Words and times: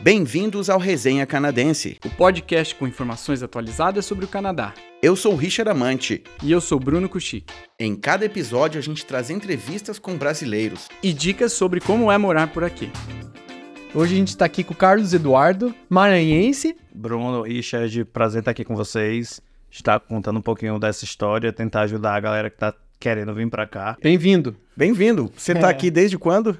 Bem-vindos 0.00 0.68
ao 0.68 0.78
Resenha 0.78 1.26
Canadense. 1.26 1.98
o 2.04 2.10
podcast 2.10 2.74
com 2.74 2.86
informações 2.86 3.42
atualizadas 3.42 4.04
sobre 4.04 4.24
o 4.24 4.28
Canadá. 4.28 4.74
Eu 5.02 5.16
sou 5.16 5.32
o 5.32 5.36
Richard 5.36 5.70
Amante. 5.70 6.22
E 6.42 6.52
eu 6.52 6.60
sou 6.60 6.78
Bruno 6.78 7.08
Kuchik. 7.08 7.52
Em 7.78 7.94
cada 7.96 8.24
episódio 8.24 8.78
a 8.78 8.82
gente 8.82 9.04
traz 9.06 9.30
entrevistas 9.30 9.98
com 9.98 10.14
brasileiros. 10.16 10.88
E 11.02 11.12
dicas 11.12 11.52
sobre 11.52 11.80
como 11.80 12.10
é 12.12 12.18
morar 12.18 12.48
por 12.52 12.62
aqui. 12.64 12.90
Hoje 13.94 14.14
a 14.14 14.18
gente 14.18 14.28
está 14.28 14.44
aqui 14.44 14.62
com 14.62 14.74
o 14.74 14.76
Carlos 14.76 15.14
Eduardo, 15.14 15.74
maranhense. 15.88 16.76
Bruno, 16.94 17.42
Richard, 17.42 18.04
prazer 18.06 18.40
estar 18.40 18.50
aqui 18.50 18.64
com 18.64 18.76
vocês. 18.76 19.40
Estar 19.70 19.98
contando 20.00 20.38
um 20.38 20.42
pouquinho 20.42 20.78
dessa 20.78 21.04
história, 21.04 21.52
tentar 21.52 21.82
ajudar 21.82 22.14
a 22.14 22.20
galera 22.20 22.50
que 22.50 22.56
tá 22.58 22.74
querendo 23.00 23.34
vir 23.34 23.48
pra 23.48 23.66
cá. 23.66 23.96
Bem-vindo. 24.02 24.56
Bem-vindo. 24.76 25.30
Você 25.36 25.54
tá 25.54 25.68
É. 25.68 25.70
aqui 25.70 25.90
desde 25.90 26.16
quando? 26.18 26.58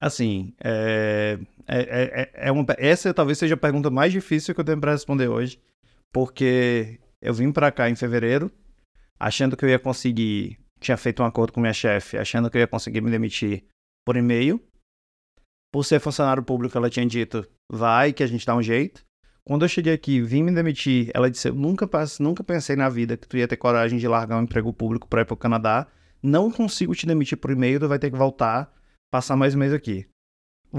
Assim, 0.00 0.52
é, 0.60 1.38
é, 1.66 2.30
é, 2.34 2.48
é 2.48 2.52
uma, 2.52 2.64
essa 2.78 3.12
talvez 3.12 3.38
seja 3.38 3.54
a 3.54 3.58
pergunta 3.58 3.90
mais 3.90 4.12
difícil 4.12 4.54
que 4.54 4.60
eu 4.60 4.64
tenho 4.64 4.80
pra 4.80 4.92
responder 4.92 5.28
hoje, 5.28 5.60
porque 6.12 7.00
eu 7.20 7.34
vim 7.34 7.50
pra 7.52 7.72
cá 7.72 7.90
em 7.90 7.96
fevereiro, 7.96 8.50
achando 9.18 9.56
que 9.56 9.64
eu 9.64 9.68
ia 9.68 9.78
conseguir, 9.78 10.58
tinha 10.80 10.96
feito 10.96 11.22
um 11.22 11.26
acordo 11.26 11.52
com 11.52 11.60
minha 11.60 11.72
chefe, 11.72 12.16
achando 12.16 12.50
que 12.50 12.56
eu 12.56 12.60
ia 12.60 12.66
conseguir 12.66 13.00
me 13.00 13.10
demitir 13.10 13.64
por 14.06 14.16
e-mail. 14.16 14.60
Por 15.72 15.84
ser 15.84 16.00
funcionário 16.00 16.42
público, 16.42 16.78
ela 16.78 16.88
tinha 16.88 17.04
dito, 17.04 17.46
vai 17.70 18.12
que 18.12 18.22
a 18.22 18.26
gente 18.26 18.46
dá 18.46 18.54
um 18.54 18.62
jeito. 18.62 19.04
Quando 19.44 19.64
eu 19.64 19.68
cheguei 19.68 19.92
aqui, 19.92 20.20
vim 20.20 20.42
me 20.42 20.52
demitir, 20.52 21.10
ela 21.14 21.30
disse, 21.30 21.48
eu 21.48 21.54
nunca, 21.54 21.88
nunca 22.18 22.42
pensei 22.42 22.74
na 22.76 22.88
vida 22.88 23.16
que 23.16 23.28
tu 23.28 23.36
ia 23.36 23.46
ter 23.46 23.56
coragem 23.56 23.98
de 23.98 24.08
largar 24.08 24.38
um 24.38 24.42
emprego 24.42 24.72
público 24.72 25.06
pra 25.06 25.22
ir 25.22 25.24
pro 25.24 25.36
Canadá. 25.36 25.86
Não 26.22 26.50
consigo 26.50 26.94
te 26.94 27.06
demitir 27.06 27.38
por 27.38 27.50
e-mail, 27.50 27.78
tu 27.78 27.88
vai 27.88 27.98
ter 27.98 28.10
que 28.10 28.16
voltar, 28.16 28.72
passar 29.10 29.36
mais 29.36 29.54
um 29.54 29.58
mês 29.58 29.72
aqui. 29.72 30.08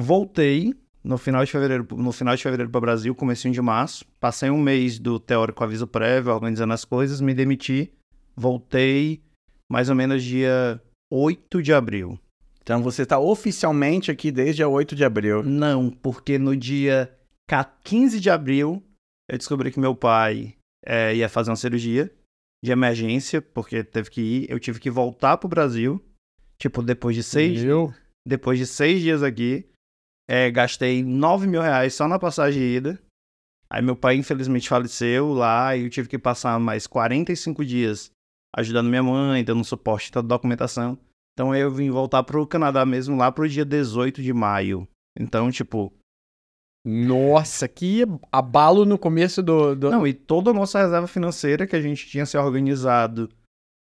Voltei 0.01 0.73
no 1.03 1.17
final 1.17 1.43
de 1.43 1.51
fevereiro, 1.51 1.87
no 1.91 2.11
final 2.11 2.35
de 2.35 2.43
fevereiro 2.43 2.69
para 2.69 2.77
o 2.77 2.81
Brasil, 2.81 3.15
comecinho 3.15 3.53
de 3.53 3.61
março. 3.61 4.05
Passei 4.19 4.49
um 4.49 4.61
mês 4.61 4.99
do 4.99 5.19
teórico 5.19 5.63
aviso 5.63 5.87
prévio, 5.87 6.33
organizando 6.33 6.73
as 6.73 6.85
coisas, 6.85 7.19
me 7.21 7.33
demiti. 7.33 7.91
Voltei 8.35 9.21
mais 9.71 9.89
ou 9.89 9.95
menos 9.95 10.23
dia 10.23 10.81
8 11.11 11.61
de 11.63 11.73
abril. 11.73 12.19
Então 12.61 12.83
você 12.83 13.05
tá 13.05 13.17
oficialmente 13.17 14.11
aqui 14.11 14.31
desde 14.31 14.61
a 14.61 14.67
8 14.67 14.95
de 14.95 15.03
abril. 15.03 15.41
Não, 15.41 15.89
porque 15.89 16.37
no 16.37 16.55
dia 16.55 17.11
ca- 17.49 17.63
15 17.83 18.19
de 18.19 18.29
abril 18.29 18.83
eu 19.29 19.37
descobri 19.37 19.71
que 19.71 19.79
meu 19.79 19.95
pai 19.95 20.53
eh, 20.85 21.15
ia 21.15 21.29
fazer 21.29 21.49
uma 21.49 21.55
cirurgia 21.55 22.11
de 22.63 22.71
emergência, 22.71 23.41
porque 23.41 23.83
teve 23.83 24.09
que 24.09 24.21
ir. 24.21 24.45
Eu 24.49 24.59
tive 24.59 24.79
que 24.79 24.89
voltar 24.91 25.37
pro 25.37 25.47
Brasil. 25.49 26.03
Tipo, 26.59 26.81
depois 26.83 27.15
de 27.15 27.23
seis 27.23 27.63
Eu. 27.63 27.93
depois 28.27 28.57
de 28.59 28.65
seis 28.65 29.01
dias 29.01 29.21
aqui, 29.23 29.65
é, 30.29 30.51
gastei 30.51 31.03
9 31.03 31.47
mil 31.47 31.61
reais 31.61 31.93
só 31.93 32.07
na 32.07 32.19
passagem 32.19 32.61
de 32.61 32.67
ida. 32.75 32.99
Aí 33.69 33.81
meu 33.81 33.95
pai, 33.95 34.15
infelizmente, 34.15 34.69
faleceu 34.69 35.33
lá 35.33 35.75
e 35.75 35.83
eu 35.83 35.89
tive 35.89 36.07
que 36.07 36.17
passar 36.17 36.59
mais 36.59 36.87
45 36.87 37.65
dias 37.65 38.11
ajudando 38.55 38.89
minha 38.89 39.03
mãe, 39.03 39.43
dando 39.43 39.63
suporte 39.63 40.11
toda 40.11 40.25
a 40.25 40.37
documentação. 40.37 40.97
Então 41.33 41.55
eu 41.55 41.69
vim 41.69 41.91
voltar 41.91 42.23
pro 42.23 42.47
Canadá 42.47 42.85
mesmo 42.85 43.15
lá 43.15 43.31
pro 43.31 43.47
dia 43.47 43.63
18 43.63 44.21
de 44.21 44.33
maio. 44.33 44.87
Então, 45.19 45.51
tipo, 45.51 45.93
Nossa, 46.85 47.67
que 47.67 48.03
abalo 48.31 48.85
no 48.85 48.97
começo 48.97 49.43
do. 49.43 49.75
do... 49.75 49.91
não, 49.91 50.07
e 50.07 50.13
toda 50.13 50.51
a 50.51 50.53
nossa 50.53 50.79
reserva 50.79 51.07
financeira 51.07 51.67
que 51.67 51.75
a 51.75 51.81
gente 51.81 52.07
tinha 52.07 52.25
se 52.25 52.37
organizado 52.37 53.29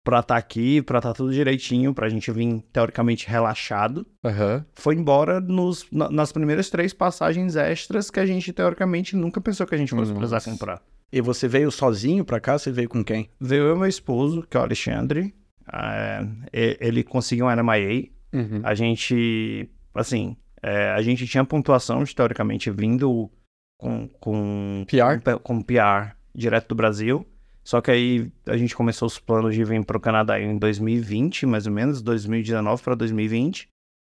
pra 0.04 0.20
estar 0.20 0.36
aqui, 0.36 0.82
pra 0.82 0.98
estar 0.98 1.14
tudo 1.14 1.32
direitinho, 1.32 1.94
pra 1.94 2.08
gente 2.10 2.30
vir 2.30 2.62
teoricamente 2.72 3.26
relaxado. 3.26 4.06
Aham. 4.22 4.64
foi 4.74 4.94
embora 4.94 5.40
nos, 5.40 5.86
na- 5.90 6.10
nas 6.10 6.30
primeiras 6.30 6.68
três 6.70 6.92
passagens 6.92 7.56
extras 7.56 8.10
que 8.10 8.20
a 8.20 8.26
gente, 8.26 8.52
teoricamente, 8.52 9.16
nunca 9.16 9.40
pensou 9.40 9.66
que 9.66 9.74
a 9.74 9.78
gente 9.78 9.90
fosse 9.90 10.12
Nossa. 10.12 10.28
precisar 10.28 10.50
comprar. 10.50 10.82
E 11.12 11.20
você 11.20 11.48
veio 11.48 11.70
sozinho 11.70 12.24
pra 12.24 12.38
cá? 12.40 12.58
Você 12.58 12.70
veio 12.70 12.88
com 12.88 13.02
quem? 13.02 13.30
Veio 13.40 13.64
eu 13.64 13.76
e 13.76 13.78
meu 13.78 13.86
esposo, 13.88 14.42
que 14.48 14.56
é 14.56 14.60
o 14.60 14.62
Alexandre. 14.62 15.34
é, 15.72 16.20
ele 16.52 17.02
conseguiu 17.02 17.46
um 17.46 17.50
NMIA. 17.50 18.08
Uhum. 18.32 18.60
A 18.64 18.74
gente, 18.74 19.68
assim, 19.94 20.36
é, 20.62 20.90
a 20.90 21.00
gente 21.02 21.26
tinha 21.26 21.44
pontuação, 21.44 22.02
teoricamente, 22.04 22.70
vindo 22.70 23.30
com, 23.78 24.08
com, 24.20 24.84
PR? 24.88 25.38
com 25.42 25.62
PR 25.62 26.14
direto 26.34 26.68
do 26.68 26.74
Brasil. 26.74 27.24
Só 27.64 27.80
que 27.80 27.90
aí 27.90 28.30
a 28.46 28.58
gente 28.58 28.76
começou 28.76 29.06
os 29.06 29.18
planos 29.18 29.54
de 29.54 29.64
vir 29.64 29.82
para 29.84 29.96
o 29.96 30.00
Canadá 30.00 30.38
em 30.38 30.58
2020, 30.58 31.46
mais 31.46 31.66
ou 31.66 31.72
menos, 31.72 32.02
2019 32.02 32.82
para 32.82 32.94
2020. 32.94 33.68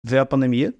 Veio 0.06 0.22
a 0.22 0.26
pandemia. 0.26 0.74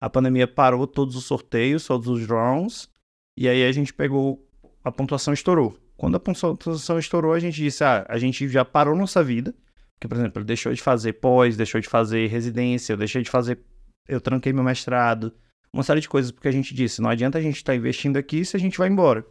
A 0.00 0.08
pandemia 0.08 0.46
parou 0.46 0.86
todos 0.86 1.16
os 1.16 1.24
sorteios, 1.24 1.84
todos 1.84 2.06
os 2.06 2.24
rounds. 2.24 2.88
E 3.36 3.48
aí 3.48 3.64
a 3.64 3.72
gente 3.72 3.92
pegou. 3.92 4.46
A 4.84 4.92
pontuação 4.92 5.34
estourou. 5.34 5.76
Quando 5.96 6.16
a 6.16 6.20
pontuação 6.20 6.98
estourou, 7.00 7.32
a 7.32 7.40
gente 7.40 7.56
disse: 7.56 7.82
ah, 7.82 8.06
a 8.08 8.16
gente 8.16 8.48
já 8.48 8.64
parou 8.64 8.94
nossa 8.94 9.22
vida. 9.22 9.52
Porque, 9.94 10.06
por 10.06 10.16
exemplo, 10.16 10.38
ele 10.38 10.46
deixou 10.46 10.72
de 10.72 10.80
fazer 10.80 11.14
pós, 11.14 11.56
deixou 11.56 11.80
de 11.80 11.88
fazer 11.88 12.28
residência, 12.28 12.92
eu 12.92 12.96
deixei 12.96 13.22
de 13.22 13.28
fazer. 13.28 13.58
Eu 14.06 14.20
tranquei 14.20 14.52
meu 14.52 14.62
mestrado. 14.62 15.34
Uma 15.72 15.82
série 15.82 16.00
de 16.00 16.08
coisas, 16.08 16.30
porque 16.30 16.46
a 16.46 16.52
gente 16.52 16.72
disse: 16.72 17.02
não 17.02 17.10
adianta 17.10 17.38
a 17.38 17.42
gente 17.42 17.56
estar 17.56 17.74
investindo 17.74 18.16
aqui 18.16 18.44
se 18.44 18.56
a 18.56 18.60
gente 18.60 18.78
vai 18.78 18.88
embora. 18.88 19.26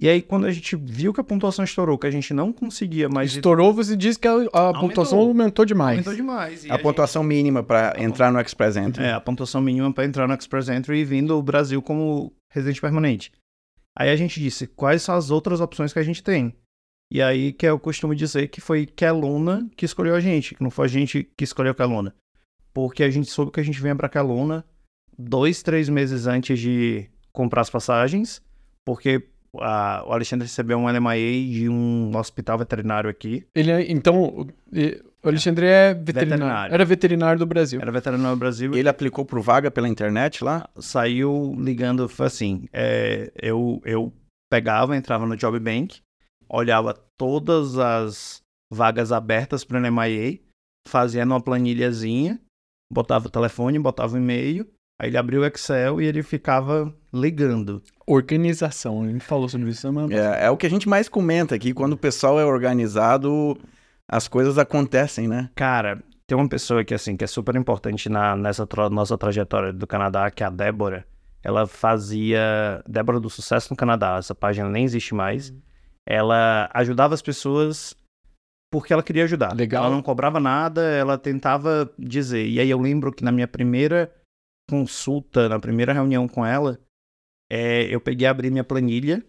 E 0.00 0.08
aí, 0.08 0.20
quando 0.20 0.46
a 0.46 0.50
gente 0.50 0.74
viu 0.74 1.12
que 1.14 1.20
a 1.20 1.24
pontuação 1.24 1.64
estourou, 1.64 1.96
que 1.96 2.06
a 2.06 2.10
gente 2.10 2.34
não 2.34 2.52
conseguia 2.52 3.08
mais. 3.08 3.32
Estourou, 3.36 3.72
você 3.72 3.96
disse 3.96 4.18
que 4.18 4.26
a, 4.26 4.34
a 4.52 4.72
pontuação 4.80 5.20
aumentou 5.20 5.64
demais. 5.64 5.98
Aumentou 5.98 6.14
demais. 6.16 6.64
E 6.64 6.70
A 6.70 6.74
aí- 6.74 6.82
pontuação 6.82 7.22
mínima 7.22 7.62
pra 7.62 7.94
entrar 7.98 8.32
no 8.32 8.40
Express 8.40 8.76
Entry. 8.76 9.04
É, 9.04 9.12
a 9.12 9.20
pontuação 9.20 9.60
mínima 9.60 9.92
para 9.92 10.04
entrar 10.04 10.26
no 10.26 10.34
Express 10.34 10.68
Entry 10.68 10.98
e 10.98 11.04
vindo 11.04 11.38
o 11.38 11.42
Brasil 11.42 11.80
como 11.80 12.32
residente 12.50 12.80
permanente. 12.80 13.30
Aí 13.96 14.10
a 14.10 14.16
gente 14.16 14.40
disse, 14.40 14.66
quais 14.66 15.02
são 15.02 15.14
as 15.14 15.30
outras 15.30 15.60
opções 15.60 15.92
que 15.92 15.98
a 16.00 16.02
gente 16.02 16.22
tem? 16.24 16.52
E 17.12 17.22
aí 17.22 17.52
que 17.52 17.64
eu 17.64 17.78
costumo 17.78 18.14
dizer 18.16 18.48
que 18.48 18.60
foi 18.60 18.86
Kelowna 18.86 19.68
que 19.76 19.84
escolheu 19.84 20.16
a 20.16 20.20
gente, 20.20 20.56
que 20.56 20.62
não 20.62 20.70
foi 20.70 20.86
a 20.86 20.88
gente 20.88 21.30
que 21.36 21.44
escolheu 21.44 21.72
Kelowna. 21.74 22.12
Porque 22.72 23.04
a 23.04 23.10
gente 23.10 23.30
soube 23.30 23.52
que 23.52 23.60
a 23.60 23.64
gente 23.64 23.80
vinha 23.80 23.94
para 23.94 24.08
Kelowna 24.08 24.64
dois, 25.16 25.62
três 25.62 25.88
meses 25.88 26.26
antes 26.26 26.58
de 26.58 27.08
comprar 27.32 27.60
as 27.60 27.70
passagens, 27.70 28.42
porque 28.84 29.28
a- 29.60 30.04
o 30.06 30.12
Alexandre 30.12 30.46
recebeu 30.46 30.78
um 30.78 30.88
LMIA 30.88 31.52
de 31.52 31.68
um 31.68 32.16
hospital 32.16 32.58
veterinário 32.58 33.08
aqui. 33.10 33.46
Ele, 33.54 33.70
é- 33.70 33.90
então, 33.90 34.46
o 34.72 35.28
Alexandre 35.28 35.66
é 35.66 35.94
veterinário. 35.94 36.28
Veterinário. 36.30 36.74
Era 36.74 36.84
veterinário 36.84 37.38
do 37.38 37.46
Brasil. 37.46 37.80
Era 37.80 37.90
veterinário 37.92 38.30
no 38.32 38.36
Brasil. 38.38 38.74
Ele 38.74 38.88
aplicou 38.88 39.24
pro 39.24 39.40
vaga 39.42 39.70
pela 39.70 39.88
internet 39.88 40.42
lá? 40.44 40.68
saiu 40.78 41.54
ligando, 41.58 42.08
foi 42.08 42.26
assim, 42.26 42.68
é, 42.72 43.32
eu, 43.40 43.80
eu 43.84 44.12
pegava, 44.50 44.96
entrava 44.96 45.26
no 45.26 45.36
Job 45.36 45.58
Bank, 45.58 46.00
olhava 46.48 46.94
todas 47.16 47.78
as 47.78 48.42
vagas 48.72 49.12
abertas 49.12 49.64
para 49.64 49.78
o 49.78 49.80
NMIA, 49.80 50.38
fazia 50.86 51.24
numa 51.24 51.40
planilhazinha, 51.40 52.38
botava 52.92 53.26
o 53.26 53.30
telefone, 53.30 53.78
botava 53.78 54.14
o 54.14 54.18
e-mail, 54.18 54.66
aí 55.00 55.08
ele 55.08 55.16
abriu 55.16 55.40
o 55.40 55.44
Excel 55.46 56.00
e 56.00 56.06
ele 56.06 56.22
ficava 56.22 56.94
ligando. 57.14 57.80
Organização. 58.06 59.02
A 59.02 59.06
gente 59.06 59.24
falou 59.24 59.48
sobre 59.48 59.70
isso 59.70 59.80
semana 59.80 60.08
passada. 60.08 60.36
É, 60.36 60.46
é 60.46 60.50
o 60.50 60.56
que 60.56 60.66
a 60.66 60.70
gente 60.70 60.88
mais 60.88 61.08
comenta 61.08 61.54
aqui. 61.54 61.72
Quando 61.72 61.92
o 61.92 61.96
pessoal 61.96 62.40
é 62.40 62.44
organizado, 62.44 63.56
as 64.10 64.26
coisas 64.26 64.58
acontecem, 64.58 65.28
né? 65.28 65.48
Cara, 65.54 66.02
tem 66.26 66.36
uma 66.36 66.48
pessoa 66.48 66.84
que, 66.84 66.92
assim, 66.92 67.16
que 67.16 67.24
é 67.24 67.26
super 67.26 67.54
importante 67.54 68.08
na, 68.08 68.36
nessa 68.36 68.66
tra- 68.66 68.90
nossa 68.90 69.16
trajetória 69.16 69.72
do 69.72 69.86
Canadá, 69.86 70.30
que 70.30 70.42
é 70.42 70.46
a 70.46 70.50
Débora. 70.50 71.06
Ela 71.42 71.66
fazia... 71.66 72.82
Débora 72.88 73.20
do 73.20 73.30
Sucesso 73.30 73.68
no 73.70 73.76
Canadá, 73.76 74.16
essa 74.18 74.34
página 74.34 74.68
nem 74.68 74.84
existe 74.84 75.14
mais. 75.14 75.54
Ela 76.06 76.68
ajudava 76.74 77.14
as 77.14 77.22
pessoas 77.22 77.94
porque 78.72 78.92
ela 78.92 79.04
queria 79.04 79.24
ajudar. 79.24 79.54
Legal. 79.54 79.84
Ela 79.84 79.94
não 79.94 80.02
cobrava 80.02 80.40
nada, 80.40 80.82
ela 80.82 81.16
tentava 81.16 81.88
dizer. 81.96 82.44
E 82.46 82.58
aí 82.58 82.68
eu 82.68 82.80
lembro 82.80 83.12
que 83.12 83.22
na 83.22 83.30
minha 83.30 83.46
primeira 83.46 84.10
consulta, 84.68 85.48
na 85.48 85.60
primeira 85.60 85.92
reunião 85.92 86.26
com 86.26 86.44
ela, 86.44 86.80
é, 87.54 87.94
eu 87.94 88.00
peguei 88.00 88.26
abri 88.26 88.50
minha 88.50 88.64
planilha 88.64 89.24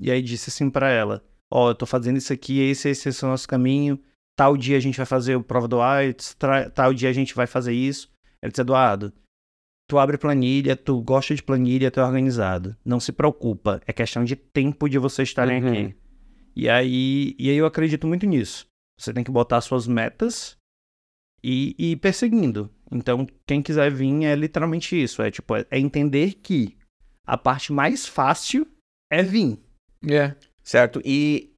e 0.00 0.10
aí 0.10 0.20
disse 0.22 0.50
assim 0.50 0.68
pra 0.70 0.90
ela: 0.90 1.24
Ó, 1.50 1.70
eu 1.70 1.74
tô 1.74 1.86
fazendo 1.86 2.16
isso 2.18 2.32
aqui, 2.32 2.60
esse, 2.60 2.88
esse, 2.88 3.08
esse 3.08 3.24
é 3.24 3.26
o 3.26 3.30
nosso 3.30 3.48
caminho 3.48 3.98
tal 4.40 4.56
dia 4.56 4.78
a 4.78 4.80
gente 4.80 4.96
vai 4.96 5.04
fazer 5.04 5.36
o 5.36 5.42
prova 5.42 5.68
do 5.68 5.76
IELTS, 5.76 6.34
tal 6.74 6.94
dia 6.94 7.10
a 7.10 7.12
gente 7.12 7.34
vai 7.34 7.46
fazer 7.46 7.74
isso. 7.74 8.10
Ele 8.42 8.50
disse, 8.50 8.62
Eduardo, 8.62 9.12
tu 9.86 9.98
abre 9.98 10.16
planilha, 10.16 10.74
tu 10.74 10.98
gosta 11.02 11.34
de 11.34 11.42
planilha, 11.42 11.90
tu 11.90 12.00
é 12.00 12.04
organizado. 12.04 12.74
Não 12.82 12.98
se 12.98 13.12
preocupa, 13.12 13.82
é 13.86 13.92
questão 13.92 14.24
de 14.24 14.36
tempo 14.36 14.88
de 14.88 14.96
vocês 14.96 15.28
estarem 15.28 15.62
Uhum. 15.62 15.68
aqui. 15.68 15.94
E 16.56 16.70
aí, 16.70 17.36
e 17.38 17.50
aí 17.50 17.56
eu 17.56 17.66
acredito 17.66 18.06
muito 18.06 18.24
nisso. 18.24 18.64
Você 18.98 19.12
tem 19.12 19.22
que 19.22 19.30
botar 19.30 19.60
suas 19.60 19.86
metas 19.86 20.56
e, 21.44 21.76
e 21.78 21.92
ir 21.92 21.96
perseguindo. 21.96 22.70
Então, 22.90 23.26
quem 23.46 23.60
quiser 23.60 23.92
vir 23.92 24.24
é 24.24 24.34
literalmente 24.34 24.96
isso. 24.96 25.20
É 25.20 25.30
tipo, 25.30 25.54
é 25.54 25.66
é 25.70 25.78
entender 25.78 26.32
que 26.32 26.78
a 27.32 27.38
parte 27.38 27.72
mais 27.72 28.06
fácil 28.06 28.66
é 29.10 29.22
vir. 29.22 29.58
É. 30.08 30.34
Certo? 30.62 31.00
E. 31.04 31.50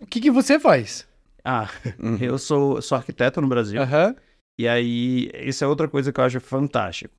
O 0.00 0.06
que, 0.06 0.20
que 0.20 0.30
você 0.30 0.58
faz? 0.58 1.08
Ah, 1.44 1.68
Uhum. 1.98 2.16
eu 2.20 2.38
sou, 2.38 2.80
sou 2.82 2.96
arquiteto 2.96 3.40
no 3.40 3.48
Brasil. 3.48 3.80
Aham. 3.80 4.14
E 4.58 4.68
aí, 4.68 5.30
isso 5.34 5.64
é 5.64 5.66
outra 5.66 5.88
coisa 5.88 6.12
que 6.12 6.20
eu 6.20 6.24
acho 6.24 6.40
fantástico. 6.40 7.14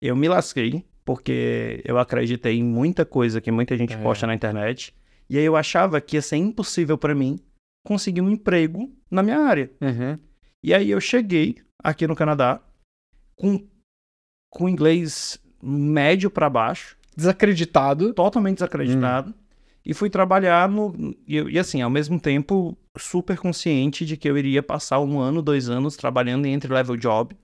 Eu 0.00 0.14
me 0.16 0.28
lasquei 0.28 0.84
porque 1.04 1.82
eu 1.84 1.98
acreditei 1.98 2.56
em 2.58 2.62
muita 2.64 3.04
coisa 3.04 3.40
que 3.40 3.50
muita 3.50 3.76
gente 3.76 3.94
É. 3.94 4.02
posta 4.02 4.26
na 4.26 4.34
internet. 4.34 4.94
E 5.28 5.36
aí 5.38 5.44
eu 5.44 5.56
achava 5.56 6.00
que 6.00 6.16
ia 6.16 6.22
ser 6.22 6.36
impossível 6.36 6.96
para 6.96 7.14
mim 7.14 7.38
conseguir 7.84 8.20
um 8.20 8.30
emprego 8.30 8.90
na 9.10 9.22
minha 9.22 9.38
área. 9.40 9.70
Uhum. 9.80 10.18
E 10.62 10.72
aí 10.74 10.90
eu 10.90 11.00
cheguei 11.00 11.56
aqui 11.82 12.06
no 12.06 12.14
Canadá 12.16 12.62
com, 13.36 13.66
com 14.52 14.68
inglês 14.68 15.38
médio 15.62 16.30
para 16.30 16.48
baixo, 16.50 16.96
Desacreditado. 17.16 18.12
totalmente 18.14 18.56
desacreditado, 18.56 19.34
e 19.84 19.94
fui 19.94 20.10
trabalhar 20.10 20.68
no. 20.68 20.94
E, 21.26 21.36
e 21.36 21.58
assim, 21.58 21.80
ao 21.82 21.90
mesmo 21.90 22.20
tempo, 22.20 22.76
super 22.98 23.38
consciente 23.38 24.04
de 24.04 24.16
que 24.16 24.28
eu 24.28 24.36
iria 24.36 24.62
passar 24.62 25.00
um 25.00 25.18
ano, 25.18 25.42
dois 25.42 25.68
anos 25.68 25.96
trabalhando 25.96 26.46
em 26.46 26.52
entry-level 26.52 26.96
job, 26.96 27.34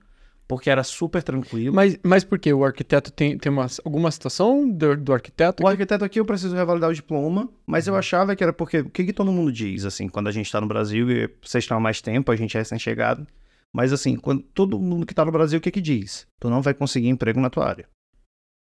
porque 0.47 0.69
era 0.69 0.83
super 0.83 1.23
tranquilo. 1.23 1.75
Mas, 1.75 1.99
mas 2.03 2.23
por 2.23 2.37
quê? 2.37 2.53
O 2.53 2.63
arquiteto 2.63 3.11
tem, 3.11 3.37
tem 3.37 3.51
uma, 3.51 3.67
alguma 3.83 4.11
situação 4.11 4.69
do, 4.69 4.95
do 4.95 5.13
arquiteto? 5.13 5.63
O 5.63 5.67
arquiteto 5.67 6.05
aqui 6.05 6.19
eu 6.19 6.25
preciso 6.25 6.55
revalidar 6.55 6.89
o 6.89 6.93
diploma, 6.93 7.49
mas 7.65 7.87
eu 7.87 7.95
achava 7.95 8.35
que 8.35 8.43
era 8.43 8.53
porque. 8.53 8.79
O 8.79 8.89
que, 8.89 9.05
que 9.05 9.13
todo 9.13 9.31
mundo 9.31 9.51
diz, 9.51 9.83
assim, 9.83 10.07
quando 10.07 10.27
a 10.27 10.31
gente 10.31 10.51
tá 10.51 10.61
no 10.61 10.67
Brasil 10.67 11.09
e 11.09 11.27
vocês 11.41 11.63
estão 11.63 11.77
há 11.77 11.81
mais 11.81 12.01
tempo, 12.01 12.31
a 12.31 12.35
gente 12.35 12.55
é 12.55 12.59
recém-chegado. 12.59 13.25
Mas 13.73 13.91
assim, 13.91 14.15
quando 14.15 14.41
todo 14.41 14.79
mundo 14.79 15.05
que 15.05 15.13
tá 15.13 15.25
no 15.25 15.31
Brasil, 15.31 15.59
o 15.59 15.61
que 15.61 15.71
que 15.71 15.81
diz? 15.81 16.25
Tu 16.39 16.49
não 16.49 16.61
vai 16.61 16.73
conseguir 16.73 17.09
emprego 17.09 17.39
na 17.39 17.49
tua 17.49 17.67
área. 17.67 17.85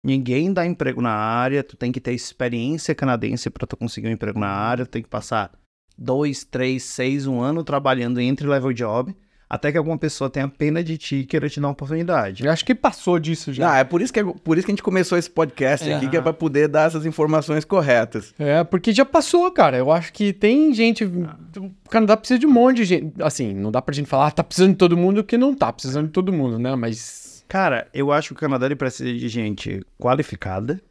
Ninguém 0.05 0.53
dá 0.53 0.67
emprego 0.67 1.01
na 1.01 1.13
área, 1.13 1.65
tu 1.65 1.77
tem 1.77 1.91
que 1.91 1.99
ter 2.01 2.13
experiência 2.13 2.95
canadense 2.95 3.49
pra 3.49 3.67
tu 3.67 3.75
conseguir 3.77 4.09
um 4.09 4.13
emprego 4.13 4.39
na 4.39 4.49
área, 4.49 4.85
tu 4.85 4.91
tem 4.91 5.03
que 5.03 5.09
passar 5.09 5.51
dois, 5.97 6.45
três, 6.45 6.83
seis, 6.83 7.27
um 7.27 7.41
ano 7.41 7.65
trabalhando 7.65 8.21
em 8.21 8.29
entry-level 8.29 8.73
job, 8.75 9.17
até 9.49 9.71
que 9.71 9.79
alguma 9.79 9.97
pessoa 9.97 10.29
tenha 10.29 10.49
pena 10.49 10.83
de 10.83 10.99
ti 10.99 11.17
e 11.17 11.25
queira 11.25 11.49
te 11.49 11.61
dar 11.61 11.69
uma 11.69 11.73
oportunidade. 11.73 12.45
Eu 12.45 12.51
acho 12.51 12.65
que 12.65 12.75
passou 12.75 13.19
disso 13.21 13.53
já. 13.53 13.73
Ah, 13.73 13.79
é 13.79 13.85
por 13.85 14.03
isso, 14.03 14.13
que, 14.13 14.19
é- 14.21 14.25
por 14.25 14.59
isso 14.59 14.67
que 14.67 14.73
a 14.73 14.75
gente 14.75 14.83
começou 14.83 15.17
esse 15.17 15.31
podcast 15.31 15.89
É. 15.89 15.95
aqui, 15.95 16.09
que 16.09 16.17
é 16.17 16.21
pra 16.21 16.33
poder 16.33 16.67
dar 16.67 16.89
essas 16.89 17.07
informações 17.07 17.65
corretas. 17.65 18.35
É, 18.39 18.65
porque 18.65 18.93
já 18.93 19.05
passou, 19.05 19.49
cara. 19.53 19.77
Eu 19.77 19.93
acho 19.93 20.13
que 20.13 20.33
tem 20.33 20.75
gente. 20.75 21.05
O 21.05 21.71
Canadá 21.89 22.17
precisa 22.17 22.41
de 22.41 22.47
um 22.47 22.51
monte 22.51 22.79
de 22.79 22.85
gente. 22.85 23.15
Assim, 23.23 23.55
não 23.55 23.71
dá 23.71 23.81
pra 23.81 23.95
gente 23.95 24.09
falar, 24.09 24.27
ah, 24.27 24.31
tá 24.33 24.43
precisando 24.43 24.73
de 24.73 24.79
todo 24.79 24.97
mundo, 24.97 25.23
que 25.23 25.39
não 25.39 25.55
tá 25.55 25.73
precisando 25.73 26.07
de 26.07 26.13
todo 26.13 26.33
mundo, 26.33 26.59
né? 26.59 26.75
Mas. 26.75 27.24
Cara, 27.55 27.89
eu 27.95 28.11
acho 28.11 28.31
que 28.31 28.35
o 28.35 28.37
Canadá 28.37 28.67
ele 28.67 28.75
precisa 28.75 29.17
de 29.17 29.29
gente 29.29 29.81
qualificada, 29.97 30.83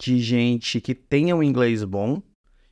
de 0.00 0.18
gente 0.18 0.80
que 0.80 0.94
tenha 0.94 1.36
um 1.36 1.42
inglês 1.42 1.84
bom 1.84 2.22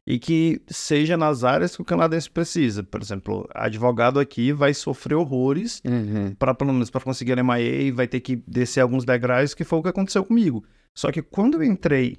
e 0.07 0.19
que 0.19 0.63
seja 0.67 1.15
nas 1.15 1.45
áreas 1.45 1.77
que 1.77 1.83
o 1.83 1.85
canadense 1.85 2.31
precisa. 2.31 2.83
Por 2.83 3.03
exemplo, 3.03 3.47
advogado 3.53 4.19
aqui 4.19 4.51
vai 4.51 4.73
sofrer 4.73 5.15
horrores 5.15 5.83
para 6.39 6.55
pelo 6.55 6.73
menos 6.73 6.89
para 6.89 7.03
conseguir 7.03 7.39
a 7.39 7.45
MIA, 7.45 7.93
vai 7.93 8.09
ter 8.09 8.21
que 8.21 8.37
descer 8.49 8.81
alguns 8.81 9.05
degraus, 9.05 9.53
que 9.53 9.63
foi 9.63 9.81
o 9.81 9.83
que 9.83 9.91
aconteceu 9.91 10.25
comigo. 10.25 10.65
Só 10.97 11.13
que 11.13 11.21
quando 11.21 11.59
eu 11.59 11.65
entrei 11.65 12.17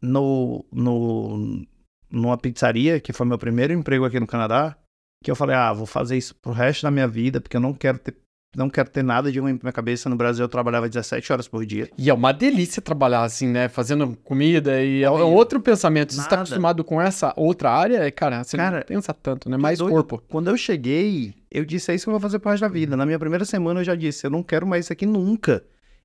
no, 0.00 0.64
no 0.70 1.66
numa 2.08 2.38
pizzaria, 2.38 3.00
que 3.00 3.12
foi 3.12 3.26
meu 3.26 3.36
primeiro 3.36 3.72
emprego 3.72 4.04
aqui 4.04 4.20
no 4.20 4.28
Canadá, 4.28 4.78
que 5.24 5.28
eu 5.28 5.34
falei, 5.34 5.56
ah, 5.56 5.72
vou 5.72 5.86
fazer 5.86 6.16
isso 6.16 6.36
pro 6.36 6.52
resto 6.52 6.84
da 6.84 6.90
minha 6.92 7.08
vida, 7.08 7.40
porque 7.40 7.56
eu 7.56 7.60
não 7.60 7.74
quero 7.74 7.98
ter 7.98 8.14
não 8.56 8.68
quero 8.68 8.90
ter 8.90 9.02
nada 9.04 9.30
de 9.30 9.38
ruim 9.38 9.56
pra 9.56 9.66
minha 9.66 9.72
cabeça. 9.72 10.08
No 10.08 10.16
Brasil 10.16 10.44
eu 10.44 10.48
trabalhava 10.48 10.88
17 10.88 11.32
horas 11.32 11.46
por 11.48 11.64
dia. 11.64 11.88
E 11.96 12.10
é 12.10 12.14
uma 12.14 12.32
delícia 12.32 12.82
trabalhar 12.82 13.22
assim, 13.22 13.46
né? 13.48 13.68
Fazendo 13.68 14.16
comida 14.24 14.82
e 14.82 15.02
é 15.02 15.10
outro 15.10 15.60
pensamento. 15.60 16.12
Se 16.12 16.16
você 16.20 16.24
tá 16.28 16.36
Nada. 16.36 16.42
acostumado 16.42 16.82
com 16.84 17.00
essa 17.00 17.32
outra 17.36 17.70
área, 17.70 18.10
cara, 18.10 18.42
você 18.42 18.56
Cara, 18.56 18.78
não 18.78 18.82
pensa 18.84 19.14
tanto, 19.14 19.48
né? 19.48 19.56
Mais 19.56 19.78
doido. 19.78 19.92
corpo. 19.92 20.22
Quando 20.28 20.48
eu 20.48 20.56
cheguei, 20.56 21.32
eu 21.50 21.64
disse, 21.64 21.92
é 21.92 21.94
isso 21.94 22.04
que 22.04 22.08
eu 22.08 22.12
vou 22.12 22.20
fazer 22.20 22.38
pro 22.38 22.50
resto 22.50 22.62
da 22.62 22.68
vida. 22.68 22.96
Na 22.96 23.06
minha 23.06 23.18
primeira 23.18 23.44
semana 23.44 23.80
eu 23.80 23.84
já 23.84 23.94
disse, 23.94 24.26
eu 24.26 24.30
não 24.30 24.42
quero 24.42 24.66
mais 24.66 24.86
isso 24.86 24.92
aqui 24.92 25.06
nunca. 25.06 25.62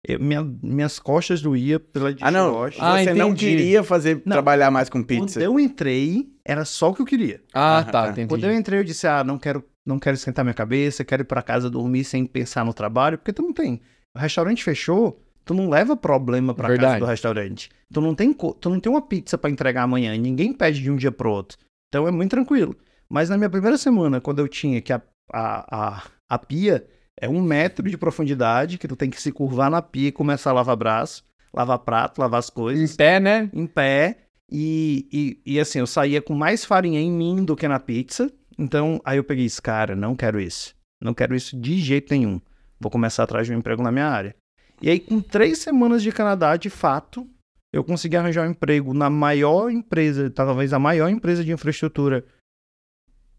Eu- 0.08 0.20
minha- 0.20 0.46
minhas 0.62 1.00
costas 1.00 1.42
doía 1.42 1.80
pela 1.80 2.14
Ah, 2.22 2.30
não. 2.30 2.64
Ah, 2.80 3.00
Você 3.04 3.12
não 3.16 3.30
entendi. 3.30 3.46
queria 3.58 3.84
fazer, 3.84 4.22
Não. 4.24 4.34
trabalhar 4.34 4.70
mais 4.70 4.88
com 4.88 5.00
Quando 5.00 5.08
pizza. 5.08 5.42
eu 5.42 5.60
entrei, 5.60 6.28
era 6.46 6.64
só 6.64 6.92
o 6.92 6.94
que 6.94 7.02
eu 7.02 7.06
queria. 7.08 7.42
Ah, 7.52 7.78
Aham, 7.80 7.84
tá, 7.86 7.92
tá. 8.04 8.10
entendi. 8.12 8.28
Quando 8.28 8.44
eu 8.44 8.54
entrei, 8.54 8.80
eu 8.80 8.84
disse, 8.84 9.08
ah, 9.08 9.24
não 9.24 9.40
quero, 9.40 9.64
não 9.86 10.00
quero 10.00 10.16
esquentar 10.16 10.44
minha 10.44 10.54
cabeça, 10.54 11.04
quero 11.06 11.22
ir 11.22 11.26
pra 11.26 11.42
casa 11.42 11.70
dormir 11.70 12.04
sem 12.04 12.26
pensar 12.26 12.66
no 12.66 12.74
trabalho, 12.74 13.18
porque 13.18 13.34
tu 13.34 13.42
não 13.42 13.54
tem. 13.54 13.82
O 14.16 14.20
restaurante 14.20 14.64
fechou, 14.64 15.22
tu 15.44 15.54
não 15.54 15.70
leva 15.70 15.96
problema 15.96 16.54
pra 16.54 16.70
casa 16.78 17.00
do 17.00 17.06
restaurante. 17.06 17.70
Tu 17.94 18.02
não 18.02 18.16
tem, 18.16 18.34
tu 18.34 18.70
não 18.70 18.80
tem 18.80 18.92
uma 18.92 19.02
pizza 19.02 19.38
pra 19.38 19.50
entregar 19.50 19.84
amanhã, 19.84 20.18
ninguém 20.18 20.54
pede 20.54 20.82
de 20.82 20.90
um 20.90 20.96
dia 20.96 21.12
pro 21.12 21.32
outro. 21.32 21.58
Então 21.90 22.08
é 22.08 22.12
muito 22.12 22.32
tranquilo. 22.32 22.76
Mas 23.10 23.30
na 23.30 23.38
minha 23.38 23.50
primeira 23.50 23.78
semana, 23.78 24.20
quando 24.20 24.40
eu 24.40 24.48
tinha 24.48 24.82
que 24.82 24.92
a, 24.92 25.02
a, 25.32 25.96
a, 25.98 26.04
a 26.30 26.40
pia 26.40 26.86
é 27.20 27.30
um 27.30 27.42
metro 27.42 27.88
de 27.90 27.98
profundidade, 27.98 28.78
que 28.78 28.88
tu 28.88 28.96
tem 28.96 29.10
que 29.10 29.22
se 29.22 29.32
curvar 29.32 29.70
na 29.70 29.82
pia 29.82 30.08
e 30.08 30.12
começar 30.12 30.50
a 30.50 30.54
lavar 30.54 30.76
braço, 30.76 31.24
lavar 31.54 31.80
prato, 31.80 32.20
lavar 32.20 32.40
as 32.40 32.50
coisas 32.50 32.94
Em 32.94 32.98
pé, 32.98 33.20
né? 33.20 33.50
em 33.54 33.68
pé 33.68 34.18
e, 34.52 35.08
e, 35.46 35.54
e 35.54 35.60
assim, 35.60 35.80
eu 35.80 35.88
saía 35.88 36.22
com 36.22 36.34
mais 36.34 36.66
farinha 36.66 37.00
em 37.00 37.12
mim 37.12 37.44
do 37.44 37.56
que 37.56 37.68
na 37.68 37.80
pizza. 37.80 38.32
Então, 38.58 39.02
aí 39.04 39.18
eu 39.18 39.24
peguei 39.24 39.46
isso, 39.46 39.62
cara, 39.62 39.96
não 39.96 40.16
quero 40.16 40.40
isso. 40.40 40.76
Não 41.02 41.14
quero 41.14 41.36
isso 41.36 41.60
de 41.60 41.80
jeito 41.80 42.14
nenhum. 42.14 42.42
Vou 42.80 42.92
começar 42.92 43.24
atrás 43.24 43.48
de 43.48 43.54
um 43.54 43.58
emprego 43.58 43.84
na 43.84 43.92
minha 43.92 44.08
área. 44.08 44.36
E 44.82 44.90
aí, 44.90 45.00
com 45.00 45.22
três 45.22 45.60
semanas 45.60 46.04
de 46.04 46.12
Canadá, 46.12 46.58
de 46.58 46.70
fato, 46.70 47.30
eu 47.74 47.84
consegui 47.84 48.16
arranjar 48.16 48.48
um 48.48 48.52
emprego 48.52 48.94
na 48.94 49.10
maior 49.10 49.70
empresa, 49.70 50.30
talvez 50.30 50.74
a 50.74 50.80
maior 50.80 51.10
empresa 51.10 51.44
de 51.44 51.52
infraestrutura 51.52 52.26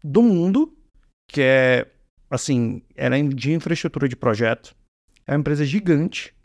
do 0.03 0.21
mundo, 0.21 0.75
que 1.27 1.41
é, 1.41 1.91
assim, 2.29 2.83
era 2.95 3.21
de 3.21 3.51
infraestrutura 3.51 4.07
de 4.07 4.15
projeto. 4.15 4.75
É 5.25 5.31
uma 5.33 5.39
empresa 5.39 5.65
gigante. 5.65 6.35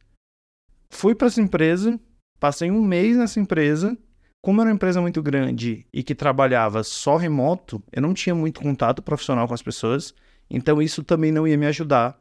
Fui 0.91 1.15
para 1.15 1.29
essa 1.29 1.41
empresa, 1.41 1.99
passei 2.39 2.71
um 2.71 2.83
mês 2.83 3.17
nessa 3.17 3.39
empresa. 3.41 3.97
Como 4.43 4.61
era 4.61 4.69
uma 4.71 4.75
empresa 4.75 5.01
muito 5.01 5.23
grande 5.23 5.87
e 5.93 6.03
que 6.03 6.15
trabalhava 6.15 6.83
só 6.83 7.17
remoto, 7.17 7.81
eu 7.93 8.03
não 8.03 8.13
tinha 8.13 8.35
muito 8.35 8.61
contato 8.61 9.01
profissional 9.01 9.47
com 9.47 9.55
as 9.55 9.63
pessoas. 9.63 10.13
Então 10.51 10.83
isso 10.83 11.05
também 11.05 11.31
não 11.31 11.47
ia 11.47 11.57
me 11.57 11.67
ajudar 11.67 12.19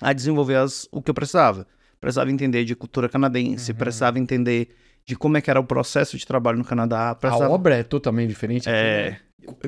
a 0.00 0.12
desenvolver 0.12 0.56
as- 0.56 0.88
o 0.90 1.02
que 1.02 1.10
eu 1.10 1.14
precisava. 1.14 1.66
Precisava 2.00 2.30
entender 2.30 2.64
de 2.64 2.74
cultura 2.74 3.08
canadense, 3.08 3.72
Uhum. 3.72 3.76
precisava 3.78 4.18
entender 4.18 4.74
de 5.06 5.14
como 5.16 5.36
é 5.36 5.40
que 5.42 5.50
era 5.50 5.60
o 5.60 5.64
processo 5.64 6.16
de 6.16 6.26
trabalho 6.26 6.56
no 6.58 6.64
Canadá. 6.64 7.10
A 7.10 7.14
Precisava... 7.14 7.52
obra 7.52 7.76
é 7.76 7.82
totalmente 7.82 8.28
diferente. 8.30 8.66
aqui, 8.68 8.78
É, 8.78 9.10
né? 9.10 9.20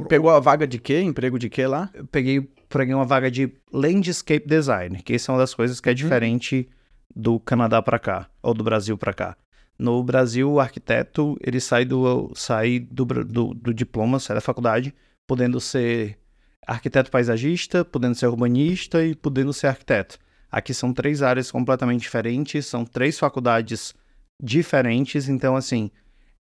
Pegou 0.09 0.31
a 0.31 0.41
vaga 0.41 0.67
de 0.67 0.79
quê? 0.79 1.03
Emprego 1.03 1.39
de 1.39 1.51
quê 1.51 1.67
lá? 1.67 1.91
eu 1.93 2.07
peguei, 2.07 2.41
peguei 2.71 2.95
uma 2.95 3.05
vaga 3.05 3.31
de 3.31 3.53
landscape 3.71 4.47
design, 4.49 5.03
que 5.03 5.15
isso 5.15 5.31
é 5.31 5.35
uma 5.35 5.41
das 5.41 5.53
coisas 5.53 5.79
que 5.79 5.91
é 5.91 5.95
diferente 5.95 6.67
do 7.15 7.39
Canadá 7.39 7.83
pra 7.83 7.99
cá, 7.99 8.27
ou 8.43 8.55
do 8.55 8.65
Brasil 8.65 8.97
pra 8.97 9.13
cá. 9.13 9.37
No 9.79 10.03
Brasil, 10.03 10.51
o 10.51 10.61
arquiteto, 10.61 11.37
ele 11.41 11.61
sai 11.61 11.85
do, 11.85 12.33
sai 12.35 12.79
do, 12.79 13.05
do, 13.05 13.55
do 13.55 13.75
diploma, 13.75 14.19
sai 14.19 14.37
da 14.37 14.41
faculdade, 14.41 14.95
podendo 15.27 15.61
ser 15.61 16.19
arquiteto 16.67 17.11
paisagista, 17.11 17.85
podendo 17.85 18.15
ser 18.15 18.27
urbanista 18.27 19.05
e 19.05 19.15
podendo 19.15 19.53
ser 19.53 19.69
arquiteto. 19.69 20.19
Aqui 20.51 20.73
são 20.73 20.93
três 20.93 21.23
áreas 21.23 21.51
completamente 21.51 22.03
diferentes, 22.03 22.67
são 22.67 22.85
três 22.85 23.19
faculdades 23.19 23.95
diferentes, 24.43 25.29
então 25.29 25.57
assim, 25.57 25.91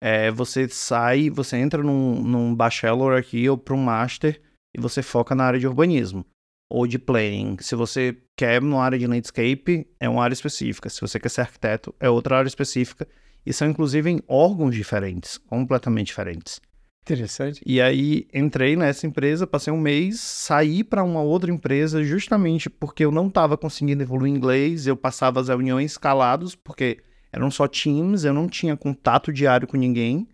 é, 0.00 0.30
você 0.30 0.68
sai, 0.68 1.30
você 1.30 1.56
entra 1.56 1.82
num, 1.82 2.22
num 2.22 2.54
bachelor 2.54 3.18
aqui 3.18 3.48
ou 3.48 3.56
para 3.56 3.74
um 3.74 3.82
master 3.82 4.40
e 4.76 4.80
você 4.80 5.02
foca 5.02 5.34
na 5.34 5.44
área 5.44 5.60
de 5.60 5.66
urbanismo 5.66 6.24
ou 6.70 6.86
de 6.86 6.98
planning. 6.98 7.56
Se 7.60 7.74
você 7.74 8.16
quer 8.36 8.62
uma 8.62 8.82
área 8.82 8.98
de 8.98 9.06
landscape, 9.06 9.86
é 10.00 10.08
uma 10.08 10.22
área 10.22 10.34
específica. 10.34 10.88
Se 10.88 11.00
você 11.00 11.18
quer 11.18 11.28
ser 11.28 11.42
arquiteto, 11.42 11.94
é 12.00 12.10
outra 12.10 12.38
área 12.38 12.48
específica. 12.48 13.06
E 13.46 13.52
são 13.52 13.68
inclusive 13.68 14.10
em 14.10 14.20
órgãos 14.26 14.74
diferentes, 14.74 15.38
completamente 15.38 16.08
diferentes. 16.08 16.60
Interessante. 17.02 17.62
E 17.64 17.80
aí 17.80 18.26
entrei 18.34 18.74
nessa 18.74 19.06
empresa, 19.06 19.46
passei 19.46 19.72
um 19.72 19.78
mês, 19.80 20.18
saí 20.18 20.82
para 20.82 21.04
uma 21.04 21.22
outra 21.22 21.52
empresa 21.52 22.02
justamente 22.02 22.68
porque 22.68 23.04
eu 23.04 23.12
não 23.12 23.28
estava 23.28 23.56
conseguindo 23.56 24.02
evoluir 24.02 24.34
inglês, 24.34 24.88
eu 24.88 24.96
passava 24.96 25.38
as 25.40 25.46
reuniões 25.48 25.96
calados 25.96 26.56
porque 26.56 26.98
eram 27.32 27.48
só 27.48 27.68
teams, 27.68 28.24
eu 28.24 28.34
não 28.34 28.48
tinha 28.48 28.76
contato 28.76 29.32
diário 29.32 29.68
com 29.68 29.76
ninguém. 29.76 30.26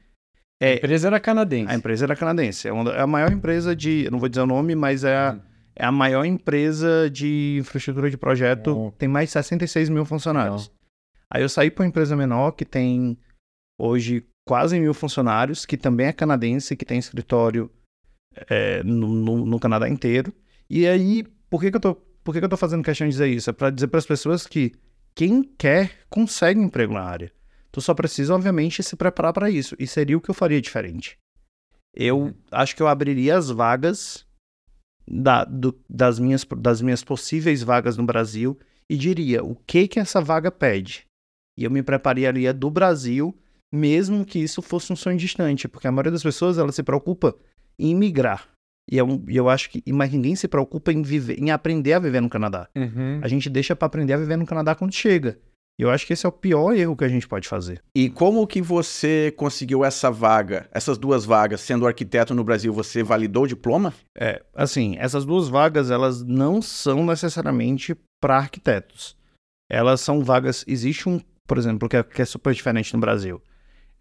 A 0.63 0.67
É, 0.67 0.75
empresa 0.77 1.09
era 1.09 1.21
canadense. 1.21 1.71
a 1.71 1.75
empresa 1.75 2.07
era 2.07 2.17
canadense. 2.17 2.69
É, 2.69 2.73
uma 2.73 2.91
é 2.93 3.01
a 3.01 3.07
maior 3.07 3.33
empresa 3.33 3.77
de. 3.77 4.05
Eu 4.07 4.11
não 4.13 4.19
vou 4.19 4.29
dizer 4.31 4.41
o 4.43 4.47
nome, 4.47 4.75
mas 4.75 5.05
é 5.05 5.15
a, 5.15 5.39
é 5.77 5.85
a 5.85 5.93
maior 5.93 6.25
empresa 6.25 7.11
de 7.11 7.59
infraestrutura 7.61 8.09
de 8.09 8.17
projeto. 8.17 8.69
Oh. 8.79 8.91
Tem 8.93 9.09
mais 9.09 9.29
de 9.29 9.33
66 9.33 9.91
mil 9.91 10.07
funcionários. 10.07 10.71
Aí 11.33 11.43
eu 11.43 11.49
saí 11.49 11.71
para 11.71 11.83
uma 11.85 11.89
empresa 11.89 12.15
menor 12.15 12.53
que 12.53 12.65
tem 12.65 13.17
hoje 13.81 14.27
quase 14.47 14.79
mil 14.79 14.93
funcionários, 14.93 15.65
que 15.65 15.77
também 15.77 16.07
é 16.07 16.13
canadense, 16.13 16.77
que 16.77 16.85
tem 16.85 16.99
escritório 16.99 17.71
é, 18.51 18.83
no, 18.83 19.09
no- 19.09 19.47
no 19.47 19.61
Canadá 19.61 19.89
inteiro. 19.89 20.33
E 20.69 20.87
aí, 20.87 21.23
por 21.49 21.61
que, 21.61 21.71
que 21.71 21.77
eu 21.77 21.81
tô. 21.81 21.95
Por 22.25 22.33
que, 22.33 22.39
que 22.39 22.45
eu 22.45 22.49
tô 22.51 22.57
fazendo 22.57 22.85
questão 22.85 23.07
de 23.07 23.13
dizer 23.13 23.27
isso? 23.29 23.51
É 23.51 23.53
para 23.53 23.71
dizer 23.71 23.89
para 23.89 23.99
as 23.99 24.07
pessoas 24.07 24.47
que 24.47 24.73
quem 25.15 25.43
quer 25.43 25.99
consegue 26.09 26.61
emprego 26.61 26.93
na 26.95 27.03
área. 27.03 27.33
Tu 27.73 27.81
só 27.81 27.95
precisa, 27.95 28.35
obviamente, 28.35 28.83
se 28.83 28.95
preparar 28.95 29.33
para 29.33 29.51
isso. 29.51 29.75
E 29.79 29.87
seria 29.87 30.17
o 30.17 30.21
que 30.21 30.31
eu 30.31 30.35
faria 30.35 30.61
diferente. 30.61 31.17
Eu 31.95 32.35
acho 32.51 32.77
que 32.77 32.83
eu 32.83 32.87
abriria 32.89 33.37
as 33.37 33.51
vagas 33.51 34.27
da- 35.09 35.45
do- 35.45 35.79
das, 35.89 36.19
minhas, 36.19 36.45
das 36.59 36.81
minhas 36.81 37.03
possíveis 37.03 37.63
vagas 37.63 37.97
no 37.97 38.05
Brasil 38.05 38.59
e 38.89 38.97
diria 38.97 39.43
o 39.43 39.55
que 39.67 39.89
que 39.89 39.99
essa 39.99 40.21
vaga 40.21 40.51
pede. 40.51 41.05
E 41.57 41.65
eu 41.65 41.71
me 41.71 41.83
prepararia 41.83 42.53
do 42.53 42.71
Brasil, 42.71 43.37
mesmo 43.73 44.25
que 44.25 44.39
isso 44.39 44.63
fosse 44.63 44.93
um 44.93 44.97
sonho 44.97 45.17
distante, 45.17 45.69
porque 45.69 45.87
a 45.87 45.93
maioria 45.93 46.13
das 46.13 46.23
pessoas 46.23 46.59
ela 46.59 46.73
se 46.73 46.83
preocupa 46.83 47.35
em 47.79 47.95
migrar. 47.95 48.49
E 48.91 48.99
eu, 48.99 49.23
e 49.29 49.37
eu 49.37 49.49
acho 49.49 49.71
que 49.71 49.83
mas 49.93 50.13
ninguém 50.13 50.35
se 50.35 50.49
preocupa 50.49 50.93
em 50.93 51.03
viver, 51.03 51.39
em 51.39 51.51
aprender 51.51 51.93
a 51.93 51.99
viver 51.99 52.21
no 52.21 52.29
Canadá. 52.29 52.69
Uhum. 52.77 53.21
A 53.23 53.29
gente 53.29 53.49
deixa 53.49 53.77
pra 53.77 53.87
aprender 53.87 54.13
a 54.13 54.19
viver 54.19 54.37
no 54.37 54.47
Canadá 54.47 54.75
quando 54.75 54.93
chega. 54.93 55.39
E 55.79 55.83
eu 55.83 55.91
acho 55.91 56.07
que 56.07 56.13
esse 56.13 56.27
é 56.27 56.29
o 56.29 56.33
pior 56.33 56.75
erro 56.75 56.97
que 56.97 57.05
a 57.05 57.09
gente 57.09 57.27
pode 57.27 57.49
fazer. 57.49 57.83
E 57.97 58.11
como 58.11 58.47
que 58.47 58.61
você 58.61 59.33
conseguiu 59.37 59.85
essa 59.85 60.11
vaga, 60.11 60.69
essas 60.71 60.99
duas 60.99 61.25
vagas, 61.25 61.63
sendo 61.63 61.87
arquiteto 61.87 62.35
no 62.35 62.45
Brasil, 62.45 62.73
você 62.73 63.03
validou 63.03 63.45
o 63.45 63.49
diploma? 63.49 63.95
É, 64.17 64.43
assim, 64.55 64.97
essas 64.99 65.25
duas 65.25 65.49
vagas, 65.49 65.91
elas 65.91 66.23
não 66.23 66.61
são 66.61 67.07
necessariamente 67.07 67.97
para 68.21 68.37
arquitetos. 68.37 69.17
Elas 69.71 70.03
são 70.03 70.23
vagas. 70.23 70.63
Existe 70.69 71.09
um, 71.09 71.19
por 71.47 71.59
exemplo, 71.59 71.89
que 71.89 71.97
é, 71.97 72.03
que 72.03 72.23
é 72.23 72.25
super 72.25 72.53
diferente 72.55 72.93
no 72.95 73.01
Brasil. 73.01 73.41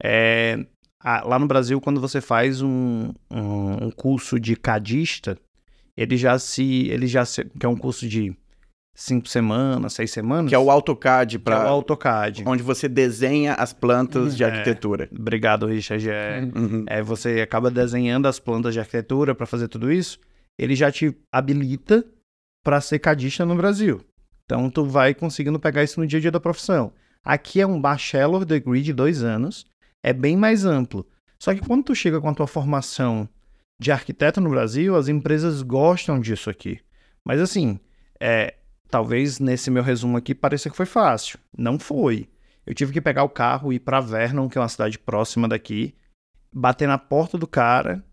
É, 0.03 0.65
a- 0.99 1.23
lá 1.25 1.37
no 1.39 1.47
Brasil, 1.47 1.79
quando 1.81 1.99
você 2.01 2.21
faz 2.21 2.61
um, 2.61 3.11
um, 3.31 3.85
um 3.85 3.91
curso 3.91 4.39
de 4.39 4.55
cadista, 4.55 5.37
ele 5.97 6.17
já 6.17 6.37
se. 6.39 6.87
Ele 6.89 7.07
já 7.07 7.25
se. 7.25 7.43
Que 7.45 7.65
é 7.65 7.69
um 7.69 7.75
curso 7.77 8.07
de 8.07 8.35
cinco 8.95 9.27
semanas, 9.27 9.93
seis 9.93 10.11
semanas. 10.11 10.49
Que 10.49 10.55
é 10.55 10.59
o 10.59 10.69
AutoCAD, 10.71 11.31
que 11.31 11.35
é 11.37 11.39
o 11.39 11.43
para 11.43 11.69
AutoCAD. 11.69 12.43
onde 12.45 12.63
você 12.63 12.87
desenha 12.87 13.53
as 13.55 13.73
plantas 13.73 14.35
de 14.35 14.43
É. 14.43 14.47
arquitetura. 14.47 15.09
Obrigado, 15.11 15.65
Richard. 15.67 16.09
É, 16.09 16.41
Uhum. 16.55 16.85
é, 16.87 17.01
você 17.01 17.41
acaba 17.41 17.69
desenhando 17.71 18.27
as 18.27 18.39
plantas 18.39 18.73
de 18.73 18.79
arquitetura 18.79 19.33
para 19.35 19.45
fazer 19.45 19.67
tudo 19.67 19.91
isso, 19.91 20.19
ele 20.57 20.75
já 20.75 20.91
te 20.91 21.15
habilita 21.31 22.03
para 22.63 22.79
ser 22.81 22.99
cadista 22.99 23.45
no 23.45 23.55
Brasil. 23.55 24.01
Então 24.45 24.69
tu 24.69 24.85
vai 24.85 25.13
conseguindo 25.13 25.59
pegar 25.59 25.83
isso 25.83 25.99
no 25.99 26.05
dia 26.05 26.19
a 26.19 26.21
dia 26.21 26.31
da 26.31 26.39
profissão. 26.39 26.91
Aqui 27.23 27.61
é 27.61 27.67
um 27.67 27.79
bachelor 27.79 28.45
degree 28.45 28.81
de 28.81 28.93
dois 28.93 29.23
anos, 29.23 29.65
é 30.03 30.11
bem 30.11 30.35
mais 30.35 30.65
amplo. 30.65 31.07
Só 31.39 31.53
que 31.53 31.61
quando 31.61 31.85
tu 31.85 31.95
chega 31.95 32.19
com 32.19 32.29
a 32.29 32.33
tua 32.33 32.47
formação 32.47 33.27
de 33.79 33.91
arquiteto 33.91 34.39
no 34.39 34.49
Brasil, 34.49 34.95
as 34.95 35.07
empresas 35.07 35.61
gostam 35.61 36.19
disso 36.19 36.49
aqui. 36.49 36.79
Mas 37.25 37.39
assim, 37.39 37.79
é, 38.19 38.55
talvez 38.89 39.39
nesse 39.39 39.71
meu 39.71 39.81
resumo 39.81 40.17
aqui 40.17 40.35
pareça 40.35 40.69
que 40.69 40.75
foi 40.75 40.85
fácil. 40.85 41.39
Não 41.57 41.79
foi. 41.79 42.27
Eu 42.65 42.73
tive 42.75 42.93
que 42.93 43.01
pegar 43.01 43.23
o 43.23 43.29
carro 43.29 43.71
e 43.71 43.77
ir 43.77 43.79
para 43.79 43.99
Vernon, 43.99 44.47
que 44.47 44.57
é 44.57 44.61
uma 44.61 44.69
cidade 44.69 44.99
próxima 44.99 45.47
daqui, 45.47 45.95
bater 46.53 46.87
na 46.87 46.97
porta 46.97 47.37
do 47.37 47.47
cara 47.47 48.03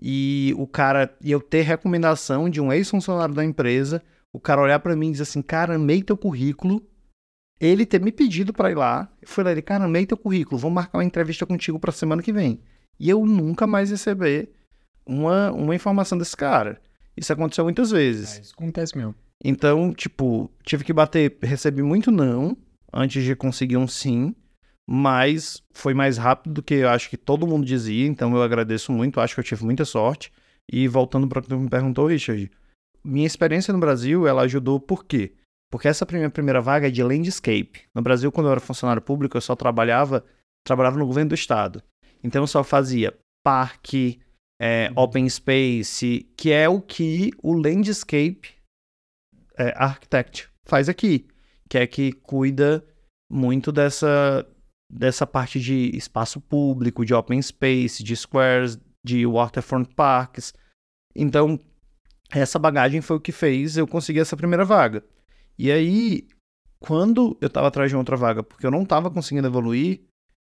e 0.00 0.54
o 0.56 0.66
cara 0.66 1.12
e 1.20 1.32
eu 1.32 1.40
ter 1.40 1.62
recomendação 1.62 2.48
de 2.48 2.60
um 2.60 2.72
ex-funcionário 2.72 3.34
da 3.34 3.44
empresa, 3.44 4.02
o 4.32 4.38
cara 4.38 4.60
olhar 4.60 4.78
pra 4.78 4.94
mim 4.94 5.08
e 5.08 5.12
dizer 5.12 5.24
assim: 5.24 5.42
"Cara, 5.42 5.74
amei 5.74 6.02
teu 6.02 6.16
currículo". 6.16 6.80
Ele 7.60 7.84
ter 7.84 8.00
me 8.00 8.12
pedido 8.12 8.52
pra 8.52 8.70
ir 8.70 8.76
lá, 8.76 9.10
eu 9.20 9.28
fui 9.28 9.42
lá, 9.42 9.50
ele, 9.50 9.62
cara, 9.62 9.84
amei 9.84 10.06
teu 10.06 10.16
currículo, 10.16 10.58
vou 10.58 10.70
marcar 10.70 10.98
uma 10.98 11.04
entrevista 11.04 11.44
contigo 11.44 11.78
pra 11.78 11.90
semana 11.90 12.22
que 12.22 12.32
vem. 12.32 12.60
E 13.00 13.08
eu 13.10 13.24
nunca 13.26 13.66
mais 13.66 13.90
receber 13.90 14.50
uma, 15.06 15.50
uma 15.52 15.74
informação 15.74 16.16
desse 16.16 16.36
cara. 16.36 16.80
Isso 17.16 17.32
aconteceu 17.32 17.64
muitas 17.64 17.90
vezes. 17.90 18.38
É, 18.38 18.40
isso 18.40 18.54
acontece 18.54 18.96
mesmo. 18.96 19.14
Então, 19.44 19.92
tipo, 19.92 20.50
tive 20.62 20.84
que 20.84 20.92
bater, 20.92 21.36
recebi 21.42 21.82
muito 21.82 22.10
não 22.10 22.56
antes 22.92 23.22
de 23.24 23.34
conseguir 23.34 23.76
um 23.76 23.86
sim, 23.86 24.34
mas 24.88 25.62
foi 25.72 25.94
mais 25.94 26.16
rápido 26.16 26.54
do 26.54 26.62
que 26.62 26.74
eu 26.74 26.88
acho 26.88 27.10
que 27.10 27.16
todo 27.16 27.46
mundo 27.46 27.66
dizia, 27.66 28.06
então 28.06 28.34
eu 28.34 28.42
agradeço 28.42 28.90
muito, 28.92 29.20
acho 29.20 29.34
que 29.34 29.40
eu 29.40 29.44
tive 29.44 29.64
muita 29.64 29.84
sorte. 29.84 30.32
E 30.70 30.86
voltando 30.86 31.28
para 31.28 31.38
o 31.38 31.42
que 31.42 31.48
tu 31.48 31.58
me 31.58 31.68
perguntou, 31.68 32.06
Richard, 32.06 32.50
minha 33.04 33.26
experiência 33.26 33.72
no 33.72 33.78
Brasil, 33.78 34.26
ela 34.26 34.42
ajudou 34.42 34.78
por 34.78 35.04
quê? 35.04 35.34
Porque 35.70 35.88
essa 35.88 36.06
minha 36.10 36.30
primeira 36.30 36.60
vaga 36.60 36.88
é 36.88 36.90
de 36.90 37.02
landscape. 37.02 37.82
No 37.94 38.02
Brasil, 38.02 38.32
quando 38.32 38.46
eu 38.46 38.52
era 38.52 38.60
funcionário 38.60 39.02
público, 39.02 39.36
eu 39.36 39.40
só 39.40 39.54
trabalhava, 39.54 40.24
trabalhava 40.66 40.96
no 40.96 41.06
governo 41.06 41.30
do 41.30 41.34
estado. 41.34 41.82
Então 42.22 42.42
eu 42.42 42.46
só 42.46 42.64
fazia 42.64 43.16
parque, 43.44 44.20
é, 44.60 44.90
open 44.96 45.28
space, 45.28 46.28
que 46.36 46.50
é 46.50 46.68
o 46.68 46.80
que 46.80 47.30
o 47.42 47.52
landscape 47.52 48.54
é, 49.56 49.72
architect 49.76 50.48
faz 50.66 50.88
aqui, 50.88 51.28
que 51.68 51.78
é 51.78 51.86
que 51.86 52.12
cuida 52.12 52.84
muito 53.30 53.70
dessa 53.70 54.46
dessa 54.90 55.26
parte 55.26 55.60
de 55.60 55.94
espaço 55.94 56.40
público, 56.40 57.04
de 57.04 57.12
open 57.12 57.42
space, 57.42 58.02
de 58.02 58.16
squares, 58.16 58.78
de 59.04 59.26
waterfront 59.26 59.94
parks. 59.94 60.54
Então, 61.14 61.60
essa 62.30 62.58
bagagem 62.58 63.02
foi 63.02 63.16
o 63.16 63.20
que 63.20 63.30
fez 63.30 63.76
eu 63.76 63.86
conseguir 63.86 64.20
essa 64.20 64.36
primeira 64.36 64.64
vaga. 64.64 65.04
E 65.58 65.72
aí, 65.72 66.28
quando 66.78 67.36
eu 67.40 67.48
estava 67.48 67.66
atrás 67.66 67.90
de 67.90 67.96
outra 67.96 68.16
vaga, 68.16 68.42
porque 68.42 68.64
eu 68.64 68.70
não 68.70 68.82
estava 68.82 69.10
conseguindo 69.10 69.48
evoluir, 69.48 70.02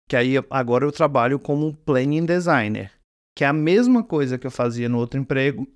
que 0.09 0.17
aí 0.17 0.35
agora 0.49 0.85
eu 0.85 0.93
trabalho 0.93 1.39
como 1.39 1.75
planning 1.75 2.25
designer, 2.25 2.93
que 3.37 3.45
é 3.45 3.47
a 3.47 3.53
mesma 3.53 4.05
coisa 4.05 4.39
que 4.39 4.47
eu 4.47 4.51
fazia 4.51 4.89
no 4.89 4.99
outro 4.99 5.19
emprego, 5.19 5.67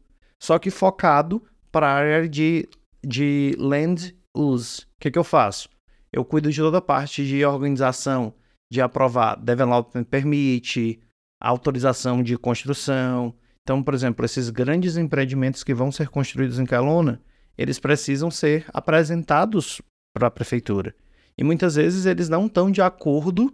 só 0.41 0.59
que 0.59 0.71
focado 0.71 1.43
para 1.73 1.89
a 1.89 1.95
área 1.95 2.29
de, 2.29 2.69
de 3.05 3.57
land 3.59 4.17
use. 4.35 4.83
O 4.83 4.87
que, 5.01 5.11
que 5.11 5.19
eu 5.19 5.25
faço? 5.25 5.69
Eu 6.13 6.25
cuido 6.25 6.51
de 6.51 6.61
toda 6.61 6.79
a 6.79 6.83
parte 6.83 7.27
de 7.27 7.45
organização, 7.45 8.35
de 8.71 8.81
aprovar 8.81 9.37
development 9.37 10.05
permit, 10.05 11.01
autorização 11.41 12.23
de 12.23 12.37
construção. 12.39 13.35
Então, 13.63 13.83
por 13.83 13.95
exemplo, 13.95 14.25
esses 14.25 14.51
grandes 14.51 14.97
empreendimentos 14.97 15.65
que 15.65 15.75
vão 15.75 15.91
ser 15.91 16.09
construídos 16.09 16.59
em 16.59 16.67
Kelowna, 16.67 17.21
eles 17.57 17.79
precisam 17.79 18.31
ser 18.31 18.67
apresentados 18.73 19.81
para 20.15 20.29
a 20.29 20.31
prefeitura. 20.31 20.95
E 21.37 21.43
muitas 21.43 21.75
vezes 21.75 22.07
eles 22.07 22.29
não 22.29 22.47
estão 22.47 22.71
de 22.71 22.81
acordo 22.81 23.53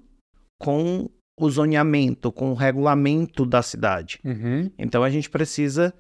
com 0.58 1.08
o 1.38 1.50
zoneamento, 1.50 2.30
com 2.30 2.50
o 2.50 2.54
regulamento 2.54 3.46
da 3.46 3.62
cidade. 3.62 4.20
Uhum. 4.22 4.70
Então 4.78 5.02
a 5.02 5.08
gente 5.08 5.30
precisa 5.30 5.94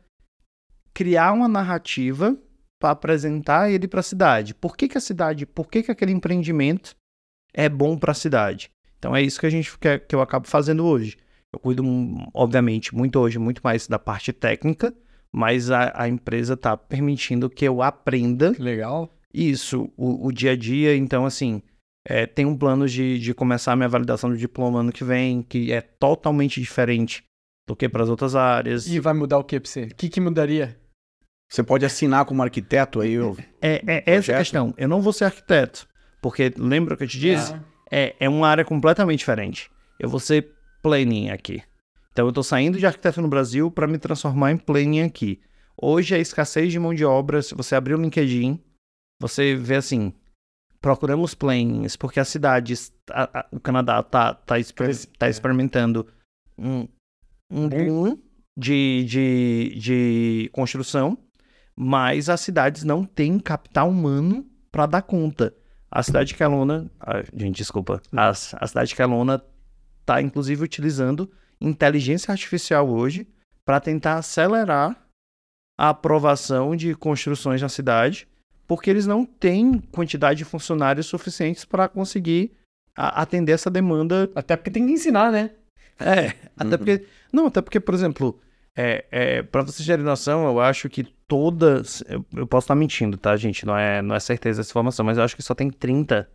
criar 0.92 1.32
uma 1.32 1.48
narrativa 1.48 2.36
para 2.78 2.90
apresentar 2.90 3.70
ele 3.70 3.88
para 3.88 4.00
a 4.00 4.02
cidade. 4.02 4.54
Por 4.54 4.76
que, 4.76 4.88
que 4.88 4.98
a 4.98 5.00
cidade, 5.00 5.46
por 5.46 5.68
que, 5.68 5.82
que 5.82 5.90
aquele 5.90 6.12
empreendimento 6.12 6.94
é 7.54 7.68
bom 7.68 7.96
para 7.96 8.12
a 8.12 8.14
cidade? 8.14 8.70
Então 8.98 9.16
é 9.16 9.22
isso 9.22 9.40
que 9.40 9.46
a 9.46 9.50
gente 9.50 9.78
quer, 9.78 10.06
que 10.06 10.14
eu 10.14 10.20
acabo 10.20 10.46
fazendo 10.46 10.84
hoje. 10.84 11.16
Eu 11.52 11.58
cuido, 11.58 11.82
obviamente, 12.34 12.94
muito 12.94 13.18
hoje, 13.18 13.38
muito 13.38 13.60
mais 13.62 13.88
da 13.88 13.98
parte 13.98 14.32
técnica, 14.32 14.94
mas 15.32 15.70
a, 15.70 15.92
a 15.94 16.08
empresa 16.08 16.54
está 16.54 16.76
permitindo 16.76 17.48
que 17.50 17.64
eu 17.64 17.82
aprenda 17.82 18.54
Que 18.54 18.62
legal. 18.62 19.12
isso, 19.32 19.90
o, 19.96 20.26
o 20.26 20.32
dia 20.32 20.52
a 20.52 20.56
dia. 20.56 20.96
Então, 20.96 21.24
assim, 21.24 21.62
é, 22.06 22.26
tem 22.26 22.46
um 22.46 22.56
plano 22.56 22.88
de, 22.88 23.18
de 23.18 23.34
começar 23.34 23.72
a 23.72 23.76
minha 23.76 23.88
validação 23.88 24.30
do 24.30 24.36
diploma 24.36 24.80
ano 24.80 24.92
que 24.92 25.04
vem, 25.04 25.42
que 25.42 25.72
é 25.72 25.80
totalmente 25.80 26.60
diferente 26.60 27.22
do 27.68 27.76
que 27.76 27.88
para 27.88 28.02
as 28.02 28.08
outras 28.08 28.34
áreas. 28.34 28.86
E 28.86 28.98
vai 28.98 29.14
mudar 29.14 29.38
o 29.38 29.44
que 29.44 29.60
pra 29.60 29.70
você? 29.70 29.84
O 29.84 29.94
que, 29.94 30.08
que 30.08 30.20
mudaria? 30.20 30.76
Você 31.48 31.62
pode 31.62 31.84
assinar 31.84 32.24
como 32.24 32.42
arquiteto 32.42 33.00
aí, 33.00 33.12
eu... 33.12 33.36
É, 33.60 33.82
é 33.86 34.02
essa 34.06 34.32
a 34.34 34.38
questão. 34.38 34.72
Eu 34.76 34.88
não 34.88 35.00
vou 35.00 35.12
ser 35.12 35.24
arquiteto, 35.24 35.86
porque 36.22 36.52
lembra 36.56 36.96
que 36.96 37.02
eu 37.04 37.08
te 37.08 37.18
disse? 37.18 37.54
É, 37.90 38.14
é 38.20 38.28
uma 38.28 38.48
área 38.48 38.64
completamente 38.64 39.18
diferente. 39.18 39.68
Eu 39.98 40.08
vou 40.08 40.20
ser 40.20 40.48
planning 40.80 41.30
aqui. 41.30 41.62
Então 42.12 42.26
eu 42.26 42.32
tô 42.32 42.42
saindo 42.42 42.78
de 42.78 42.86
arquiteto 42.86 43.20
no 43.20 43.28
Brasil 43.28 43.70
para 43.70 43.86
me 43.86 43.98
transformar 43.98 44.52
em 44.52 44.56
planning 44.56 45.02
aqui. 45.02 45.40
Hoje 45.80 46.14
a 46.14 46.18
escassez 46.18 46.72
de 46.72 46.78
mão 46.78 46.92
de 46.92 47.04
obra, 47.04 47.40
se 47.40 47.54
você 47.54 47.74
abrir 47.74 47.94
o 47.94 48.00
LinkedIn, 48.00 48.60
você 49.20 49.54
vê 49.54 49.76
assim, 49.76 50.12
procuramos 50.80 51.34
plannings, 51.34 51.96
porque 51.96 52.20
as 52.20 52.28
cidades, 52.28 52.92
a- 53.10 53.40
a- 53.40 53.46
o 53.52 53.60
Canadá 53.60 54.02
tá, 54.02 54.34
tá, 54.34 54.58
exper- 54.58 55.06
tá 55.18 55.26
é. 55.26 55.30
experimentando 55.30 56.06
um, 56.58 56.86
um 57.50 57.68
boom 57.68 58.18
de, 58.58 59.04
de, 59.08 59.78
de 59.78 60.50
construção, 60.52 61.16
mas 61.76 62.28
as 62.28 62.40
cidades 62.40 62.82
não 62.82 63.04
têm 63.04 63.38
capital 63.38 63.88
humano 63.88 64.46
para 64.70 64.86
dar 64.86 65.02
conta. 65.02 65.54
A 65.90 66.02
cidade 66.02 66.28
de 66.30 66.34
Kelowna, 66.36 66.90
ah, 67.00 67.22
gente, 67.34 67.56
desculpa, 67.56 68.02
as, 68.12 68.54
a 68.54 68.66
cidade 68.66 68.90
de 68.90 68.96
Kelowna 68.96 69.42
está 70.00 70.20
inclusive 70.20 70.62
utilizando 70.62 71.30
inteligência 71.60 72.32
artificial 72.32 72.88
hoje 72.88 73.26
para 73.64 73.80
tentar 73.80 74.16
acelerar 74.16 74.96
a 75.78 75.90
aprovação 75.90 76.74
de 76.76 76.94
construções 76.94 77.62
na 77.62 77.68
cidade, 77.68 78.28
porque 78.66 78.90
eles 78.90 79.06
não 79.06 79.24
têm 79.24 79.78
quantidade 79.78 80.38
de 80.38 80.44
funcionários 80.44 81.06
suficientes 81.06 81.64
para 81.64 81.88
conseguir 81.88 82.52
atender 82.94 83.52
essa 83.52 83.70
demanda 83.70 84.30
Até 84.34 84.56
porque 84.56 84.70
tem 84.70 84.86
que 84.86 84.92
ensinar, 84.92 85.30
né? 85.32 85.50
é, 85.98 86.34
até 86.56 86.72
Uhum. 86.72 86.78
porque. 86.78 87.06
Não, 87.32 87.46
até 87.46 87.60
porque, 87.60 87.78
por 87.80 87.94
exemplo, 87.94 88.40
é, 88.76 89.04
é, 89.10 89.42
para 89.42 89.62
vocês 89.62 89.86
terem 89.86 90.04
noção, 90.04 90.46
eu 90.46 90.60
acho 90.60 90.88
que 90.88 91.04
todas. 91.28 92.02
Eu, 92.08 92.24
eu 92.34 92.46
posso 92.46 92.64
estar 92.64 92.74
mentindo, 92.74 93.16
tá, 93.16 93.36
gente? 93.36 93.64
Não 93.66 93.76
é, 93.76 94.02
não 94.02 94.14
é 94.14 94.20
certeza 94.20 94.60
essa 94.62 94.70
informação, 94.70 95.04
mas 95.04 95.18
eu 95.18 95.24
acho 95.24 95.36
que 95.36 95.42
só 95.42 95.54
tem 95.54 95.70
30 95.70 96.28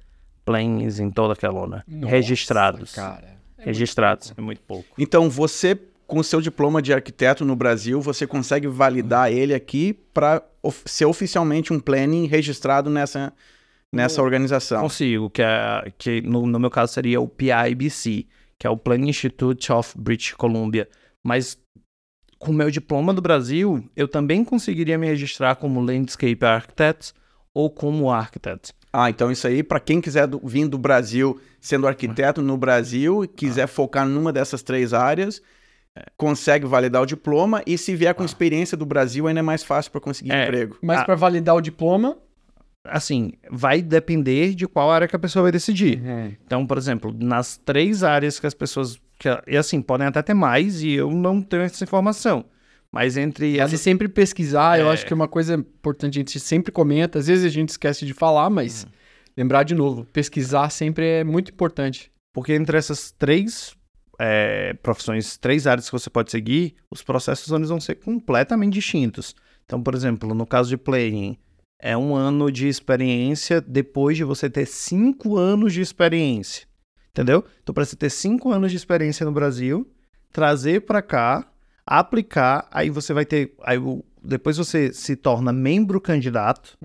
planes 0.43 0.99
em 0.99 1.09
toda 1.09 1.33
a 1.33 1.35
Kelowna 1.35 1.83
Nossa, 1.87 2.11
registrados. 2.11 2.93
Cara. 2.93 3.34
Registrados. 3.65 4.33
É 4.37 4.41
muito 4.41 4.61
pouco. 4.61 4.87
Então, 4.97 5.29
você, 5.29 5.77
com 6.07 6.19
o 6.19 6.23
seu 6.23 6.39
diploma 6.39 6.81
de 6.81 6.93
arquiteto 6.93 7.43
no 7.43 7.55
Brasil, 7.55 7.99
você 7.99 8.27
consegue 8.27 8.67
validar 8.67 9.31
ele 9.31 9.53
aqui 9.53 9.93
para 10.13 10.43
ser 10.85 11.05
oficialmente 11.05 11.73
um 11.73 11.79
planning 11.79 12.27
registrado 12.27 12.89
nessa, 12.89 13.33
nessa 13.91 14.21
organização. 14.21 14.81
Consigo, 14.81 15.29
que, 15.29 15.41
é, 15.41 15.91
que 15.97 16.21
no, 16.21 16.45
no 16.45 16.59
meu 16.59 16.69
caso 16.69 16.93
seria 16.93 17.19
o 17.19 17.27
PIBC, 17.27 18.27
que 18.57 18.67
é 18.67 18.69
o 18.69 18.77
Planning 18.77 19.09
Institute 19.09 19.71
of 19.71 19.93
British 19.97 20.33
Columbia. 20.33 20.87
Mas 21.23 21.57
com 22.37 22.51
o 22.51 22.53
meu 22.53 22.69
diploma 22.69 23.13
do 23.13 23.21
Brasil, 23.21 23.83
eu 23.95 24.07
também 24.07 24.43
conseguiria 24.43 24.97
me 24.97 25.07
registrar 25.07 25.55
como 25.55 25.81
Landscape 25.81 26.45
Architect 26.45 27.13
ou 27.53 27.69
como 27.69 28.11
Architect. 28.11 28.73
Ah, 28.97 29.09
então 29.09 29.29
isso 29.31 29.45
aí, 29.45 29.61
para 29.61 29.79
quem 29.79 29.99
quiser 29.99 30.25
do, 30.27 30.39
vir 30.43 30.67
do 30.69 30.77
Brasil, 30.77 31.37
sendo 31.59 31.85
arquiteto 31.87 32.41
no 32.41 32.55
Brasil, 32.57 33.23
e 33.25 33.27
quiser 33.27 33.67
focar 33.67 34.07
numa 34.07 34.31
dessas 34.31 34.63
três 34.63 34.93
áreas, 34.93 35.41
consegue 36.17 36.65
validar 36.65 37.01
o 37.01 37.05
diploma 37.05 37.61
e 37.65 37.77
se 37.77 37.95
vier 37.95 38.13
com 38.13 38.23
experiência 38.23 38.77
do 38.77 38.85
Brasil, 38.85 39.27
ainda 39.27 39.39
é 39.39 39.43
mais 39.43 39.63
fácil 39.63 39.91
para 39.91 39.99
conseguir 40.01 40.31
É. 40.31 40.43
emprego. 40.45 40.77
Mas 40.81 40.99
Ah. 40.99 41.05
pra 41.05 41.15
validar 41.15 41.55
o 41.55 41.61
diploma. 41.61 42.17
Assim, 42.87 43.33
vai 43.49 43.81
depender 43.81 44.53
de 44.53 44.67
qual 44.67 44.91
área 44.91 45.07
que 45.07 45.15
a 45.15 45.19
pessoa 45.19 45.43
vai 45.43 45.51
decidir. 45.51 45.99
Então, 46.45 46.67
por 46.67 46.77
exemplo, 46.77 47.13
nas 47.19 47.57
três 47.57 48.03
áreas 48.03 48.39
que 48.39 48.45
as 48.45 48.53
pessoas. 48.53 48.99
Que, 49.17 49.27
e 49.47 49.57
assim, 49.57 49.81
podem 49.81 50.05
até 50.05 50.21
ter 50.21 50.33
mais 50.35 50.83
e 50.83 50.91
eu 50.91 51.09
não 51.11 51.41
tenho 51.41 51.63
essa 51.63 51.83
informação. 51.83 52.45
Mas 52.95 53.17
entre 53.17 53.57
Vale 53.57 53.59
essas. 53.59 53.81
sempre 53.81 54.07
pesquisar, 54.07 54.79
eu 54.79 54.89
É. 54.89 54.93
acho 54.93 55.05
que 55.05 55.11
é 55.11 55.15
uma 55.15 55.27
coisa 55.27 55.55
importante, 55.55 56.17
a 56.17 56.21
gente 56.21 56.39
sempre 56.39 56.71
comenta, 56.71 57.19
às 57.19 57.27
vezes 57.27 57.43
a 57.43 57.49
gente 57.49 57.67
esquece 57.67 58.05
de 58.05 58.13
falar, 58.13 58.49
mas 58.49 58.85
Uhum. 58.85 58.89
lembrar 59.35 59.63
de 59.63 59.75
novo, 59.75 60.05
pesquisar 60.13 60.69
sempre 60.69 61.05
é 61.05 61.23
muito 61.25 61.51
importante. 61.51 62.09
Porque 62.33 62.53
entre 62.53 62.77
essas 62.77 63.11
três 63.11 63.75
é, 64.17 64.73
profissões, 64.75 65.35
três 65.37 65.67
áreas 65.67 65.87
que 65.87 65.91
você 65.91 66.09
pode 66.09 66.31
seguir, 66.31 66.75
os 66.89 67.03
processos 67.03 67.51
eles 67.51 67.67
vão 67.67 67.81
ser 67.81 67.95
completamente 67.95 68.71
distintos. 68.75 69.35
Então, 69.65 69.83
por 69.83 69.93
exemplo, 69.93 70.33
no 70.33 70.45
caso 70.47 70.69
de 70.69 70.77
planning, 70.77 71.37
é 71.81 71.97
um 71.97 72.15
ano 72.15 72.49
de 72.49 72.69
experiência 72.69 73.59
depois 73.59 74.15
de 74.15 74.23
você 74.23 74.49
ter 74.49 74.65
cinco 74.67 75.35
anos 75.35 75.73
de 75.73 75.81
experiência. 75.81 76.65
Entendeu? 77.09 77.43
Então, 77.61 77.75
para 77.75 77.83
você 77.83 77.97
ter 77.97 78.09
cinco 78.09 78.53
anos 78.53 78.71
de 78.71 78.77
experiência 78.77 79.25
no 79.25 79.33
Brasil, 79.33 79.85
trazer 80.31 80.79
para 80.85 81.01
cá, 81.01 81.45
aplicar, 81.85 82.67
aí 82.71 82.89
você 82.89 83.13
vai 83.13 83.25
ter. 83.25 83.53
Aí, 83.63 83.77
depois 84.23 84.57
você 84.57 84.91
se 84.91 85.15
torna 85.15 85.53
membro 85.53 86.01
candidato. 86.01 86.77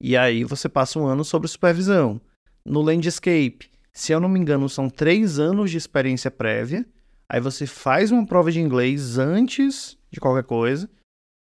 E 0.00 0.16
aí 0.16 0.44
você 0.44 0.68
passa 0.68 0.98
um 0.98 1.06
ano 1.06 1.24
sobre 1.24 1.48
supervisão. 1.48 2.20
No 2.64 2.80
landscape, 2.80 3.70
se 3.92 4.12
eu 4.12 4.20
não 4.20 4.28
me 4.28 4.40
engano, 4.40 4.68
são 4.68 4.88
três 4.88 5.38
anos 5.38 5.70
de 5.70 5.76
experiência 5.76 6.30
prévia. 6.30 6.86
Aí 7.28 7.40
você 7.40 7.66
faz 7.66 8.10
uma 8.10 8.26
prova 8.26 8.50
de 8.50 8.60
inglês 8.60 9.16
antes 9.18 9.96
de 10.10 10.20
qualquer 10.20 10.44
coisa. 10.44 10.88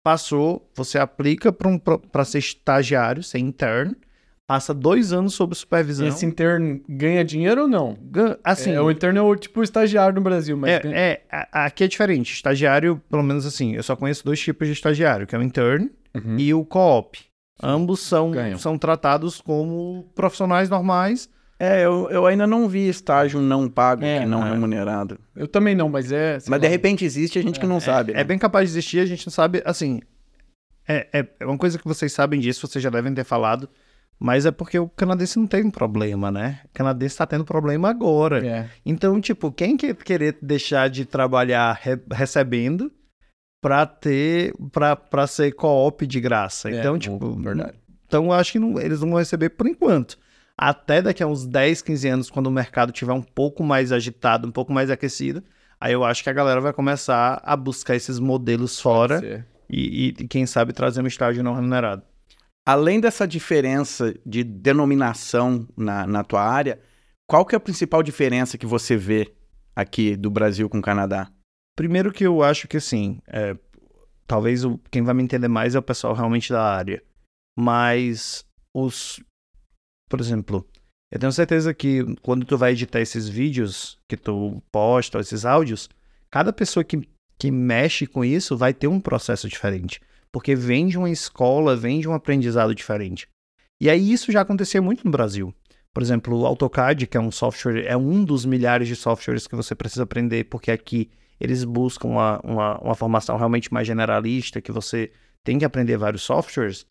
Passou, 0.04 0.70
você 0.75 0.98
aplica 0.98 1.51
para 1.51 1.68
um, 1.68 1.77
pra 1.77 2.25
ser 2.25 2.39
estagiário, 2.39 3.22
ser 3.24 3.39
intern. 3.39 3.96
Passa 4.48 4.74
dois 4.74 5.12
anos 5.12 5.34
sob 5.34 5.54
supervisão. 5.54 6.08
Esse 6.08 6.25
interno 6.25 6.80
ganha 6.88 7.22
dinheiro 7.25 7.63
ou 7.63 7.68
não? 7.68 7.98
Gan- 8.01 8.38
Assim, 8.42 8.72
é, 8.72 8.82
o 8.82 8.89
interno 8.89 9.20
é 9.20 9.22
o 9.22 9.36
tipo 9.36 9.62
estagiário 9.62 10.16
no 10.16 10.22
Brasil, 10.22 10.56
mas 10.56 10.72
é, 10.72 10.80
ganha- 10.80 10.96
é, 10.98 11.22
a- 11.30 11.66
aqui 11.66 11.84
é 11.84 11.88
diferente. 11.88 12.32
Estagiário, 12.34 13.01
pelo 13.10 13.24
menos 13.24 13.46
assim, 13.46 13.74
eu 13.75 13.84
só 13.84 13.94
conheço 13.94 14.24
dois 14.24 14.39
tipos 14.39 14.66
de 14.68 14.74
estagiário, 14.74 15.27
que 15.27 15.36
é 15.36 15.38
o 15.38 15.44
intern 15.44 15.92
Uhum. 16.16 16.38
e 16.39 16.54
o 16.54 16.63
co-op. 16.63 17.20
Ambos 17.62 18.00
são, 18.00 18.32
Ganham. 18.32 18.58
são 18.58 18.77
tratados 18.77 19.42
como 19.42 20.10
profissionais 20.16 20.70
normais. 20.70 21.27
É, 21.60 21.84
eu, 21.84 22.08
eu 22.10 22.25
ainda 22.25 22.48
não 22.48 22.70
vi 22.70 22.88
estágio 22.88 23.42
não 23.42 23.68
pago 23.68 24.06
É, 24.06 24.22
e 24.22 24.25
não 24.25 24.46
é. 24.48 24.51
remunerado. 24.51 25.20
Eu 25.36 25.48
também 25.48 25.75
não, 25.75 25.89
mas 25.89 26.10
é. 26.12 26.38
Mas 26.48 26.62
de 26.62 26.68
lá. 26.68 26.72
repente 26.72 27.04
existe 27.04 27.38
a 27.38 27.42
gente 27.42 27.60
que 27.60 27.66
não 27.66 27.82
sabe. 27.82 28.13
né? 28.13 28.22
É 28.22 28.24
bem 28.24 28.38
capaz 28.38 28.70
de 28.70 28.74
existir, 28.77 29.00
a 29.00 29.06
gente 29.06 29.25
não 29.27 29.32
sabe, 29.34 29.62
assim. 29.66 30.00
É, 30.88 31.08
é, 31.12 31.27
é 31.42 31.46
uma 31.46 31.58
coisa 31.58 31.77
que 31.77 31.86
vocês 31.86 32.13
sabem 32.13 32.39
disso, 32.39 32.66
vocês 32.66 32.82
já 32.82 32.89
devem 32.89 33.13
ter 33.13 33.25
falado. 33.25 33.68
Mas 34.19 34.45
é 34.45 34.51
porque 34.51 34.79
o 34.79 34.89
canadense 34.89 35.38
não 35.38 35.45
tem 35.45 35.69
problema, 35.69 36.31
né? 36.31 36.62
O 36.65 36.69
canadense 36.74 37.17
tá 37.17 37.25
tendo 37.27 37.45
problema 37.45 37.89
agora. 37.89 38.45
É. 38.45 38.69
Então, 38.86 39.21
tipo, 39.21 39.51
quem 39.51 39.77
quer 39.77 39.95
querer 39.95 40.38
deixar 40.41 40.89
de 40.89 41.05
trabalhar 41.05 41.77
re- 41.81 42.00
recebendo 42.11 42.92
pra 43.61 43.85
ter. 43.85 44.53
Pra 45.09 45.27
ser 45.27 45.51
co-op 45.53 46.05
de 46.07 46.20
graça? 46.20 46.70
É, 46.70 46.79
Então, 46.79 46.98
tipo. 46.98 47.35
verdade. 47.35 47.77
Então, 48.07 48.25
eu 48.25 48.33
acho 48.33 48.53
que 48.53 48.59
não- 48.59 48.79
eles 48.79 49.01
não 49.01 49.09
vão 49.09 49.20
receber 49.20 49.50
por 49.50 49.68
enquanto. 49.68 50.18
Até 50.57 51.01
daqui 51.01 51.22
a 51.22 51.27
uns 51.27 51.46
10, 51.46 51.81
15 51.83 52.07
anos, 52.07 52.29
quando 52.31 52.48
o 52.48 52.51
mercado 52.51 52.92
tiver 52.92 53.13
um 53.13 53.22
pouco 53.22 53.63
mais 53.63 53.92
agitado, 53.92 54.48
um 54.48 54.51
pouco 54.51 54.74
mais 54.74 54.89
aquecido, 54.89 55.44
aí 55.79 55.94
eu 55.94 56.03
acho 56.03 56.24
que 56.24 56.29
a 56.31 56.33
galera 56.33 56.59
vai 56.59 56.74
começar 56.74 57.39
a 57.46 57.55
buscar 57.55 57.96
esses 57.96 58.18
modelos 58.18 58.79
fora 58.79 59.20
e, 59.70 60.07
e, 60.07 60.27
quem 60.27 60.48
sabe, 60.48 60.74
trazer 60.74 61.03
um 61.03 61.07
estágio 61.07 61.44
não 61.44 61.53
remunerado. 61.53 62.01
Além 62.68 63.00
dessa 63.00 63.25
diferença 63.25 64.14
de 64.25 64.44
denominação 64.44 65.66
na, 65.77 66.06
na 66.06 66.22
tua 66.22 66.44
área, 66.44 66.82
qual 67.25 67.46
que 67.46 67.56
é 67.56 67.58
a 67.58 67.62
principal 67.62 68.03
diferença 68.03 68.58
que 68.58 68.66
você 68.66 68.98
vê 68.98 69.34
aqui 69.74 70.18
do 70.18 70.30
Brasil 70.30 70.68
com 70.68 70.80
o 70.80 70.82
Canadá? 70.82 71.32
Primeiro 71.77 72.12
que 72.12 72.25
eu 72.25 72.44
acho 72.44 72.68
que, 72.68 72.75
assim, 72.75 73.22
é, 73.25 73.58
talvez 74.27 74.66
o, 74.66 74.77
quem 74.92 75.01
vai 75.01 75.14
me 75.14 75.24
entender 75.24 75.48
mais 75.48 75.75
é 75.75 75.80
o 75.80 75.82
pessoal 75.82 76.14
realmente 76.14 76.51
da 76.51 76.62
área. 76.62 77.01
Mas 77.58 78.46
os... 78.74 79.24
Por 80.10 80.20
exemplo, 80.20 80.68
eu 81.10 81.20
tenho 81.20 81.32
certeza 81.32 81.74
que 81.74 82.03
quando 82.22 82.46
tu 82.46 82.58
vai 82.58 82.74
editar 82.74 83.00
esses 83.00 83.30
vídeos 83.30 83.98
que 84.10 84.18
tu 84.18 84.62
posta, 84.70 85.22
esses 85.22 85.46
áudios, 85.46 85.90
cada 86.30 86.51
pessoa 86.51 86.84
que, 86.84 87.08
que 87.37 87.51
mexe 87.51 88.07
com 88.07 88.25
isso 88.25 88.57
vai 88.57 88.73
ter 88.73 88.87
um 88.87 89.00
processo 89.00 89.47
diferente. 89.47 90.01
Porque 90.31 90.55
vem 90.55 90.87
de 90.87 90.97
uma 90.97 91.09
escola, 91.09 91.75
vem 91.75 92.00
de 92.00 92.07
um 92.07 92.13
aprendizado 92.13 92.73
diferente. 92.73 93.27
E 93.79 93.89
aí 93.89 94.11
isso 94.11 94.31
já 94.31 94.41
acontecia 94.41 94.81
muito 94.81 95.05
no 95.05 95.11
Brasil. 95.11 95.53
Por 95.93 96.03
exemplo, 96.03 96.39
o 96.39 96.45
AutoCAD, 96.45 97.07
que 97.07 97.17
é 97.17 97.19
um 97.19 97.31
software, 97.31 97.85
é 97.85 97.95
um 97.95 98.23
dos 98.23 98.45
milhares 98.45 98.87
de 98.87 98.95
softwares 98.95 99.47
que 99.47 99.55
você 99.55 99.73
precisa 99.73 100.03
aprender, 100.03 100.45
porque 100.45 100.71
aqui 100.71 101.09
eles 101.39 101.63
buscam 101.63 102.07
uma, 102.09 102.39
uma, 102.43 102.77
uma 102.79 102.95
formação 102.95 103.37
realmente 103.37 103.73
mais 103.73 103.87
generalista, 103.87 104.61
que 104.61 104.71
você 104.71 105.11
tem 105.43 105.57
que 105.57 105.65
aprender 105.65 105.97
vários 105.97 106.23
softwares. 106.23 106.85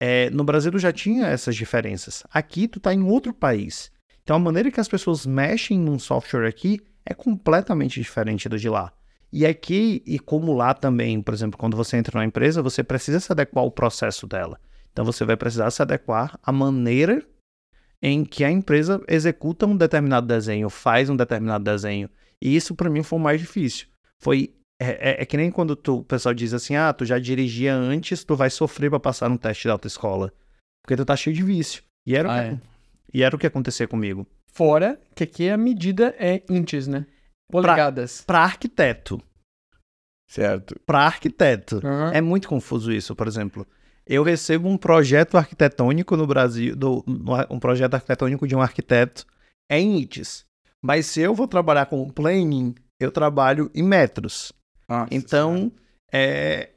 É, 0.00 0.28
no 0.30 0.44
Brasil 0.44 0.76
já 0.78 0.92
tinha 0.92 1.26
essas 1.26 1.56
diferenças. 1.56 2.22
Aqui 2.30 2.68
tu 2.68 2.78
tá 2.78 2.92
em 2.92 3.02
outro 3.02 3.32
país. 3.32 3.90
Então 4.22 4.36
a 4.36 4.40
maneira 4.40 4.70
que 4.70 4.80
as 4.80 4.88
pessoas 4.88 5.24
mexem 5.24 5.78
num 5.78 5.98
software 5.98 6.46
aqui 6.46 6.80
é 7.04 7.14
completamente 7.14 8.00
diferente 8.00 8.48
do 8.48 8.58
de 8.58 8.68
lá. 8.68 8.92
E 9.38 9.44
aqui, 9.44 10.02
e 10.06 10.18
como 10.18 10.54
lá 10.54 10.72
também, 10.72 11.20
por 11.20 11.34
exemplo, 11.34 11.58
quando 11.58 11.76
você 11.76 11.98
entra 11.98 12.16
numa 12.18 12.24
empresa, 12.24 12.62
você 12.62 12.82
precisa 12.82 13.20
se 13.20 13.30
adequar 13.30 13.62
ao 13.64 13.70
processo 13.70 14.26
dela. 14.26 14.58
Então 14.90 15.04
você 15.04 15.26
vai 15.26 15.36
precisar 15.36 15.70
se 15.70 15.82
adequar 15.82 16.38
à 16.42 16.50
maneira 16.50 17.22
em 18.02 18.24
que 18.24 18.44
a 18.44 18.50
empresa 18.50 18.98
executa 19.06 19.66
um 19.66 19.76
determinado 19.76 20.26
desenho, 20.26 20.70
faz 20.70 21.10
um 21.10 21.16
determinado 21.16 21.62
desenho. 21.64 22.08
E 22.40 22.56
isso 22.56 22.74
para 22.74 22.88
mim 22.88 23.02
foi 23.02 23.18
o 23.18 23.22
mais 23.22 23.38
difícil. 23.40 23.88
Foi 24.22 24.54
é, 24.80 25.10
é- 25.10 25.22
é 25.22 25.26
que 25.26 25.36
nem 25.36 25.50
quando 25.50 25.76
tu, 25.76 25.98
o 25.98 26.04
pessoal 26.04 26.34
diz 26.34 26.54
assim: 26.54 26.74
"Ah, 26.76 26.92
tu 26.94 27.04
já 27.04 27.18
dirigia 27.18 27.74
antes, 27.74 28.24
tu 28.24 28.36
vai 28.36 28.48
sofrer 28.48 28.88
para 28.90 29.00
passar 29.00 29.28
no 29.28 29.36
teste 29.38 29.66
da 29.68 29.72
autoescola, 29.74 30.32
porque 30.82 30.96
tu 30.96 31.04
tá 31.04 31.14
cheio 31.16 31.36
de 31.36 31.42
vício". 31.42 31.82
E 32.06 32.14
era, 32.16 32.28
o 32.28 32.30
Ah, 32.30 32.42
que, 32.42 32.48
é. 32.54 32.58
e 33.12 33.22
era 33.22 33.34
o 33.36 33.38
que 33.38 33.46
acontecia 33.46 33.86
comigo. 33.88 34.26
Fora 34.52 34.98
que 35.14 35.24
aqui 35.24 35.50
a 35.50 35.56
medida 35.58 36.14
é 36.18 36.42
inches, 36.48 36.86
né? 36.86 37.04
Polegadas. 37.50 38.22
Para 38.26 38.40
arquiteto, 38.40 39.20
Certo. 40.28 40.74
para 40.84 41.00
arquiteto, 41.00 41.76
Aham. 41.84 42.10
é 42.12 42.20
muito 42.20 42.48
confuso 42.48 42.92
isso, 42.92 43.14
por 43.14 43.26
exemplo. 43.28 43.66
Eu 44.06 44.22
recebo 44.22 44.68
um 44.68 44.76
projeto 44.76 45.36
arquitetônico 45.36 46.16
no 46.16 46.26
Brasil, 46.26 46.74
do, 46.76 47.04
um 47.50 47.58
projeto 47.58 47.94
arquitetônico 47.94 48.46
de 48.46 48.54
um 48.54 48.60
arquiteto 48.60 49.24
é 49.70 49.78
em 49.80 49.98
ITES. 50.00 50.44
Mas 50.82 51.06
se 51.06 51.20
eu 51.20 51.34
vou 51.34 51.48
trabalhar 51.48 51.86
com 51.86 52.08
planning, 52.10 52.74
eu 53.00 53.10
trabalho 53.10 53.70
em 53.74 53.82
metros. 53.82 54.52
Nossa 54.88 55.08
Então, 55.12 55.72
é, 56.12 56.70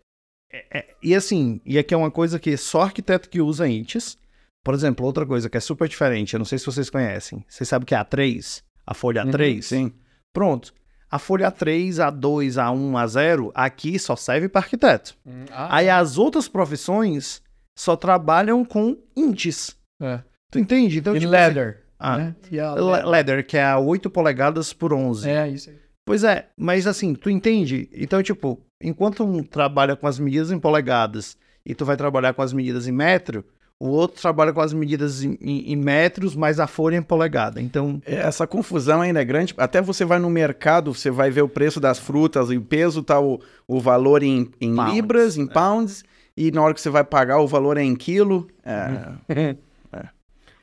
é- 0.51 0.77
é- 0.79 0.95
E 1.03 1.13
assim, 1.15 1.61
e 1.65 1.77
aqui 1.77 1.93
é 1.93 1.97
uma 1.97 2.09
coisa 2.11 2.39
que 2.39 2.55
só 2.57 2.81
arquiteto 2.81 3.29
que 3.29 3.39
usa 3.41 3.67
INTES. 3.67 4.17
Por 4.63 4.73
exemplo, 4.73 5.05
outra 5.05 5.25
coisa 5.25 5.49
que 5.49 5.57
é 5.57 5.59
super 5.61 5.87
diferente, 5.87 6.33
eu 6.33 6.39
não 6.39 6.45
sei 6.45 6.57
se 6.57 6.65
vocês 6.65 6.89
conhecem. 6.89 7.43
Vocês 7.47 7.69
sabem 7.69 7.83
o 7.83 7.87
que 7.87 7.95
é 7.95 7.97
A3? 7.99 8.63
A 8.85 8.93
folha 8.95 9.23
Uhum, 9.23 9.29
A3? 9.31 9.61
Sim. 9.61 9.93
Pronto. 10.33 10.73
A 11.11 11.17
folha 11.17 11.51
A3, 11.51 11.89
A2, 11.95 12.53
A1, 12.53 12.91
A0, 12.91 13.51
aqui 13.55 13.97
só 13.97 14.15
serve 14.15 14.47
para 14.47 14.61
arquiteto. 14.61 15.15
Hum, 15.25 15.45
ah, 15.51 15.75
Aí 15.77 15.89
as 15.89 16.17
outras 16.19 16.47
profissões 16.47 17.41
só 17.77 17.95
trabalham 17.95 18.63
com 18.63 18.97
INTES. 19.15 19.75
é. 20.01 20.21
Tu 20.51 20.57
entende? 20.57 20.97
Então, 20.97 21.15
E 21.15 21.19
tipo 21.19 21.31
leather. 21.31 21.83
Ah. 21.99 22.17
né? 22.17 22.35
E 22.51 22.59
a 22.59 22.71
assim, 22.73 22.81
le- 22.91 23.03
leather, 23.03 23.45
que 23.45 23.55
é 23.55 23.63
a 23.63 23.77
8 23.77 24.09
polegadas 24.09 24.73
por 24.73 24.91
11. 24.93 25.29
É, 25.29 25.47
isso 25.47 25.69
aí. 25.69 25.77
Pois 26.05 26.23
é, 26.23 26.49
mas 26.57 26.87
assim, 26.87 27.13
tu 27.13 27.29
entende? 27.29 27.87
Então, 27.93 28.23
tipo, 28.23 28.59
enquanto 28.81 29.23
um 29.23 29.43
trabalha 29.43 29.95
com 29.95 30.07
as 30.07 30.17
medidas 30.17 30.49
em 30.51 30.57
polegadas 30.59 31.37
e 31.63 31.75
tu 31.75 31.85
vai 31.85 31.95
trabalhar 31.95 32.33
com 32.33 32.41
as 32.41 32.51
medidas 32.51 32.87
em 32.87 32.91
metro, 32.91 33.45
o 33.79 33.87
outro 33.87 34.21
trabalha 34.21 34.51
com 34.51 34.59
as 34.59 34.73
medidas 34.73 35.23
em, 35.23 35.37
em- 35.41 35.75
metros, 35.77 36.35
mas 36.35 36.59
a 36.59 36.67
folha 36.67 36.97
em 36.97 37.01
polegada. 37.01 37.61
Então, 37.61 38.01
Essa 38.05 38.45
confusão 38.45 39.01
ainda 39.01 39.21
é 39.21 39.25
grande. 39.25 39.53
Até 39.57 39.81
você 39.81 40.03
vai 40.03 40.19
no 40.19 40.29
mercado, 40.29 40.93
você 40.93 41.09
vai 41.09 41.31
ver 41.31 41.43
o 41.43 41.47
preço 41.49 41.79
das 41.79 41.97
frutas, 41.97 42.49
e 42.51 42.57
o 42.57 42.61
peso 42.61 43.01
tá 43.01 43.19
o, 43.21 43.39
o 43.67 43.79
valor 43.79 44.21
em, 44.21 44.49
em 44.59 44.75
Pounds, 44.75 44.93
libras, 44.93 45.37
em 45.37 45.43
é. 45.43 45.47
pounds, 45.47 46.03
e 46.35 46.51
na 46.51 46.61
hora 46.61 46.73
que 46.73 46.81
você 46.81 46.89
vai 46.89 47.03
pagar, 47.05 47.39
o 47.39 47.47
valor 47.47 47.77
é 47.77 47.83
em 47.83 47.95
quilo. 47.95 48.47
É, 48.65 49.55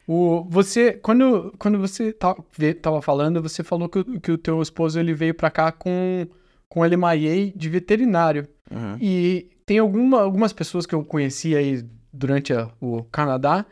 O, 0.08 0.44
você, 0.48 0.92
quando, 0.92 1.52
quando 1.58 1.78
você 1.80 2.12
ta- 2.12 2.36
vê- 2.56 2.72
tava 2.74 3.02
falando, 3.02 3.42
você 3.42 3.64
falou 3.64 3.88
que, 3.88 3.98
o- 3.98 4.20
que 4.20 4.30
o 4.30 4.38
teu 4.38 4.62
esposo 4.62 5.00
ele 5.00 5.12
veio 5.12 5.34
pra 5.34 5.50
cá 5.50 5.72
com, 5.72 6.28
com 6.68 6.84
LMIA 6.84 7.50
de 7.56 7.68
veterinário. 7.68 8.46
Uhum. 8.70 8.96
E 9.00 9.48
tem 9.64 9.80
alguma, 9.80 10.20
algumas 10.22 10.52
pessoas 10.52 10.86
que 10.86 10.94
eu 10.94 11.04
conheci 11.04 11.56
aí 11.56 11.84
durante 12.16 12.52
a- 12.52 12.70
o 12.80 13.02
Canadá 13.04 13.64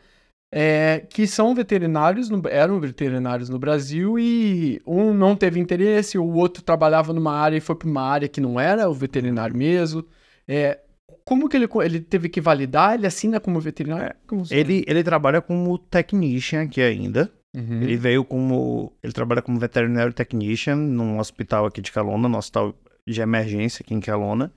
é, 0.53 1.05
que 1.09 1.27
são 1.27 1.53
veterinários, 1.53 2.29
no- 2.29 2.41
eram 2.47 2.79
veterinários 2.79 3.49
no 3.49 3.59
Brasil 3.59 4.17
e 4.17 4.81
um 4.87 5.13
não 5.13 5.35
teve 5.35 5.59
interesse, 5.59 6.17
o 6.17 6.33
outro 6.33 6.63
trabalhava 6.63 7.11
numa 7.11 7.33
área 7.35 7.57
e 7.57 7.61
foi 7.61 7.75
para 7.75 7.89
uma 7.89 8.03
área 8.03 8.27
que 8.29 8.39
não 8.39 8.57
era 8.59 8.89
o 8.89 8.93
veterinário 8.93 9.55
mesmo. 9.57 10.05
É, 10.47 10.79
como 11.25 11.49
que 11.49 11.57
ele, 11.57 11.67
ele 11.83 11.99
teve 11.99 12.29
que 12.29 12.39
validar? 12.39 12.93
Ele 12.95 13.07
assina 13.07 13.39
como 13.39 13.59
veterinário? 13.59 14.15
Como- 14.27 14.43
Ele, 14.49 14.85
ele 14.87 15.03
trabalha 15.03 15.41
como 15.41 15.77
technician 15.77 16.61
aqui 16.61 16.81
ainda. 16.81 17.29
Uhum. 17.53 17.81
Ele 17.81 17.97
veio 17.97 18.23
como. 18.23 18.93
Ele 19.03 19.13
trabalha 19.13 19.41
como 19.41 19.59
veterinário 19.59 20.13
technician 20.13 20.75
num 20.75 21.19
hospital 21.19 21.65
aqui 21.65 21.81
de 21.81 21.91
Kelowna, 21.91 22.29
no 22.29 22.37
hospital 22.37 22.73
de 23.07 23.21
emergência 23.21 23.81
aqui 23.83 23.93
em 23.93 23.99
Kelowna. 23.99 24.51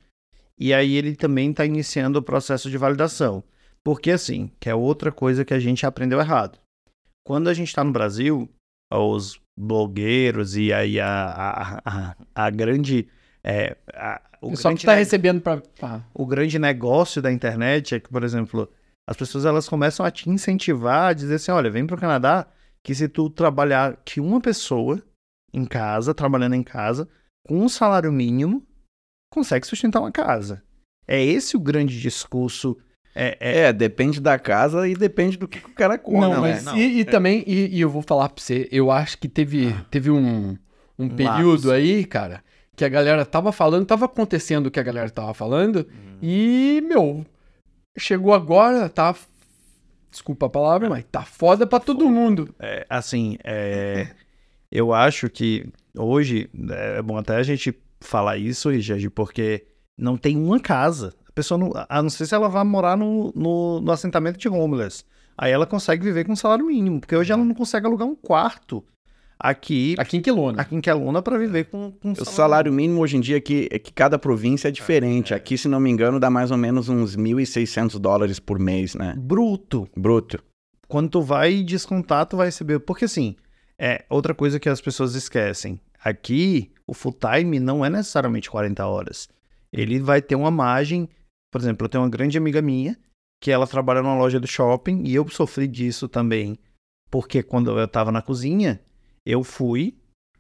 E 0.59 0.75
aí 0.75 0.97
ele 0.97 1.15
também 1.17 1.51
está 1.51 1.65
iniciando 1.65 2.19
o 2.19 2.23
processo 2.23 2.69
de 2.71 2.77
validação. 2.77 3.43
Porque 3.85 4.11
assim, 4.11 4.51
que 4.61 4.69
é 4.69 4.75
outra 4.75 5.11
coisa 5.13 5.45
que 5.45 5.55
a 5.55 5.59
gente 5.61 5.87
aprendeu 5.87 6.21
errado. 6.21 6.59
Quando 7.27 7.49
a 7.49 7.55
gente 7.55 7.69
está 7.69 7.83
no 7.85 7.93
Brasil, 7.93 8.49
os 8.93 9.41
blogueiros 9.59 10.57
e 10.57 10.73
aí 10.73 10.99
a, 11.01 11.09
a, 11.09 11.79
a, 11.85 12.17
a 12.35 12.51
grande. 12.51 13.09
É, 13.45 13.77
a- 13.95 14.21
o, 14.41 14.55
Só 14.57 14.69
que 14.69 14.75
grande 14.75 14.87
tá 14.87 14.93
ne- 14.93 14.99
recebendo 14.99 15.41
pra- 15.41 15.63
o 16.15 16.25
grande 16.27 16.59
negócio 16.59 17.21
da 17.21 17.33
internet 17.33 17.95
é 17.97 18.01
que, 18.01 18.09
por 18.09 18.23
exemplo, 18.23 18.71
as 19.09 19.17
pessoas 19.17 19.45
elas 19.45 19.69
começam 19.69 20.07
a 20.07 20.11
te 20.11 20.31
incentivar 20.31 21.09
a 21.09 21.13
dizer 21.13 21.35
assim, 21.37 21.51
olha, 21.51 21.71
vem 21.71 21.87
pro 21.87 21.99
Canadá, 21.99 22.47
que 22.85 22.95
se 22.95 23.09
tu 23.09 23.29
trabalhar 23.29 23.97
que 24.05 24.21
uma 24.21 24.41
pessoa 24.41 25.03
em 25.53 25.65
casa, 25.65 26.15
trabalhando 26.15 26.55
em 26.55 26.63
casa, 26.63 27.09
com 27.47 27.59
um 27.59 27.69
salário 27.69 28.13
mínimo, 28.13 28.65
consegue 29.33 29.67
sustentar 29.67 30.01
uma 30.01 30.13
casa. 30.13 30.63
É 31.07 31.21
esse 31.23 31.57
o 31.57 31.61
grande 31.61 32.01
discurso. 32.01 32.79
É, 33.19 33.37
é- 33.41 33.59
É, 33.69 33.73
depende 33.73 34.21
da 34.21 34.39
casa 34.39 34.87
e 34.89 34.95
depende 34.95 35.37
do 35.37 35.49
que, 35.49 35.59
que 35.61 35.67
o 35.71 35.75
cara 35.75 35.99
come, 35.99 36.21
Não, 36.21 36.31
né? 36.35 36.39
mas 36.41 36.65
Não, 36.65 36.77
e, 36.77 37.01
e 37.01 37.05
também, 37.05 37.43
e, 37.47 37.77
e 37.77 37.81
eu 37.81 37.91
vou 37.91 38.03
falar 38.03 38.29
pra 38.29 38.43
você, 38.43 38.69
eu 38.71 38.91
acho 38.91 39.19
que 39.19 39.29
teve, 39.29 39.75
teve 39.91 40.11
um, 40.11 40.57
um 40.99 41.09
período 41.09 41.73
aí, 41.73 42.05
cara, 42.05 42.43
que 42.77 42.85
a 42.85 42.89
galera 42.89 43.27
tava 43.27 43.51
falando, 43.51 43.85
tava 43.87 44.05
acontecendo 44.05 44.67
o 44.67 44.71
que 44.71 44.79
a 44.79 44.85
galera 44.85 45.11
tava 45.11 45.35
falando, 45.35 45.87
e, 46.23 46.81
meu, 46.87 47.27
chegou 47.99 48.33
agora, 48.33 48.89
tá. 48.89 49.15
Desculpa 50.11 50.47
a 50.47 50.51
palavra, 50.51 50.89
mas 50.89 51.05
tá 51.11 51.23
foda 51.23 51.67
pra 51.67 51.79
todo 51.79 52.09
mundo. 52.09 52.55
é, 52.59 52.87
assim, 52.89 53.37
é, 53.45 54.09
eu 54.73 54.93
acho 54.95 55.29
que 55.29 55.67
hoje 55.97 56.49
é 56.71 57.03
bom 57.03 57.17
até 57.19 57.37
a 57.37 57.43
gente 57.43 57.75
falar 58.01 58.39
isso, 58.39 58.71
Richard, 58.71 59.11
porque 59.11 59.67
não 59.99 60.17
tem 60.17 60.37
uma 60.37 60.59
casa. 60.61 61.13
A 61.39 61.41
pessoa 61.41 61.59
não, 61.59 61.73
a 61.89 62.03
não 62.03 62.11
ser 62.11 62.27
se 62.27 62.35
ela 62.35 62.49
vai 62.49 62.65
morar 62.65 62.97
no, 62.97 63.33
no, 63.35 63.81
no 63.81 63.93
assentamento 63.93 64.39
de 64.39 64.49
homeless. 64.49 65.05
Aí 65.37 65.53
ela 65.53 65.67
consegue 65.67 66.03
viver 66.03 66.25
com 66.25 66.35
salário 66.35 66.67
mínimo, 66.67 66.99
porque 66.99 67.15
hoje 67.15 67.33
ela 67.33 67.45
não 67.45 67.55
consegue 67.55 67.87
alugar 67.87 68.09
um 68.09 68.17
quarto 68.17 68.85
aqui, 69.39 69.95
Aqui 69.97 70.17
em 70.17 70.21
Quelona. 70.21 70.61
aqui 70.61 70.75
em 70.75 70.81
Kelowna 70.81 71.23
para 71.23 71.39
viver 71.39 71.67
com, 71.67 71.93
com 71.93 72.11
O 72.11 72.25
salário 72.25 72.73
mínimo 72.73 73.01
hoje 73.01 73.17
em 73.17 73.21
dia 73.21 73.37
aqui 73.37 73.69
é 73.71 73.79
que 73.79 73.93
cada 73.93 74.19
província 74.19 74.67
é 74.67 74.71
diferente. 74.73 75.33
Aqui, 75.33 75.57
se 75.57 75.69
não 75.69 75.79
me 75.79 75.89
engano, 75.89 76.19
dá 76.19 76.29
mais 76.29 76.51
ou 76.51 76.57
menos 76.57 76.89
uns 76.89 77.17
1.600 77.17 78.01
dólares 78.01 78.41
por 78.41 78.59
mês, 78.59 78.97
né? 78.97 79.15
bruto. 79.17 79.89
Bruto. 79.97 80.43
quando 80.89 81.09
tu 81.11 81.23
vai 81.23 81.63
descontar, 81.63 82.27
tu 82.27 82.37
vai 82.37 82.47
receber. 82.47 82.81
Porque 82.81 83.05
assim, 83.05 83.37
é 83.79 84.05
outra 84.11 84.35
coisa 84.35 84.59
que 84.59 84.69
as 84.69 84.81
pessoas 84.81 85.15
esquecem. 85.15 85.79
Aqui, 86.03 86.73
o 86.85 86.93
full 86.93 87.15
time 87.15 87.61
não 87.61 87.85
é 87.85 87.91
necessariamente 87.91 88.51
40 88.51 88.85
horas. 88.85 89.29
Ele 89.73 90.01
vai 90.01 90.21
ter 90.21 90.35
uma 90.35 90.51
margem. 90.51 91.09
Por 91.51 91.61
exemplo, 91.61 91.85
eu 91.85 91.89
tenho 91.89 92.05
uma 92.05 92.11
grande 92.11 92.37
amiga 92.39 92.61
minha 92.63 92.97
que 93.41 93.51
ela 93.51 93.67
trabalha 93.67 94.03
numa 94.03 94.17
loja 94.19 94.41
do 94.41 94.47
shopping 94.47 95.03
e 95.05 95.15
eu 95.15 95.27
sofri 95.29 95.67
disso 95.67 96.09
também. 96.09 96.59
Porque 97.11 97.43
quando 97.43 97.79
eu 97.79 97.89
tava 97.89 98.13
na 98.13 98.21
cozinha, 98.21 98.81
eu 99.25 99.43
fui 99.43 99.97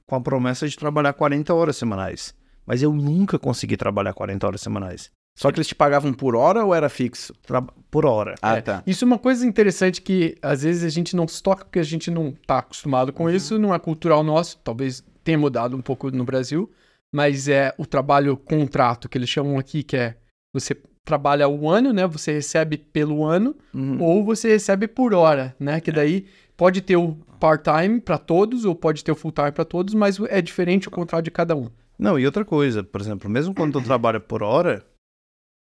com 0.07 0.17
a 0.17 0.21
promessa 0.21 0.69
de 0.69 0.77
trabalhar 0.77 1.13
40 1.13 1.55
horas 1.55 1.77
semanais. 1.77 2.35
Mas 2.67 2.83
eu 2.83 2.93
nunca 2.93 3.39
consegui 3.39 3.77
trabalhar 3.77 4.13
40 4.13 4.47
horas 4.47 4.61
semanais. 4.61 5.11
Só 5.39 5.51
que 5.53 5.59
eles 5.59 5.69
te 5.69 5.75
pagavam 5.75 6.13
por 6.13 6.35
hora 6.35 6.65
ou 6.65 6.75
era 6.75 6.89
fixo? 6.89 7.33
Tra- 7.43 7.63
Por 7.91 8.05
hora. 8.05 8.35
Ah, 8.43 8.57
É, 8.57 8.61
tá. 8.61 8.83
Isso 8.87 9.05
é 9.05 9.07
uma 9.07 9.19
coisa 9.19 9.47
interessante 9.47 10.03
que 10.03 10.37
às 10.43 10.63
vezes 10.63 10.83
a 10.83 10.89
gente 10.89 11.15
não 11.15 11.27
se 11.29 11.41
toca 11.43 11.65
porque 11.65 11.79
a 11.79 11.83
gente 11.85 12.11
não 12.11 12.33
tá 12.47 12.59
acostumado 12.59 13.13
com 13.13 13.31
isso, 13.31 13.59
não 13.59 13.73
é 13.73 13.79
cultural 13.79 14.23
nosso, 14.25 14.59
talvez 14.65 15.03
tenha 15.23 15.39
mudado 15.39 15.77
um 15.77 15.81
pouco 15.81 16.11
no 16.11 16.25
Brasil, 16.25 16.71
mas 17.15 17.49
é 17.49 17.73
o 17.79 17.87
trabalho 17.87 18.37
contrato 18.37 19.09
que 19.09 19.17
eles 19.17 19.29
chamam 19.31 19.59
aqui, 19.59 19.83
que 19.85 19.97
é 19.97 20.17
você 20.53 20.75
trabalha 21.09 21.49
o 21.49 21.69
ano, 21.71 21.93
né? 21.93 22.07
Você 22.07 22.33
recebe 22.33 22.77
pelo 22.77 23.25
ano 23.25 23.57
Uhum. 23.75 24.01
ou 24.03 24.23
você 24.25 24.49
recebe 24.51 24.87
por 24.87 25.15
hora, 25.15 25.57
né? 25.59 25.81
Que 25.81 25.91
daí 25.91 26.27
pode 26.57 26.83
ter 26.83 26.97
o 26.97 27.15
part-time 27.41 27.99
para 28.01 28.19
todos 28.19 28.65
ou 28.67 28.75
pode 28.75 29.03
ter 29.03 29.11
o 29.13 29.15
full-time 29.15 29.51
para 29.53 29.65
todos, 29.65 29.95
mas 29.95 30.21
é 30.29 30.43
diferente 30.43 30.87
o 30.89 30.91
contrato 30.91 31.25
de 31.25 31.31
cada 31.31 31.57
um. 31.57 31.69
Não, 31.99 32.19
e 32.19 32.27
outra 32.27 32.45
coisa, 32.45 32.85
por 32.85 33.01
exemplo, 33.01 33.31
mesmo 33.31 33.55
quando 33.55 33.81
tu 33.81 33.85
trabalha 33.85 34.21
por 34.21 34.43
hora, 34.43 34.85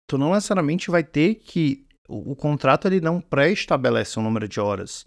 tu 0.10 0.18
não 0.18 0.34
necessariamente 0.34 0.90
vai 0.90 1.04
ter 1.04 1.36
que. 1.36 1.86
O, 2.10 2.32
o 2.32 2.36
contrato 2.36 2.88
ele 2.88 3.00
não 3.02 3.22
pré-estabelece 3.22 4.18
o 4.20 4.22
número 4.22 4.48
de 4.48 4.60
horas. 4.60 5.06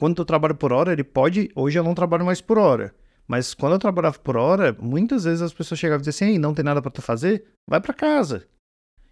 Quando 0.00 0.16
tu 0.16 0.24
trabalha 0.24 0.54
por 0.54 0.72
hora, 0.72 0.92
ele 0.92 1.04
pode. 1.04 1.48
Hoje 1.54 1.78
eu 1.78 1.84
não 1.84 1.94
trabalho 1.94 2.24
mais 2.26 2.40
por 2.40 2.58
hora. 2.58 2.94
Mas 3.26 3.54
quando 3.54 3.72
eu 3.72 3.78
trabalhava 3.78 4.18
por 4.18 4.36
hora, 4.36 4.76
muitas 4.80 5.24
vezes 5.24 5.42
as 5.42 5.52
pessoas 5.52 5.80
chegavam 5.80 6.00
e 6.02 6.04
diziam 6.04 6.28
assim: 6.28 6.34
Ei, 6.34 6.38
não 6.38 6.54
tem 6.54 6.64
nada 6.64 6.80
pra 6.82 6.90
tu 6.90 7.00
fazer? 7.02 7.44
Vai 7.68 7.80
pra 7.80 7.92
casa. 7.94 8.46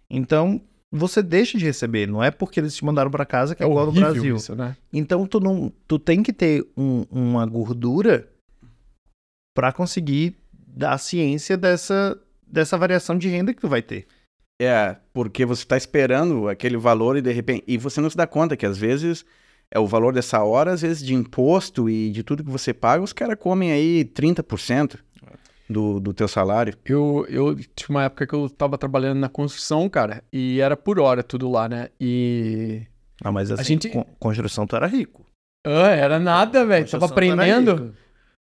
Então, 0.09 0.61
você 0.91 1.21
deixa 1.21 1.57
de 1.57 1.65
receber. 1.65 2.07
Não 2.07 2.23
é 2.23 2.31
porque 2.31 2.59
eles 2.59 2.75
te 2.75 2.85
mandaram 2.85 3.11
pra 3.11 3.25
casa 3.25 3.55
que 3.55 3.63
é, 3.63 3.65
igual 3.65 3.85
no 3.85 3.91
horrível 3.91 4.11
Brasil. 4.13 4.35
isso, 4.35 4.55
né? 4.55 4.75
Então 4.93 5.25
tu 5.27 5.39
não, 5.39 5.71
tu 5.87 5.99
tem 5.99 6.23
que 6.23 6.31
ter 6.31 6.65
um- 6.77 7.05
uma 7.11 7.45
gordura 7.45 8.29
pra 9.55 9.71
conseguir 9.71 10.35
dar 10.67 10.97
ciência 10.97 11.57
dessa 11.57 12.19
dessa 12.47 12.77
variação 12.77 13.17
de 13.17 13.27
renda 13.27 13.53
que 13.53 13.59
tu 13.61 13.67
vai 13.67 13.81
ter. 13.81 14.05
É, 14.61 14.95
porque 15.11 15.45
você 15.45 15.65
tá 15.65 15.75
esperando 15.75 16.47
aquele 16.47 16.77
valor 16.77 17.17
e 17.17 17.21
de 17.21 17.31
repente. 17.31 17.63
E 17.67 17.77
você 17.77 17.99
não 17.99 18.09
se 18.09 18.15
dá 18.15 18.25
conta 18.27 18.55
que 18.55 18.65
às 18.65 18.77
vezes 18.77 19.25
é 19.73 19.79
o 19.79 19.87
valor 19.87 20.13
dessa 20.13 20.41
hora, 20.43 20.71
às 20.71 20.81
vezes 20.81 21.03
de 21.03 21.13
imposto 21.13 21.89
e 21.89 22.11
de 22.11 22.23
tudo 22.23 22.43
que 22.43 22.49
você 22.51 22.73
paga, 22.73 23.03
os 23.03 23.11
caras 23.11 23.37
comem 23.37 23.71
aí 23.71 24.05
30% 24.05 25.03
do, 25.69 25.99
do 25.99 26.13
teu 26.13 26.27
salário. 26.27 26.75
Eu, 26.85 27.25
eu 27.29 27.55
tinha 27.75 27.89
uma 27.89 28.03
época 28.03 28.27
que 28.27 28.33
eu 28.33 28.49
tava 28.49 28.77
trabalhando 28.77 29.19
na 29.19 29.29
construção, 29.29 29.87
cara, 29.89 30.23
e 30.31 30.59
era 30.59 30.75
por 30.77 30.99
hora 30.99 31.23
tudo 31.23 31.49
lá, 31.49 31.67
né? 31.67 31.89
E. 31.99 32.83
Ah, 33.23 33.31
mas 33.31 33.49
assim, 33.51 33.63
gente- 33.63 33.89
con- 33.89 34.05
construção 34.19 34.67
tu 34.67 34.75
era 34.75 34.87
rico. 34.87 35.25
Ah, 35.65 35.89
era 35.89 36.19
nada, 36.19 36.65
velho. 36.65 36.87
Tava 36.89 37.05
aprendendo. 37.05 37.93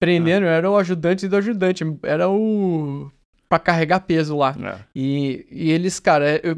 Aprendendo, 0.01 0.43
eu 0.45 0.49
era 0.49 0.69
o 0.69 0.75
ajudante 0.77 1.27
do 1.27 1.35
ajudante. 1.37 1.83
Era 2.03 2.29
o. 2.29 3.09
pra 3.47 3.59
carregar 3.59 4.01
peso 4.01 4.37
lá. 4.37 4.55
É. 4.61 4.79
E, 4.95 5.47
e 5.49 5.71
eles, 5.71 5.99
cara, 5.99 6.41
eu 6.45 6.57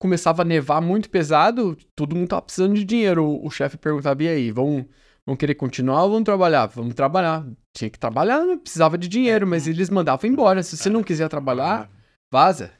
começava 0.00 0.42
a 0.42 0.44
nevar 0.44 0.80
muito 0.80 1.10
pesado, 1.10 1.76
todo 1.94 2.14
mundo 2.16 2.28
tava 2.28 2.42
precisando 2.42 2.74
de 2.74 2.84
dinheiro. 2.84 3.24
O, 3.24 3.46
o 3.46 3.50
chefe 3.50 3.76
perguntava: 3.76 4.22
e 4.22 4.28
aí, 4.28 4.50
vão, 4.50 4.86
vão 5.26 5.36
querer 5.36 5.56
continuar 5.56 6.04
ou 6.04 6.10
vão 6.12 6.24
trabalhar? 6.24 6.66
Vamos 6.66 6.94
trabalhar. 6.94 7.44
Tinha 7.76 7.90
que 7.90 7.98
trabalhar, 7.98 8.42
né? 8.46 8.56
precisava 8.56 8.96
de 8.96 9.06
dinheiro, 9.06 9.46
mas 9.46 9.66
eles 9.68 9.90
mandavam 9.90 10.30
embora. 10.30 10.62
Se 10.62 10.76
você 10.78 10.88
não 10.88 11.02
quiser 11.02 11.28
trabalhar, 11.28 11.90
vaza. 12.32 12.72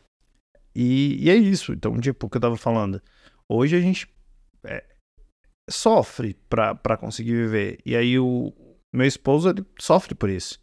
E, 0.75 1.23
e 1.23 1.29
é 1.29 1.35
isso. 1.37 1.75
Então, 1.75 2.01
tipo, 2.01 2.27
o 2.27 2.31
que 2.31 2.39
eu 2.39 2.41
tava 2.41 2.57
falando. 2.57 3.03
Hoje 3.47 3.77
a 3.77 3.81
gente 3.81 4.09
é, 4.65 4.83
sofre 5.69 6.35
pra, 6.49 6.75
pra 6.75 6.97
conseguir 6.97 7.33
viver. 7.35 7.79
E 7.85 7.95
aí 7.95 8.19
o 8.19 8.53
meu 8.95 9.07
esposo, 9.07 9.51
ele 9.51 9.65
sofre 9.79 10.15
por 10.15 10.31
isso. 10.31 10.59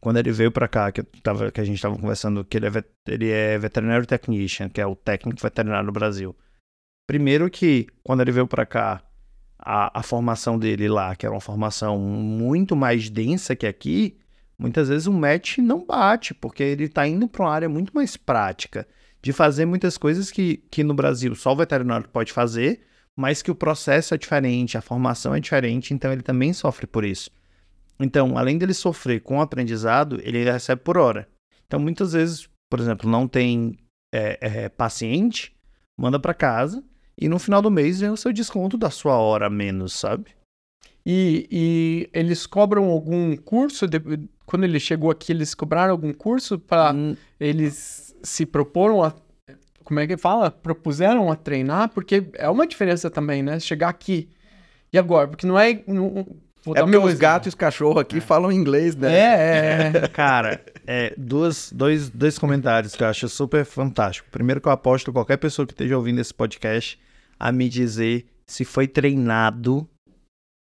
Quando 0.00 0.18
ele 0.18 0.30
veio 0.30 0.52
pra 0.52 0.68
cá, 0.68 0.92
que, 0.92 1.00
eu 1.00 1.04
tava, 1.22 1.50
que 1.50 1.60
a 1.60 1.64
gente 1.64 1.82
tava 1.82 1.96
conversando, 1.98 2.44
que 2.44 2.56
ele 2.56 2.66
é, 2.66 2.70
vet- 2.70 2.92
ele 3.08 3.30
é 3.30 3.58
veterinário 3.58 4.06
technician, 4.06 4.68
que 4.68 4.80
é 4.80 4.86
o 4.86 4.94
técnico 4.94 5.42
veterinário 5.42 5.86
no 5.86 5.92
Brasil. 5.92 6.36
Primeiro 7.08 7.50
que, 7.50 7.88
quando 8.04 8.20
ele 8.20 8.30
veio 8.30 8.46
pra 8.46 8.64
cá, 8.64 9.02
a, 9.64 10.00
a 10.00 10.02
formação 10.02 10.58
dele 10.58 10.88
lá, 10.88 11.16
que 11.16 11.24
era 11.24 11.34
uma 11.34 11.40
formação 11.40 11.98
muito 11.98 12.76
mais 12.76 13.08
densa 13.08 13.56
que 13.56 13.66
aqui, 13.66 14.18
muitas 14.58 14.88
vezes 14.88 15.06
o 15.06 15.12
match 15.12 15.58
não 15.58 15.84
bate, 15.84 16.34
porque 16.34 16.62
ele 16.62 16.88
tá 16.88 17.08
indo 17.08 17.26
pra 17.26 17.44
uma 17.44 17.52
área 17.52 17.68
muito 17.68 17.92
mais 17.94 18.16
prática 18.16 18.86
de 19.22 19.32
fazer 19.32 19.64
muitas 19.64 19.96
coisas 19.96 20.30
que, 20.30 20.58
que 20.70 20.84
no 20.84 20.92
Brasil 20.92 21.34
só 21.34 21.52
o 21.52 21.56
veterinário 21.56 22.06
pode 22.10 22.30
fazer, 22.30 22.82
mas 23.16 23.40
que 23.40 23.50
o 23.50 23.54
processo 23.54 24.14
é 24.14 24.18
diferente, 24.18 24.76
a 24.76 24.82
formação 24.82 25.34
é 25.34 25.40
diferente, 25.40 25.94
então 25.94 26.12
ele 26.12 26.22
também 26.22 26.52
sofre 26.52 26.86
por 26.86 27.04
isso. 27.04 27.30
Então, 27.98 28.36
além 28.36 28.58
dele 28.58 28.74
sofrer 28.74 29.20
com 29.20 29.38
o 29.38 29.40
aprendizado, 29.40 30.20
ele 30.22 30.44
recebe 30.44 30.82
por 30.82 30.98
hora. 30.98 31.26
Então, 31.66 31.80
muitas 31.80 32.12
vezes, 32.12 32.48
por 32.68 32.80
exemplo, 32.80 33.08
não 33.08 33.26
tem 33.26 33.78
é, 34.12 34.38
é, 34.40 34.68
paciente, 34.68 35.56
manda 35.96 36.18
para 36.18 36.34
casa 36.34 36.84
e 37.18 37.28
no 37.28 37.38
final 37.38 37.62
do 37.62 37.70
mês 37.70 38.00
vem 38.00 38.10
o 38.10 38.16
seu 38.16 38.32
desconto 38.32 38.76
da 38.76 38.90
sua 38.90 39.16
hora 39.16 39.46
a 39.46 39.50
menos, 39.50 39.92
sabe? 39.92 40.26
E, 41.06 41.46
e 41.50 42.10
eles 42.12 42.46
cobram 42.46 42.84
algum 42.86 43.36
curso? 43.36 43.86
de- 43.86 44.00
quando 44.46 44.64
ele 44.64 44.80
chegou 44.80 45.10
aqui, 45.10 45.32
eles 45.32 45.54
cobraram 45.54 45.92
algum 45.92 46.12
curso 46.12 46.58
para 46.58 46.92
Hum, 46.92 47.16
eles 47.38 48.14
se 48.22 48.46
proporam 48.46 49.02
a. 49.02 49.12
Como 49.82 50.00
é 50.00 50.06
que 50.06 50.16
fala? 50.16 50.50
Propuseram 50.50 51.30
a 51.30 51.36
treinar? 51.36 51.90
Porque 51.90 52.24
é 52.34 52.48
uma 52.48 52.66
diferença 52.66 53.10
também, 53.10 53.42
né? 53.42 53.60
Chegar 53.60 53.88
aqui. 53.90 54.28
E 54.92 54.98
agora? 54.98 55.28
Porque 55.28 55.46
não 55.46 55.58
é. 55.58 55.82
Não, 55.86 56.26
vou 56.64 56.76
É 56.76 56.80
porque 56.82 56.96
os 56.96 57.14
gatos 57.14 57.46
e 57.46 57.48
os 57.50 57.54
cachorros 57.54 58.00
aqui 58.00 58.20
falam 58.20 58.50
inglês, 58.50 58.96
né? 58.96 59.12
É, 59.14 59.92
é. 60.04 60.08
Cara, 60.08 60.60
é, 60.86 61.14
duas, 61.16 61.70
dois, 61.72 62.08
dois 62.10 62.38
comentários 62.38 62.94
que 62.96 63.02
eu 63.02 63.06
acho 63.08 63.28
super 63.28 63.64
fantástico. 63.64 64.28
Primeiro 64.30 64.60
que 64.60 64.68
eu 64.68 64.72
aposto 64.72 65.12
qualquer 65.12 65.36
pessoa 65.36 65.66
que 65.66 65.72
esteja 65.72 65.96
ouvindo 65.96 66.20
esse 66.20 66.32
podcast 66.32 66.98
a 67.38 67.50
me 67.52 67.68
dizer 67.68 68.26
se 68.46 68.64
foi 68.64 68.86
treinado 68.86 69.88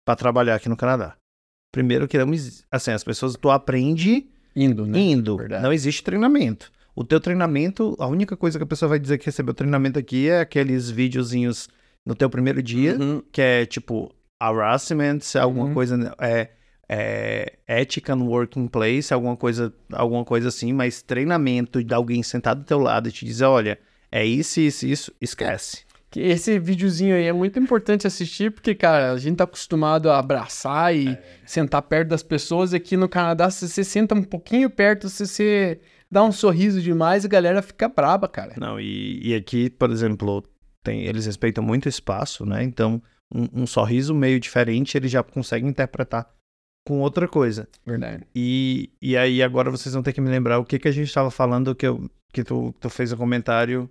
para 0.06 0.16
trabalhar 0.16 0.54
aqui 0.56 0.68
no 0.68 0.76
Canadá. 0.76 1.14
Primeiro 1.72 2.06
que 2.06 2.18
não 2.18 2.30
assim, 2.70 2.90
as 2.90 3.02
pessoas 3.04 3.34
tu 3.36 3.50
aprende 3.50 4.26
Indo, 4.54 4.84
né? 4.86 4.98
indo, 4.98 5.36
Verdade. 5.38 5.62
não 5.62 5.72
existe 5.72 6.02
treinamento. 6.04 6.70
O 6.94 7.02
teu 7.04 7.18
treinamento, 7.18 7.96
a 7.98 8.06
única 8.06 8.36
coisa 8.36 8.58
que 8.58 8.64
a 8.64 8.66
pessoa 8.66 8.90
vai 8.90 8.98
dizer 8.98 9.16
que 9.16 9.24
recebeu 9.24 9.54
treinamento 9.54 9.98
aqui 9.98 10.28
é 10.28 10.40
aqueles 10.40 10.90
videozinhos 10.90 11.68
no 12.04 12.14
teu 12.14 12.28
primeiro 12.28 12.62
dia, 12.62 12.98
Uhum. 13.00 13.22
que 13.32 13.40
é 13.40 13.64
tipo 13.64 14.12
harassment, 14.48 15.18
é 15.34 15.38
alguma 15.38 15.66
Uhum. 15.66 15.74
coisa 15.74 16.14
é, 16.20 16.48
é 16.88 17.52
ética 17.66 18.14
no 18.14 18.26
working 18.26 18.66
place, 18.68 19.12
alguma 19.14 19.36
coisa, 19.36 19.72
alguma 19.92 20.24
coisa 20.24 20.48
assim, 20.48 20.72
mas 20.72 21.02
treinamento 21.02 21.82
de 21.82 21.94
alguém 21.94 22.22
sentado 22.22 22.60
do 22.60 22.66
teu 22.66 22.78
lado 22.78 23.08
e 23.08 23.12
te 23.12 23.24
dizer, 23.24 23.44
olha, 23.44 23.78
é 24.10 24.24
isso, 24.24 24.60
isso, 24.60 24.86
isso, 24.86 25.12
esquece. 25.20 25.84
Que 26.10 26.20
Esse 26.20 26.58
videozinho 26.58 27.14
aí 27.16 27.24
é 27.24 27.32
muito 27.32 27.58
importante 27.58 28.06
assistir, 28.06 28.50
porque, 28.50 28.74
cara, 28.74 29.12
a 29.12 29.16
gente 29.16 29.36
tá 29.36 29.44
acostumado 29.44 30.10
a 30.10 30.18
abraçar 30.18 30.94
e 30.94 31.16
sentar 31.46 31.80
perto 31.80 32.08
das 32.08 32.22
pessoas. 32.22 32.74
Aqui 32.74 32.98
no 32.98 33.08
Canadá, 33.08 33.48
se 33.50 33.66
você 33.66 33.82
senta 33.82 34.14
um 34.14 34.22
pouquinho 34.22 34.68
perto, 34.68 35.08
se 35.08 35.26
você 35.26 35.80
dá 36.10 36.22
um 36.22 36.30
sorriso 36.30 36.82
demais, 36.82 37.24
a 37.24 37.28
galera 37.28 37.62
fica 37.62 37.88
braba, 37.88 38.28
cara. 38.28 38.52
Não, 38.58 38.78
e, 38.78 39.26
e 39.26 39.34
aqui, 39.34 39.70
por 39.70 39.90
exemplo, 39.90 40.44
tem, 40.82 41.06
eles 41.06 41.24
respeitam 41.24 41.64
muito 41.64 41.88
espaço, 41.88 42.44
né? 42.44 42.62
Então, 42.62 43.02
um, 43.34 43.62
um 43.62 43.66
sorriso 43.66 44.14
meio 44.14 44.38
diferente, 44.40 44.96
eles 44.96 45.10
já 45.10 45.22
conseguem 45.22 45.68
interpretar 45.68 46.28
com 46.86 47.00
outra 47.00 47.28
coisa. 47.28 47.68
Verdade. 47.86 48.24
E, 48.34 48.90
e 49.00 49.16
aí 49.16 49.42
agora 49.42 49.70
vocês 49.70 49.94
vão 49.94 50.02
ter 50.02 50.12
que 50.12 50.20
me 50.20 50.28
lembrar 50.28 50.58
o 50.58 50.64
que, 50.64 50.78
que 50.78 50.88
a 50.88 50.92
gente 50.92 51.08
estava 51.08 51.30
falando 51.30 51.74
que, 51.74 51.86
eu, 51.86 52.10
que 52.32 52.42
tu, 52.44 52.74
tu 52.80 52.90
fez 52.90 53.12
um 53.12 53.16
comentário. 53.16 53.88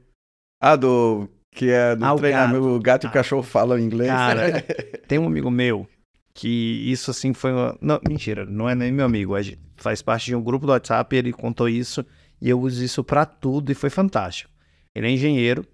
Ah, 0.61 0.75
do. 0.75 1.27
Que 1.53 1.69
é 1.71 1.95
do 1.95 2.05
Ah, 2.05 2.13
o 2.13 2.17
treinamento. 2.17 2.61
gato. 2.61 2.75
O 2.75 2.79
gato 2.79 3.03
e 3.03 3.07
o 3.07 3.09
Ah. 3.09 3.13
cachorro 3.13 3.43
falam 3.43 3.79
inglês. 3.79 4.09
Cara, 4.09 4.61
tem 5.07 5.17
um 5.19 5.25
amigo 5.27 5.49
meu 5.49 5.87
que 6.33 6.47
isso 6.89 7.11
assim 7.11 7.33
foi 7.33 7.51
uma... 7.51 7.77
Não, 7.81 7.99
mentira, 8.07 8.45
não 8.45 8.69
é 8.69 8.73
nem 8.73 8.89
meu 8.91 9.05
amigo, 9.05 9.35
é 9.35 9.41
faz 9.75 10.01
parte 10.01 10.27
de 10.27 10.35
um 10.35 10.41
grupo 10.41 10.65
do 10.65 10.71
WhatsApp, 10.71 11.13
ele 11.13 11.33
contou 11.33 11.67
isso 11.67 12.05
e 12.41 12.49
eu 12.49 12.59
uso 12.61 12.81
isso 12.81 13.03
pra 13.03 13.25
tudo 13.25 13.69
e 13.69 13.75
foi 13.75 13.89
fantástico. 13.89 14.49
Ele 14.95 15.07
é 15.07 15.11
engenheiro 15.11 15.65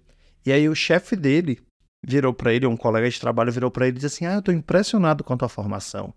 e 0.44 0.50
aí 0.50 0.68
o 0.68 0.74
chefe 0.74 1.14
dele 1.14 1.60
virou 2.04 2.32
pra 2.32 2.52
ele, 2.52 2.66
um 2.66 2.76
colega 2.76 3.08
de 3.08 3.20
trabalho 3.20 3.52
virou 3.52 3.70
pra 3.70 3.86
ele 3.86 3.96
e 3.96 4.00
disse 4.00 4.06
assim: 4.06 4.26
"Ah, 4.26 4.34
eu 4.34 4.42
tô 4.42 4.52
impressionado 4.52 5.22
com 5.24 5.32
a 5.32 5.36
tua 5.36 5.48
formação". 5.48 6.12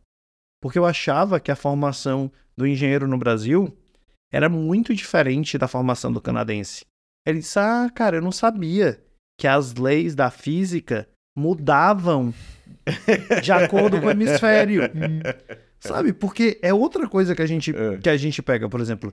Porque 0.62 0.78
eu 0.78 0.86
achava 0.86 1.40
que 1.40 1.52
a 1.52 1.56
formação 1.56 2.32
do 2.56 2.68
engenheiro 2.68 3.08
no 3.08 3.18
Brasil 3.18 3.76
era 4.32 4.48
muito 4.48 4.94
diferente 4.94 5.58
da 5.58 5.68
formação 5.68 6.12
do 6.14 6.22
canadense. 6.22 6.86
Ele 7.26 7.40
disse: 7.40 7.58
"Ah, 7.60 7.90
cara, 7.94 8.18
eu 8.18 8.22
não 8.22 8.32
sabia 8.32 9.02
que 9.40 9.48
as 9.48 9.74
leis 9.74 10.14
da 10.16 10.30
física 10.30 11.08
mudavam 11.36 12.34
de 13.42 13.52
acordo 13.52 14.00
com 14.00 14.08
o 14.08 14.12
hemisfério. 14.12 14.84
Sabe? 15.80 16.14
Porque 16.14 16.60
é 16.62 16.72
outra 16.72 17.08
coisa 17.10 17.34
que 17.36 17.42
a 17.42 17.46
gente 17.48 17.76
É. 17.76 17.98
que 17.98 18.10
a 18.10 18.16
gente 18.18 18.40
pega, 18.44 18.70
por 18.70 18.80
exemplo, 18.80 19.12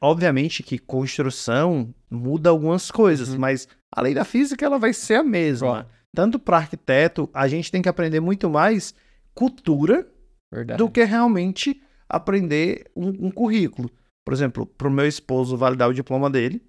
obviamente 0.00 0.64
que 0.64 0.76
construção 0.76 1.94
muda 2.10 2.50
algumas 2.50 2.90
coisas, 2.90 3.28
Uhum. 3.28 3.38
mas 3.38 3.68
a 3.94 4.00
lei 4.02 4.14
da 4.14 4.24
física 4.24 4.64
ela 4.66 4.78
vai 4.80 4.92
ser 4.92 5.14
a 5.14 5.22
mesma. 5.22 5.86
Tanto 6.18 6.36
para 6.36 6.56
arquiteto, 6.56 7.30
a 7.32 7.46
gente 7.46 7.70
tem 7.70 7.80
que 7.80 7.88
aprender 7.88 8.18
muito 8.18 8.50
mais 8.50 8.92
cultura 9.32 10.04
Verdade. 10.52 10.76
do 10.76 10.90
que 10.90 11.04
realmente 11.04 11.80
aprender 12.08 12.90
um, 12.96 13.28
um 13.28 13.30
currículo. 13.30 13.88
Por 14.26 14.34
exemplo, 14.34 14.66
para 14.66 14.88
o 14.88 14.90
meu 14.90 15.06
esposo 15.06 15.56
validar 15.56 15.88
o 15.88 15.94
diploma 15.94 16.28
dele, 16.28 16.60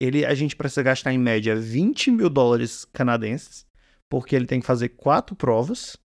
ele, 0.00 0.24
a 0.24 0.34
gente 0.34 0.56
precisa 0.56 0.82
gastar 0.82 1.12
em 1.12 1.18
média 1.18 1.54
20 1.54 2.10
mil 2.10 2.30
dólares 2.30 2.86
canadenses, 2.86 3.66
porque 4.10 4.34
ele 4.34 4.46
tem 4.46 4.60
que 4.60 4.66
fazer 4.66 4.88
quatro 4.88 5.36
provas. 5.36 5.98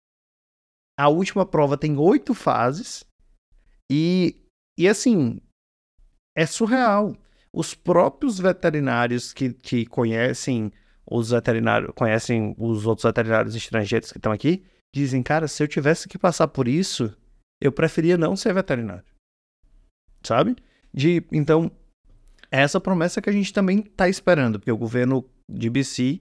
A 0.98 1.10
última 1.10 1.44
prova 1.44 1.76
tem 1.76 1.94
oito 1.98 2.32
fases. 2.32 3.04
E, 3.92 4.34
e 4.78 4.88
assim, 4.88 5.42
é 6.34 6.46
surreal. 6.46 7.14
Os 7.52 7.74
próprios 7.74 8.38
veterinários 8.38 9.34
que, 9.34 9.52
que 9.52 9.84
conhecem 9.84 10.72
os 11.10 11.30
veterinários, 11.30 11.90
conhecem 11.94 12.54
os 12.58 12.86
outros 12.86 13.04
veterinários 13.04 13.54
estrangeiros 13.54 14.12
que 14.12 14.18
estão 14.18 14.32
aqui, 14.32 14.62
dizem, 14.94 15.22
cara, 15.22 15.48
se 15.48 15.62
eu 15.62 15.68
tivesse 15.68 16.08
que 16.08 16.18
passar 16.18 16.48
por 16.48 16.68
isso, 16.68 17.14
eu 17.60 17.72
preferia 17.72 18.16
não 18.16 18.36
ser 18.36 18.52
veterinário. 18.52 19.04
Sabe? 20.22 20.56
De, 20.92 21.24
então, 21.32 21.70
é 22.50 22.60
essa 22.60 22.80
promessa 22.80 23.20
que 23.22 23.30
a 23.30 23.32
gente 23.32 23.52
também 23.52 23.80
está 23.80 24.08
esperando, 24.08 24.58
porque 24.58 24.72
o 24.72 24.76
governo 24.76 25.24
de 25.50 25.70
BC 25.70 26.20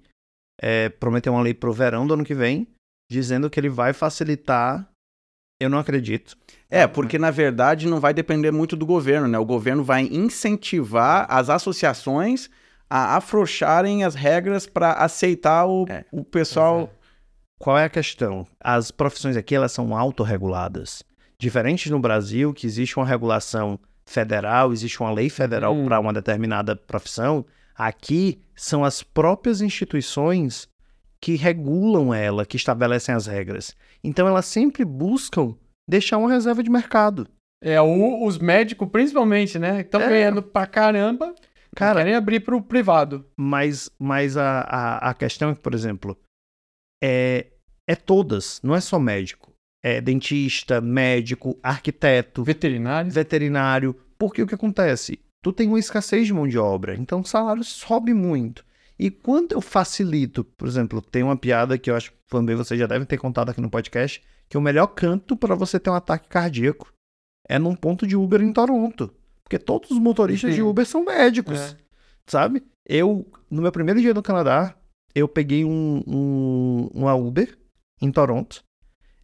é, 0.62 0.90
prometeu 0.90 1.34
uma 1.34 1.42
lei 1.42 1.54
pro 1.54 1.74
verão 1.74 2.08
do 2.08 2.14
ano 2.14 2.26
que 2.26 2.34
vem, 2.34 2.68
dizendo 3.10 3.50
que 3.50 3.60
ele 3.60 3.70
vai 3.70 3.94
facilitar. 3.94 4.90
Eu 5.60 5.70
não 5.70 5.80
acredito. 5.80 6.38
É, 6.70 6.86
porque 6.86 7.18
na 7.18 7.32
verdade 7.32 7.88
não 7.88 8.00
vai 8.00 8.14
depender 8.14 8.52
muito 8.52 8.76
do 8.76 8.86
governo, 8.86 9.28
né? 9.28 9.40
O 9.40 9.46
governo 9.46 9.84
vai 9.84 10.04
incentivar 10.04 11.26
as 11.30 11.50
associações 11.50 12.50
a 12.90 13.18
afrouxarem 13.18 14.04
as 14.04 14.16
regras 14.16 14.66
para 14.66 14.94
aceitar 14.94 15.66
o, 15.66 15.86
É. 15.90 16.06
o 16.12 16.24
pessoal. 16.24 16.90
Qual 17.60 17.78
é 17.78 17.86
a 17.86 17.90
questão? 17.90 18.46
As 18.60 18.92
profissões 18.92 19.36
aqui 19.36 19.56
elas 19.56 19.72
são 19.72 19.96
autorreguladas. 19.96 21.04
Diferente 21.40 21.90
no 21.90 22.00
Brasil, 22.00 22.54
que 22.54 22.66
existe 22.68 22.98
uma 22.98 23.06
regulação 23.06 23.80
federal, 24.06 24.72
existe 24.72 25.00
uma 25.02 25.12
lei 25.12 25.30
federal 25.30 25.76
Hum. 25.76 25.86
para 25.86 26.00
uma 26.00 26.14
determinada 26.14 26.76
profissão, 26.76 27.46
aqui 27.76 28.40
são 28.56 28.84
as 28.86 29.04
próprias 29.04 29.62
instituições 29.62 30.68
que 31.20 31.36
regulam 31.36 32.14
ela, 32.14 32.46
que 32.46 32.56
estabelecem 32.58 33.14
as 33.14 33.26
regras. 33.26 33.76
Então 34.04 34.28
elas 34.28 34.46
sempre 34.46 34.86
buscam 34.86 35.56
deixar 35.90 36.18
uma 36.18 36.30
reserva 36.32 36.62
de 36.64 36.70
mercado. 36.70 37.28
É, 37.62 37.82
o- 37.82 38.24
os 38.26 38.38
médicos, 38.38 38.88
principalmente, 38.92 39.58
né? 39.58 39.82
Estão 39.82 40.00
É. 40.02 40.08
ganhando 40.10 40.44
pra 40.44 40.68
caramba. 40.68 41.34
Cara, 41.78 42.00
querem 42.00 42.16
abrir 42.16 42.40
pro 42.40 42.60
privado. 42.62 43.24
Mas, 43.38 43.90
mas 44.00 44.36
a, 44.36 44.62
a, 44.62 45.10
a 45.12 45.14
questão 45.14 45.52
é 45.52 45.56
que, 45.56 45.62
por 45.62 45.76
exemplo, 45.76 46.18
é, 47.04 47.48
é 47.88 47.96
todas, 47.96 48.60
não 48.64 48.76
é 48.76 48.82
só 48.82 48.98
médico. 48.98 49.54
É 49.84 50.02
dentista, 50.02 50.82
médico, 50.82 51.58
arquiteto, 51.62 52.44
Veterinários. 52.44 53.14
veterinário. 53.14 53.96
Porque 54.18 54.42
o 54.42 54.48
que 54.48 54.56
acontece? 54.56 55.20
Tu 55.44 55.54
tem 55.54 55.68
uma 55.68 55.78
escassez 55.78 56.26
de 56.26 56.34
mão 56.34 56.48
de 56.48 56.58
obra, 56.58 56.96
então 56.96 57.22
o 57.22 57.26
salário 57.26 57.64
sobe 57.64 58.12
muito. 58.12 58.66
E 58.98 59.12
quando 59.12 59.52
eu 59.52 59.62
facilito, 59.62 60.44
por 60.44 60.68
exemplo, 60.68 61.00
tem 61.00 61.22
uma 61.22 61.38
piada 61.38 61.78
que 61.78 61.92
eu 61.92 61.96
acho 61.96 62.12
que 62.12 62.18
também 62.28 62.56
vocês 62.56 62.80
já 62.80 62.88
devem 62.88 63.06
ter 63.06 63.20
contado 63.20 63.50
aqui 63.50 63.62
no 63.62 63.70
podcast, 63.70 64.24
que 64.50 64.58
o 64.58 64.62
melhor 64.62 64.88
canto 64.88 65.38
para 65.38 65.54
você 65.54 65.80
ter 65.80 65.92
um 65.92 65.94
ataque 65.94 66.28
cardíaco 66.28 66.92
é 67.48 67.60
num 67.60 67.76
ponto 67.76 68.08
de 68.08 68.18
Uber 68.18 68.42
em 68.42 68.52
Toronto. 68.52 69.14
Porque 69.48 69.58
todos 69.58 69.90
os 69.92 69.98
motoristas 69.98 70.52
de 70.52 70.58
Sim. 70.58 70.68
Uber 70.68 70.86
são 70.86 71.06
médicos 71.06 71.58
É. 71.58 71.78
sabe? 72.28 72.62
Eu, 72.86 73.26
no 73.50 73.62
meu 73.62 73.72
primeiro 73.72 74.02
dia 74.02 74.14
no 74.14 74.22
Canadá, 74.22 74.76
eu 75.16 75.26
peguei 75.26 75.64
um, 75.64 76.04
um, 76.06 76.90
uma 76.94 77.16
Uber 77.16 77.58
em 78.02 78.12
Toronto. 78.12 78.62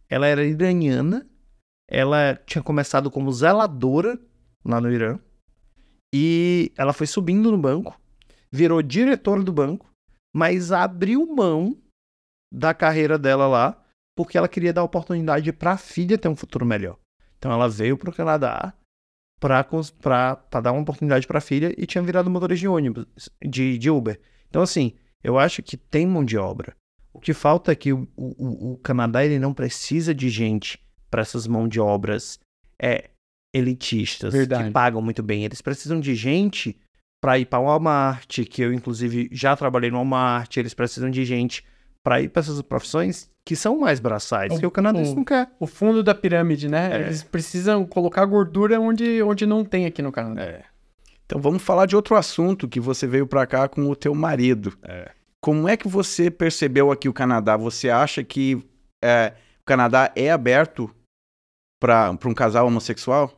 Ela 0.08 0.26
era 0.26 0.42
iraniana. 0.42 1.28
Ela 1.86 2.36
tinha 2.46 2.62
começado 2.62 3.10
como 3.10 3.30
zeladora 3.30 4.18
lá 4.64 4.80
no 4.80 4.90
Irã. 4.90 5.18
E 6.14 6.72
ela 6.74 6.94
foi 6.94 7.06
subindo 7.06 7.50
no 7.50 7.58
banco, 7.58 8.00
virou 8.50 8.80
diretora 8.80 9.42
do 9.42 9.52
banco, 9.52 9.90
mas 10.34 10.72
abriu 10.72 11.26
mão 11.26 11.76
da 12.50 12.72
carreira 12.72 13.18
dela 13.18 13.46
lá, 13.46 13.84
porque 14.16 14.38
ela 14.38 14.48
queria 14.48 14.72
dar 14.72 14.84
oportunidade 14.84 15.52
para 15.52 15.72
a 15.72 15.76
filha 15.76 16.16
ter 16.16 16.28
um 16.28 16.36
futuro 16.36 16.64
melhor. 16.64 16.96
Então 17.36 17.52
ela 17.52 17.68
veio 17.68 17.98
para 17.98 18.08
o 18.08 18.14
Canadá 18.14 18.72
para 19.40 20.60
dar 20.62 20.72
uma 20.72 20.82
oportunidade 20.82 21.26
para 21.26 21.38
a 21.38 21.42
filha 21.42 21.74
e 21.76 21.86
tinha 21.86 22.02
virado 22.02 22.30
motorista 22.30 22.60
de 22.60 22.68
ônibus, 22.68 23.06
de, 23.42 23.78
de 23.78 23.90
Uber. 23.90 24.18
Então, 24.48 24.62
assim, 24.62 24.94
eu 25.22 25.38
acho 25.38 25.62
que 25.62 25.76
tem 25.76 26.06
mão 26.06 26.24
de 26.24 26.36
obra. 26.36 26.74
O 27.12 27.20
que 27.20 27.32
falta 27.32 27.72
é 27.72 27.74
que 27.74 27.92
o, 27.92 28.08
o, 28.16 28.72
o 28.72 28.78
Canadá 28.78 29.24
ele 29.24 29.38
não 29.38 29.54
precisa 29.54 30.14
de 30.14 30.28
gente 30.28 30.82
para 31.10 31.22
essas 31.22 31.46
mãos 31.46 31.68
de 31.68 31.80
obras 31.80 32.40
é, 32.80 33.10
elitistas 33.52 34.32
Verdade. 34.32 34.64
que 34.64 34.70
pagam 34.70 35.00
muito 35.00 35.22
bem. 35.22 35.44
Eles 35.44 35.62
precisam 35.62 36.00
de 36.00 36.14
gente 36.14 36.76
para 37.22 37.38
ir 37.38 37.46
para 37.46 37.60
o 37.60 37.64
Walmart, 37.64 38.40
que 38.50 38.62
eu 38.62 38.72
inclusive 38.72 39.28
já 39.30 39.56
trabalhei 39.56 39.90
no 39.90 39.96
Walmart. 39.96 40.56
Eles 40.56 40.74
precisam 40.74 41.08
de 41.10 41.24
gente 41.24 41.64
para 42.04 42.20
ir 42.20 42.28
para 42.28 42.40
essas 42.40 42.60
profissões 42.62 43.30
que 43.46 43.56
são 43.56 43.78
mais 43.78 43.98
braçais, 44.00 44.52
O- 44.52 44.58
que 44.60 44.66
o 44.66 44.70
canadense 44.70 45.12
o- 45.12 45.16
não 45.16 45.24
quer. 45.24 45.50
O 45.58 45.66
fundo 45.66 46.02
da 46.02 46.14
pirâmide, 46.14 46.68
né? 46.68 46.90
É. 46.96 47.00
Eles 47.06 47.22
precisam 47.22 47.84
colocar 47.86 48.24
gordura 48.26 48.78
onde, 48.80 49.22
onde 49.22 49.46
não 49.46 49.64
tem 49.64 49.86
aqui 49.86 50.00
no 50.02 50.12
Canadá. 50.12 50.62
Então 51.26 51.40
vamos 51.40 51.62
falar 51.62 51.86
de 51.86 51.96
outro 51.96 52.14
assunto 52.16 52.68
que 52.68 52.78
você 52.78 53.06
veio 53.06 53.26
pra 53.26 53.46
cá 53.46 53.66
com 53.68 53.88
o 53.88 53.96
teu 53.96 54.14
marido. 54.14 54.76
É. 54.82 55.10
Como 55.42 55.68
é 55.68 55.76
que 55.76 55.88
você 55.88 56.30
percebeu 56.30 56.90
aqui 56.92 57.08
o 57.08 57.12
Canadá? 57.12 57.56
Você 57.56 57.90
acha 57.90 58.22
que 58.24 58.62
é, 59.02 59.32
o 59.60 59.64
Canadá 59.64 60.10
é 60.16 60.30
aberto 60.30 60.90
para 61.80 62.10
um 62.26 62.34
casal 62.34 62.66
homossexual? 62.66 63.32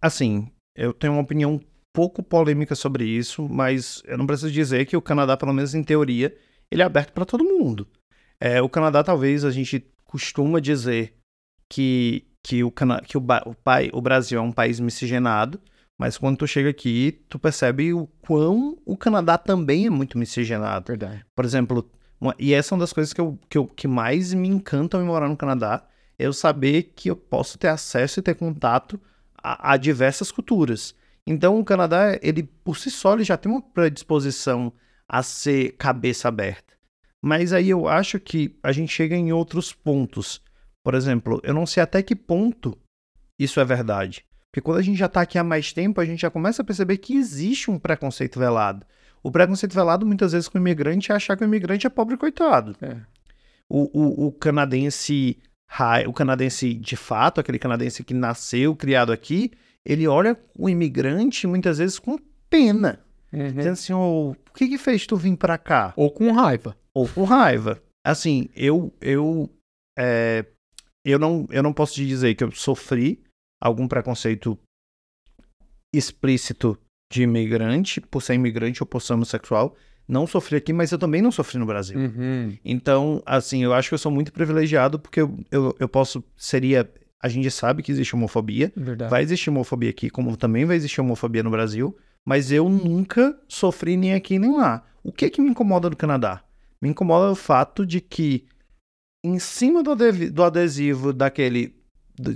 Assim, 0.00 0.48
eu 0.76 0.92
tenho 0.92 1.14
uma 1.14 1.22
opinião 1.22 1.54
um 1.54 1.60
pouco 1.92 2.22
polêmica 2.22 2.74
sobre 2.74 3.04
isso, 3.04 3.48
mas 3.48 4.02
eu 4.04 4.18
não 4.18 4.26
preciso 4.26 4.52
dizer 4.52 4.84
que 4.84 4.96
o 4.96 5.02
Canadá, 5.02 5.36
pelo 5.36 5.52
menos 5.52 5.74
em 5.74 5.82
teoria, 5.82 6.36
ele 6.70 6.82
é 6.82 6.84
aberto 6.84 7.12
para 7.12 7.24
todo 7.24 7.44
mundo. 7.44 7.86
É, 8.40 8.60
o 8.60 8.68
Canadá, 8.68 9.02
talvez, 9.02 9.44
a 9.44 9.50
gente 9.50 9.84
costuma 10.04 10.60
dizer 10.60 11.14
que, 11.68 12.26
que, 12.42 12.62
o, 12.62 12.70
Cana 12.70 13.00
que 13.00 13.16
o, 13.16 13.24
o, 13.46 13.54
pai, 13.54 13.90
o 13.92 14.00
Brasil 14.00 14.38
é 14.38 14.42
um 14.42 14.52
país 14.52 14.78
miscigenado, 14.80 15.60
mas 15.98 16.18
quando 16.18 16.38
tu 16.38 16.46
chega 16.46 16.70
aqui, 16.70 17.24
tu 17.28 17.38
percebe 17.38 17.92
o 17.92 18.06
quão 18.20 18.76
o 18.84 18.96
Canadá 18.96 19.38
também 19.38 19.86
é 19.86 19.90
muito 19.90 20.18
miscigenado. 20.18 20.86
Verdade. 20.88 21.24
Por 21.34 21.44
exemplo, 21.44 21.88
uma- 22.20 22.34
e 22.38 22.52
essa 22.52 22.74
é 22.74 22.76
uma 22.76 22.80
das 22.82 22.92
coisas 22.92 23.12
que, 23.12 23.20
eu, 23.20 23.38
que, 23.48 23.58
eu, 23.58 23.66
que 23.66 23.86
mais 23.86 24.34
me 24.34 24.48
encantam 24.48 25.00
em 25.00 25.06
morar 25.06 25.28
no 25.28 25.36
Canadá, 25.36 25.86
é 26.18 26.26
eu 26.26 26.32
saber 26.32 26.92
que 26.94 27.10
eu 27.10 27.16
posso 27.16 27.58
ter 27.58 27.68
acesso 27.68 28.20
e 28.20 28.22
ter 28.22 28.34
contato 28.34 29.00
a, 29.36 29.72
a 29.72 29.76
diversas 29.76 30.30
culturas. 30.30 30.94
Então, 31.26 31.58
o 31.58 31.64
Canadá, 31.64 32.18
ele 32.22 32.42
por 32.42 32.76
si 32.76 32.90
só, 32.90 33.14
ele 33.14 33.24
já 33.24 33.36
tem 33.36 33.50
uma 33.50 33.62
predisposição 33.62 34.72
a 35.08 35.22
ser 35.22 35.72
cabeça 35.72 36.28
aberta. 36.28 36.74
Mas 37.22 37.52
aí 37.52 37.70
eu 37.70 37.88
acho 37.88 38.20
que 38.20 38.58
a 38.62 38.70
gente 38.72 38.92
chega 38.92 39.16
em 39.16 39.32
outros 39.32 39.72
pontos. 39.72 40.42
Por 40.82 40.94
exemplo, 40.94 41.40
eu 41.42 41.54
não 41.54 41.66
sei 41.66 41.82
até 41.82 42.02
que 42.02 42.14
ponto 42.14 42.76
isso 43.38 43.60
é 43.60 43.64
verdade. 43.64 44.24
Porque 44.50 44.60
quando 44.60 44.78
a 44.78 44.82
gente 44.82 44.98
já 44.98 45.06
está 45.06 45.22
aqui 45.22 45.38
há 45.38 45.42
mais 45.42 45.72
tempo, 45.72 46.00
a 46.00 46.04
gente 46.04 46.20
já 46.20 46.30
começa 46.30 46.62
a 46.62 46.64
perceber 46.64 46.98
que 46.98 47.16
existe 47.16 47.70
um 47.70 47.78
preconceito 47.78 48.38
velado. 48.38 48.86
O 49.22 49.30
preconceito 49.30 49.74
velado, 49.74 50.06
muitas 50.06 50.32
vezes, 50.32 50.48
com 50.48 50.58
o 50.58 50.60
imigrante 50.60 51.10
é 51.10 51.14
achar 51.14 51.36
que 51.36 51.42
o 51.42 51.46
imigrante 51.46 51.86
é 51.86 51.90
pobre 51.90 52.16
coitado. 52.16 52.76
É. 52.80 52.98
O, 53.68 53.90
o, 53.98 54.26
o 54.26 54.32
canadense 54.32 55.38
o 56.06 56.12
canadense 56.12 56.74
de 56.74 56.94
fato, 56.94 57.40
aquele 57.40 57.58
canadense 57.58 58.04
que 58.04 58.14
nasceu, 58.14 58.76
criado 58.76 59.10
aqui, 59.10 59.50
ele 59.84 60.06
olha 60.06 60.38
o 60.56 60.68
imigrante 60.68 61.46
muitas 61.46 61.78
vezes 61.78 61.98
com 61.98 62.18
pena. 62.48 63.00
Dizendo 63.34 63.72
assim, 63.72 63.92
"Ô, 63.92 64.30
o 64.30 64.52
que 64.54 64.68
que 64.68 64.78
fez 64.78 65.06
tu 65.06 65.16
vir 65.16 65.36
pra 65.36 65.58
cá? 65.58 65.92
Ou 65.96 66.10
com 66.10 66.32
raiva. 66.32 66.76
Ou 66.94 67.08
com 67.08 67.24
raiva. 67.24 67.82
Assim, 68.06 68.48
eu, 68.54 68.92
eu, 69.00 69.50
é, 69.98 70.44
eu, 71.04 71.18
não, 71.18 71.46
eu 71.50 71.62
não 71.62 71.72
posso 71.72 71.94
te 71.94 72.06
dizer 72.06 72.34
que 72.34 72.44
eu 72.44 72.52
sofri 72.52 73.22
algum 73.62 73.88
preconceito 73.88 74.58
explícito 75.94 76.78
de 77.12 77.22
imigrante, 77.22 78.00
por 78.00 78.22
ser 78.22 78.34
imigrante 78.34 78.82
ou 78.82 78.86
por 78.86 79.00
ser 79.00 79.14
homossexual. 79.14 79.76
Não 80.06 80.26
sofri 80.26 80.56
aqui, 80.56 80.72
mas 80.72 80.92
eu 80.92 80.98
também 80.98 81.22
não 81.22 81.32
sofri 81.32 81.58
no 81.58 81.64
Brasil. 81.64 81.98
Uhum. 81.98 82.56
Então, 82.64 83.22
assim, 83.24 83.62
eu 83.64 83.72
acho 83.72 83.88
que 83.88 83.94
eu 83.94 83.98
sou 83.98 84.12
muito 84.12 84.32
privilegiado 84.32 84.98
porque 84.98 85.20
eu, 85.20 85.38
eu, 85.50 85.74
eu 85.78 85.88
posso. 85.88 86.22
Seria. 86.36 86.90
A 87.22 87.28
gente 87.28 87.50
sabe 87.50 87.82
que 87.82 87.90
existe 87.90 88.14
homofobia. 88.14 88.70
Verdade. 88.76 89.10
Vai 89.10 89.22
existir 89.22 89.48
homofobia 89.48 89.88
aqui, 89.88 90.10
como 90.10 90.36
também 90.36 90.66
vai 90.66 90.76
existir 90.76 91.00
homofobia 91.00 91.42
no 91.42 91.50
Brasil. 91.50 91.96
Mas 92.26 92.50
eu 92.50 92.68
nunca 92.68 93.38
sofri 93.48 93.96
nem 93.96 94.14
aqui 94.14 94.38
nem 94.38 94.56
lá. 94.56 94.82
O 95.02 95.12
que 95.12 95.28
que 95.28 95.40
me 95.40 95.50
incomoda 95.50 95.90
do 95.90 95.96
Canadá? 95.96 96.42
Me 96.80 96.88
incomoda 96.88 97.30
o 97.30 97.36
fato 97.36 97.84
de 97.84 98.00
que, 98.00 98.46
em 99.24 99.38
cima 99.38 99.82
do, 99.82 100.42
adesivo 100.42 101.12
daquele. 101.12 101.76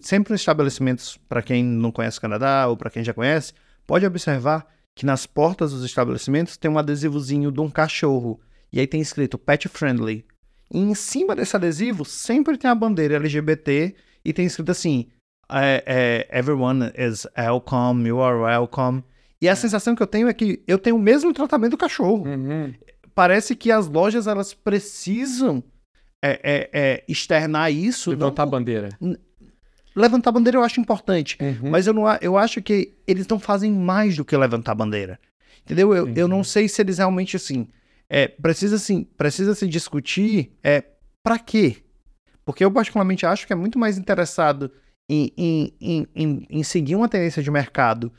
sempre 0.02 0.32
nos 0.32 0.42
estabelecimentos, 0.42 1.16
para 1.28 1.42
quem 1.42 1.64
não 1.64 1.90
conhece 1.90 2.18
o 2.18 2.20
Canadá 2.20 2.66
ou 2.68 2.76
para 2.76 2.90
quem 2.90 3.02
já 3.02 3.14
conhece, 3.14 3.54
pode 3.86 4.04
observar 4.04 4.66
que 4.94 5.06
nas 5.06 5.26
portas 5.26 5.72
dos 5.72 5.84
estabelecimentos 5.84 6.56
tem 6.56 6.70
um 6.70 6.78
adesivozinho 6.78 7.50
de 7.50 7.60
um 7.60 7.70
cachorro. 7.70 8.40
E 8.72 8.80
aí 8.80 8.86
tem 8.86 9.00
escrito 9.00 9.38
pet 9.38 9.68
friendly. 9.68 10.26
E 10.70 10.78
em 10.78 10.94
cima 10.94 11.34
desse 11.34 11.56
adesivo 11.56 12.04
sempre 12.04 12.58
tem 12.58 12.70
a 12.70 12.74
bandeira 12.74 13.16
LGBT 13.16 13.94
e 14.24 14.32
tem 14.32 14.44
escrito 14.44 14.70
assim: 14.70 15.08
é, 15.50 15.82
é, 15.86 16.38
everyone 16.38 16.92
is 16.94 17.26
welcome, 17.36 18.06
you 18.06 18.20
are 18.20 18.38
welcome. 18.38 19.02
E 19.40 19.48
a 19.48 19.54
sensação 19.56 19.94
que 19.94 20.02
eu 20.02 20.06
tenho 20.06 20.28
é 20.28 20.34
que 20.34 20.62
eu 20.66 20.78
tenho 20.78 20.96
o 20.96 20.98
mesmo 20.98 21.32
tratamento 21.32 21.72
do 21.72 21.76
cachorro. 21.78 22.24
Uhum. 22.26 22.74
Parece 23.14 23.54
que 23.54 23.70
as 23.70 23.86
lojas 23.86 24.26
elas 24.26 24.52
precisam 24.54 25.62
é, 26.22 26.40
é, 26.42 26.70
é, 26.72 27.04
externar 27.08 27.70
isso. 27.72 28.10
Levantar 28.10 28.42
a 28.42 28.46
não- 28.46 28.50
bandeira. 28.50 28.88
levantar 29.94 30.30
a 30.30 30.32
bandeira 30.32 30.58
eu 30.58 30.62
acho 30.64 30.80
importante. 30.80 31.36
Uhum. 31.40 31.70
Mas 31.70 31.86
eu, 31.86 31.92
não, 31.92 32.06
a- 32.06 32.18
eu 32.20 32.36
acho 32.36 32.60
que 32.62 32.94
eles 33.06 33.26
não 33.26 33.38
fazem 33.38 33.70
mais 33.72 34.16
do 34.16 34.24
que 34.24 34.36
levantar 34.36 34.72
a 34.72 34.76
bandeira. 34.76 35.18
Entendeu? 35.64 35.94
Eu, 35.94 36.08
eu 36.14 36.28
não 36.28 36.42
sei 36.42 36.68
se 36.68 36.80
eles 36.80 36.98
realmente, 36.98 37.36
assim, 37.36 37.68
é, 38.08 38.26
precisa, 38.26 38.76
assim, 38.76 39.04
precisa 39.16 39.54
se 39.54 39.66
discutir 39.68 40.52
é, 40.64 40.82
para 41.22 41.38
quê? 41.38 41.76
Porque 42.44 42.64
eu 42.64 42.70
particularmente 42.72 43.26
acho 43.26 43.46
que 43.46 43.52
é 43.52 43.56
muito 43.56 43.78
mais 43.78 43.98
interessado 43.98 44.70
em, 45.10 45.30
em, 45.36 46.06
em, 46.14 46.46
em 46.48 46.62
seguir 46.62 46.96
uma 46.96 47.08
tendência 47.08 47.42
de 47.42 47.50
mercado 47.50 48.10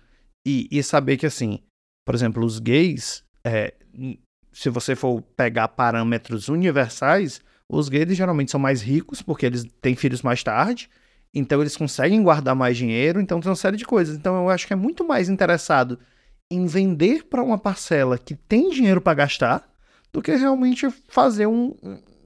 e, 0.45 0.67
e 0.71 0.81
saber 0.83 1.17
que, 1.17 1.25
assim, 1.25 1.59
por 2.05 2.15
exemplo, 2.15 2.43
os 2.45 2.59
gays, 2.59 3.23
é, 3.43 3.73
se 4.51 4.69
você 4.69 4.95
for 4.95 5.21
pegar 5.21 5.67
parâmetros 5.69 6.49
universais, 6.49 7.41
os 7.69 7.87
gays 7.89 8.15
geralmente 8.17 8.51
são 8.51 8.59
mais 8.59 8.81
ricos 8.81 9.21
porque 9.21 9.45
eles 9.45 9.63
têm 9.81 9.95
filhos 9.95 10.21
mais 10.21 10.43
tarde, 10.43 10.89
então 11.33 11.61
eles 11.61 11.77
conseguem 11.77 12.23
guardar 12.23 12.55
mais 12.55 12.75
dinheiro, 12.75 13.21
então 13.21 13.39
tem 13.39 13.49
uma 13.49 13.55
série 13.55 13.77
de 13.77 13.85
coisas. 13.85 14.17
Então 14.17 14.35
eu 14.35 14.49
acho 14.49 14.65
que 14.65 14.73
é 14.73 14.75
muito 14.75 15.07
mais 15.07 15.29
interessado 15.29 15.99
em 16.51 16.65
vender 16.65 17.25
para 17.25 17.43
uma 17.43 17.57
parcela 17.59 18.17
que 18.17 18.33
tem 18.35 18.71
dinheiro 18.71 18.99
para 18.99 19.13
gastar 19.13 19.69
do 20.11 20.21
que 20.21 20.35
realmente 20.35 20.89
fazer 21.07 21.45
um- 21.45 21.75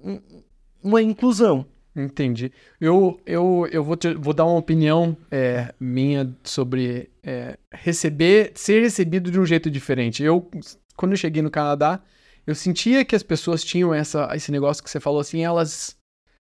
um- 0.02 0.44
uma 0.82 1.02
inclusão. 1.02 1.66
Entendi. 1.96 2.52
Eu, 2.82 3.20
eu, 3.26 3.68
eu 3.72 3.84
vou, 3.84 3.96
te- 3.96 4.16
vou 4.16 4.34
dar 4.34 4.46
uma 4.46 4.58
opinião 4.58 5.16
é, 5.30 5.74
minha 5.80 6.36
sobre 6.44 7.12
é, 7.22 7.58
receber, 7.72 8.52
ser 8.56 8.82
recebido 8.82 9.30
de 9.30 9.40
um 9.40 9.46
jeito 9.46 9.70
diferente. 9.70 10.24
Eu, 10.24 10.50
quando 10.98 11.12
eu 11.12 11.18
cheguei 11.18 11.42
no 11.44 11.52
Canadá, 11.52 12.02
eu 12.48 12.56
sentia 12.56 13.06
que 13.06 13.16
as 13.16 13.22
pessoas 13.22 13.64
tinham 13.64 13.94
essa, 13.94 14.28
esse 14.36 14.52
negócio 14.52 14.84
que 14.84 14.90
você 14.90 15.00
falou 15.00 15.20
assim, 15.20 15.44
elas, 15.44 15.96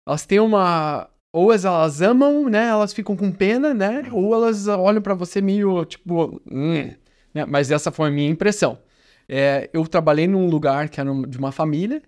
elas 0.07 0.25
têm 0.25 0.39
uma. 0.39 1.09
Ou 1.33 1.51
as- 1.51 1.65
elas 1.65 2.01
amam, 2.01 2.49
né? 2.49 2.67
Elas 2.67 2.93
ficam 2.93 3.15
com 3.15 3.31
pena, 3.31 3.73
né? 3.73 4.03
Ou 4.11 4.33
elas 4.35 4.67
olham 4.67 5.01
pra 5.01 5.13
você 5.15 5.41
meio 5.41 5.85
tipo. 5.85 6.41
"Hum", 6.51 6.93
né? 7.33 7.45
Mas 7.47 7.71
essa 7.71 7.91
foi 7.91 8.09
a 8.09 8.11
minha 8.11 8.29
impressão. 8.29 8.77
É, 9.29 9.69
eu 9.73 9.87
trabalhei 9.87 10.27
num 10.27 10.47
lugar 10.49 10.89
que 10.89 10.99
era 10.99 11.09
de 11.27 11.37
uma 11.37 11.51
família 11.51 12.01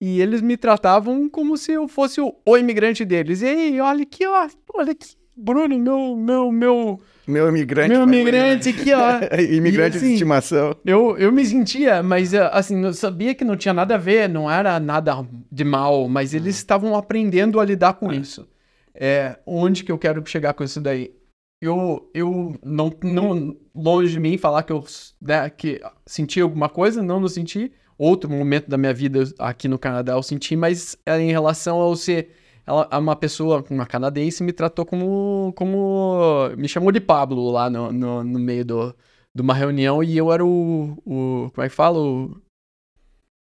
e 0.00 0.20
eles 0.20 0.40
me 0.40 0.56
tratavam 0.56 1.28
como 1.28 1.56
se 1.56 1.72
eu 1.72 1.88
fosse 1.88 2.20
o, 2.20 2.34
o 2.46 2.56
imigrante 2.56 3.04
deles. 3.04 3.42
E 3.42 3.46
aí, 3.46 3.80
olha 3.80 4.02
aqui, 4.02 4.26
ó, 4.26 4.48
olha 4.74 4.92
aqui, 4.92 5.08
Bruno, 5.36 5.78
meu, 5.78 6.16
meu, 6.16 6.52
meu, 6.52 7.00
Meu 7.26 7.48
imigrante. 7.48 7.90
meu 7.90 8.02
imigrante 8.02 8.70
aqui, 8.70 8.92
ó. 8.92 9.20
imigrante 9.40 9.96
E, 9.96 10.00
de 10.00 10.06
assim, 10.06 10.12
estimação. 10.14 10.76
Eu, 10.84 11.16
eu 11.16 11.30
me 11.30 11.44
sentia, 11.44 12.02
mas 12.02 12.34
eh, 12.34 12.50
assim, 12.52 12.84
eu 12.84 12.92
sabia 12.92 13.34
que 13.34 13.44
não 13.44 13.56
tinha 13.56 13.72
nada 13.72 13.94
a 13.94 13.98
ver, 13.98 14.28
não 14.28 14.50
era 14.50 14.80
nada 14.80 15.24
de 15.50 15.64
mal, 15.64 16.08
mas 16.08 16.34
eles 16.34 16.56
estavam 16.56 16.96
aprendendo 16.96 17.60
a 17.60 17.64
lidar 17.64 17.94
com 17.94 18.12
isso. 18.12 18.48
É, 18.92 19.38
onde 19.46 19.84
que 19.84 19.92
eu 19.92 19.98
quero 19.98 20.26
chegar 20.26 20.54
com 20.54 20.64
isso 20.64 20.80
daí? 20.80 21.12
Eu, 21.60 22.10
eu 22.12 22.56
não, 22.64 22.92
não, 23.02 23.56
longe 23.74 24.12
de 24.12 24.20
mim 24.20 24.36
falar 24.38 24.64
que 24.64 24.72
eu 24.72 24.84
né, 25.20 25.48
que 25.50 25.80
senti 26.04 26.40
alguma 26.40 26.68
coisa, 26.68 27.00
não, 27.02 27.20
não 27.20 27.28
senti. 27.28 27.72
Outro 27.98 28.30
momento 28.30 28.68
da 28.68 28.78
minha 28.78 28.94
vida 28.94 29.24
aqui 29.38 29.66
no 29.66 29.78
Canadá 29.78 30.12
eu 30.12 30.22
senti, 30.22 30.54
mas 30.54 30.96
é 31.04 31.20
em 31.20 31.32
relação 31.32 31.78
ao 31.80 31.96
ser 31.96 32.30
ela, 32.64 32.88
uma 32.98 33.16
pessoa, 33.16 33.64
uma 33.70 33.86
canadense, 33.86 34.42
me 34.42 34.52
tratou 34.52 34.86
como, 34.86 35.52
como 35.56 36.50
me 36.56 36.68
chamou 36.68 36.92
de 36.92 37.00
Pablo 37.00 37.50
lá 37.50 37.68
no, 37.68 37.90
no, 37.90 38.22
no 38.22 38.38
meio 38.38 38.64
do, 38.64 38.94
de 39.34 39.42
uma 39.42 39.54
reunião 39.54 40.02
e 40.02 40.16
eu 40.16 40.32
era 40.32 40.44
o, 40.44 40.96
o 41.04 41.50
como 41.52 41.64
é 41.64 41.68
que 41.68 41.74
fala? 41.74 41.98
O, 41.98 42.40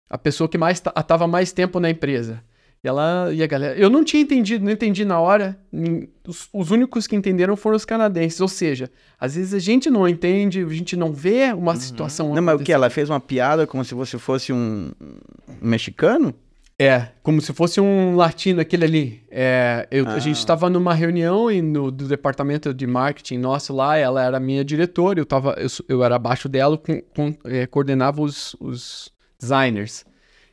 a 0.09 0.17
pessoa 0.17 0.47
que 0.47 0.57
mais 0.57 0.78
estava 0.78 1.28
mais 1.28 1.51
tempo 1.51 1.80
na 1.80 1.89
empresa. 1.89 2.43
E 2.88 2.89
ela 2.89 3.29
e 3.33 3.43
a 3.43 3.47
galera, 3.47 3.77
eu 3.77 3.89
não 3.89 4.01
tinha 4.01 4.23
entendido, 4.23 4.63
não 4.63 4.71
entendi 4.71 5.03
na 5.03 5.19
hora. 5.19 5.59
Os, 6.25 6.47
os 6.53 6.71
únicos 6.71 7.05
que 7.05 7.17
entenderam 7.17 7.57
foram 7.57 7.75
os 7.75 7.83
canadenses, 7.83 8.39
ou 8.39 8.47
seja, 8.47 8.89
às 9.19 9.35
vezes 9.35 9.53
a 9.53 9.59
gente 9.59 9.89
não 9.89 10.07
entende, 10.07 10.61
a 10.63 10.69
gente 10.69 10.95
não 10.95 11.11
vê 11.11 11.51
uma 11.53 11.75
situação 11.75 12.33
Não, 12.33 12.41
mas 12.41 12.61
o 12.61 12.63
que? 12.63 12.71
Ela 12.71 12.89
fez 12.89 13.09
uma 13.09 13.19
piada 13.19 13.67
como 13.67 13.83
se 13.83 13.93
você 13.93 14.17
fosse 14.17 14.53
um 14.53 14.91
um 15.49 15.67
mexicano? 15.67 16.33
É, 16.79 17.07
como 17.23 17.41
se 17.41 17.51
fosse 17.53 17.81
um 17.81 18.15
latino 18.15 18.61
aquele 18.61 18.85
ali. 18.85 19.21
É, 19.31 19.85
eu- 19.91 20.07
A 20.07 20.19
gente 20.19 20.35
Ah. 20.38 20.39
estava 20.39 20.69
numa 20.69 20.93
reunião 20.93 21.51
e 21.51 21.61
no, 21.61 21.89
do 21.91 22.07
departamento 22.07 22.73
de 22.73 22.85
marketing 22.88 23.39
nosso 23.39 23.73
lá, 23.75 23.97
ela 23.97 24.23
era 24.23 24.39
minha 24.39 24.63
diretora, 24.63 25.19
eu, 25.19 25.25
tava, 25.25 25.55
eu, 25.57 25.67
eu 25.89 26.03
era 26.03 26.15
abaixo 26.15 26.47
dela, 26.47 26.77
com, 26.77 27.01
com- 27.15 27.35
é, 27.45 27.65
coordenava 27.65 28.21
os, 28.21 28.55
os 28.61 29.11
designers. 29.39 30.05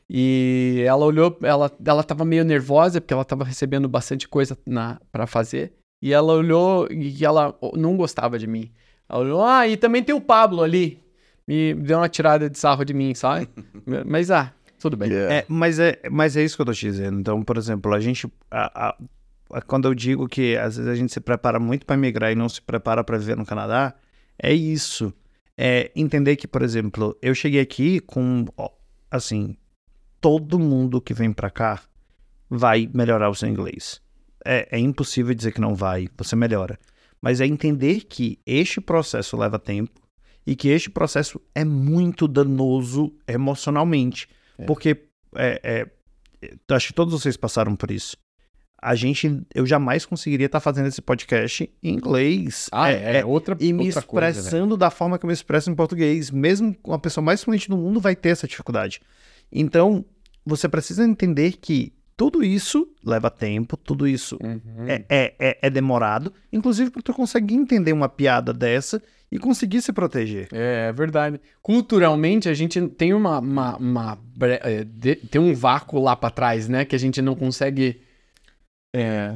E 0.09 0.83
ela 0.85 1.05
olhou, 1.05 1.37
ela, 1.41 1.71
ela 1.83 2.03
tava 2.03 2.23
meio 2.25 2.43
nervosa, 2.45 3.01
porque 3.01 3.13
ela 3.13 3.25
tava 3.25 3.43
recebendo 3.43 3.87
bastante 3.89 4.27
coisa 4.27 4.57
na, 4.65 4.99
pra 5.11 5.25
fazer. 5.25 5.73
E 6.01 6.13
ela 6.13 6.33
olhou 6.33 6.87
e 6.91 7.23
ela 7.25 7.57
não 7.75 7.97
gostava 7.97 8.37
de 8.37 8.45
mim. 8.45 8.71
Ela 9.09 9.19
olhou, 9.21 9.43
ah, 9.43 9.67
e 9.67 9.75
também 9.77 10.03
tem 10.03 10.13
o 10.13 10.21
Pablo 10.21 10.61
ali. 10.61 11.01
Me 11.47 11.73
deu 11.73 11.97
uma 11.97 12.09
tirada 12.09 12.49
de 12.49 12.57
sarro 12.57 12.83
de 12.85 12.93
mim, 12.93 13.13
sabe? 13.15 13.47
Mas, 14.05 14.29
ah, 14.29 14.53
tudo 14.79 14.95
bem. 14.97 15.09
Yeah. 15.11 15.33
É, 15.35 15.45
mas 15.47 15.79
é, 15.79 15.99
mas 16.11 16.35
é 16.37 16.43
isso 16.43 16.55
que 16.55 16.61
eu 16.61 16.65
tô 16.65 16.73
te 16.73 16.85
dizendo. 16.85 17.19
Então, 17.19 17.41
por 17.41 17.57
exemplo, 17.57 17.93
a 17.93 17.99
gente. 17.99 18.27
a- 18.51 18.89
a- 18.89 18.97
a- 19.51 19.61
quando 19.61 19.87
eu 19.87 19.93
digo 19.95 20.27
que 20.27 20.55
às 20.57 20.75
vezes 20.77 20.91
a 20.91 20.95
gente 20.95 21.11
se 21.13 21.19
prepara 21.19 21.59
muito 21.59 21.85
para 21.85 21.95
migrar 21.97 22.31
e 22.31 22.35
não 22.35 22.49
se 22.49 22.61
prepara 22.61 23.03
para 23.03 23.17
viver 23.17 23.35
no 23.37 23.45
Canadá, 23.45 23.93
é 24.41 24.53
isso. 24.53 25.13
É 25.57 25.91
entender 25.95 26.35
que, 26.35 26.47
por 26.47 26.61
exemplo, 26.61 27.17
eu 27.21 27.33
cheguei 27.33 27.61
aqui 27.61 27.99
com. 27.99 28.45
ó, 28.57 28.69
Assim, 29.09 29.55
todo 30.25 30.57
mundo 30.57 30.99
que 30.99 31.13
vem 31.13 31.31
para 31.31 31.51
cá 31.51 31.83
vai 32.49 32.89
melhorar 32.91 33.29
o 33.29 33.35
seu 33.35 33.47
inglês. 33.47 34.01
É, 34.43 34.67
é 34.71 34.79
impossível 34.79 35.35
dizer 35.35 35.51
que 35.51 35.61
não 35.61 35.75
vai, 35.75 36.07
você 36.17 36.35
melhora. 36.35 36.79
Mas 37.21 37.39
é 37.39 37.45
entender 37.45 38.05
que 38.05 38.39
este 38.43 38.81
processo 38.81 39.37
leva 39.37 39.59
tempo 39.59 40.01
e 40.43 40.55
que 40.55 40.69
este 40.69 40.89
processo 40.89 41.39
é 41.53 41.63
muito 41.63 42.27
danoso 42.27 43.13
emocionalmente. 43.27 44.27
Porque 44.65 45.05
é, 45.35 45.61
é, 45.63 45.91
acho 46.73 46.87
que 46.87 46.93
todos 46.95 47.13
vocês 47.13 47.37
passaram 47.37 47.75
por 47.75 47.91
isso. 47.91 48.17
A 48.81 48.95
gente, 48.95 49.43
eu 49.53 49.63
jamais 49.63 50.07
conseguiria 50.07 50.47
estar 50.47 50.59
fazendo 50.59 50.87
esse 50.87 51.03
podcast 51.03 51.71
em 51.83 51.93
inglês. 51.93 52.67
Ah, 52.71 52.91
é, 52.91 53.19
é 53.19 53.25
outra 53.25 53.55
E 53.59 53.71
me 53.71 53.85
outra 53.85 54.01
coisa, 54.01 54.25
velho. 54.25 54.39
expressando 54.39 54.75
da 54.75 54.89
forma 54.89 55.19
que 55.19 55.25
eu 55.25 55.27
me 55.27 55.33
expresso 55.35 55.69
em 55.69 55.75
português. 55.75 56.31
Mesmo 56.31 56.75
a 56.89 56.97
pessoa 56.97 57.23
mais 57.23 57.43
fluente 57.43 57.69
do 57.69 57.77
mundo 57.77 57.99
vai 57.99 58.15
ter 58.15 58.29
essa 58.29 58.47
dificuldade. 58.47 58.99
Então, 59.51 60.03
você 60.45 60.69
precisa 60.69 61.03
entender 61.03 61.53
que 61.57 61.93
tudo 62.17 62.43
isso 62.43 62.87
leva 63.03 63.29
tempo, 63.29 63.75
tudo 63.75 64.07
isso 64.07 64.37
Uhum. 64.41 64.87
é, 64.87 65.03
é, 65.09 65.35
é, 65.39 65.57
é 65.63 65.69
demorado. 65.69 66.31
Inclusive, 66.53 66.89
para 66.89 67.01
tu 67.01 67.13
conseguir 67.13 67.55
entender 67.55 67.91
uma 67.91 68.07
piada 68.07 68.53
dessa 68.53 69.01
e 69.31 69.37
conseguir 69.37 69.81
se 69.81 69.91
proteger. 69.91 70.47
É, 70.53 70.87
é 70.89 70.93
verdade. 70.93 71.41
Culturalmente, 71.61 72.47
a 72.47 72.53
gente 72.53 72.79
tem 72.89 73.13
uma. 73.13 73.39
uma, 73.39 73.75
uma 73.77 74.17
é, 74.61 74.83
de- 74.85 75.15
tem 75.17 75.41
um 75.41 75.53
vácuo 75.53 75.99
lá 75.99 76.15
pra 76.15 76.29
trás, 76.29 76.69
né? 76.69 76.85
Que 76.85 76.95
a 76.95 76.99
gente 76.99 77.21
não 77.21 77.35
consegue 77.35 77.99
é, 78.95 79.35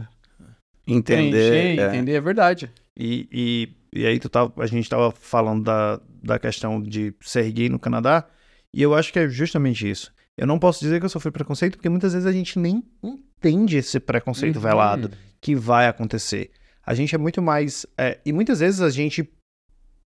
Entender. 0.88 1.52
preencher, 1.52 1.82
é. 1.82 1.88
entender. 1.88 2.14
É 2.14 2.22
verdade. 2.22 2.72
E, 2.98 3.28
e, 3.32 3.70
e 4.02 4.06
aí 4.06 4.20
tu 4.20 4.30
tava, 4.30 4.54
a 4.62 4.66
gente 4.68 4.90
tava 4.90 5.12
falando 5.12 5.64
da, 5.64 6.00
da 6.24 6.40
questão 6.40 6.82
de 6.82 7.14
ser 7.22 7.52
gay 7.52 7.68
no 7.70 7.80
Canadá, 7.80 8.26
e 8.74 8.82
eu 8.82 8.94
acho 8.96 9.12
que 9.12 9.20
é 9.20 9.28
justamente 9.28 9.90
isso. 9.90 10.14
Eu 10.40 10.48
não 10.48 10.58
posso 10.58 10.80
dizer 10.80 11.00
que 11.00 11.06
eu 11.06 11.10
sofri 11.10 11.32
preconceito, 11.32 11.76
porque 11.78 11.90
muitas 11.90 12.14
vezes 12.14 12.26
a 12.26 12.32
gente 12.32 12.58
nem 12.58 12.84
entende 13.04 13.78
esse 13.78 14.00
preconceito 14.00 14.56
Uhum. 14.56 14.62
velado 14.62 15.12
que 15.42 15.54
vai 15.56 15.88
acontecer. 15.88 16.52
A 16.86 16.94
gente 16.96 17.14
é 17.14 17.18
muito 17.18 17.42
mais. 17.42 17.86
é, 17.98 18.20
e 18.26 18.32
muitas 18.34 18.60
vezes 18.60 18.82
a 18.82 18.90
gente 18.90 19.30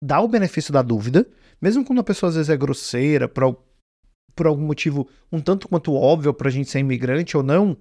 dá 0.02 0.22
o 0.22 0.28
benefício 0.28 0.72
da 0.72 0.82
dúvida, 0.82 1.28
mesmo 1.62 1.84
quando 1.84 2.00
a 2.00 2.04
pessoa 2.04 2.30
às 2.30 2.36
vezes 2.36 2.50
é 2.50 2.56
grosseira, 2.56 3.28
por, 3.28 3.58
por 4.36 4.48
algum 4.48 4.66
motivo 4.66 5.08
um 5.32 5.42
tanto 5.42 5.68
quanto 5.68 5.94
óbvio 5.94 6.34
pra 6.34 6.50
gente 6.50 6.70
ser 6.70 6.80
imigrante 6.80 7.36
ou 7.36 7.44
não, 7.44 7.76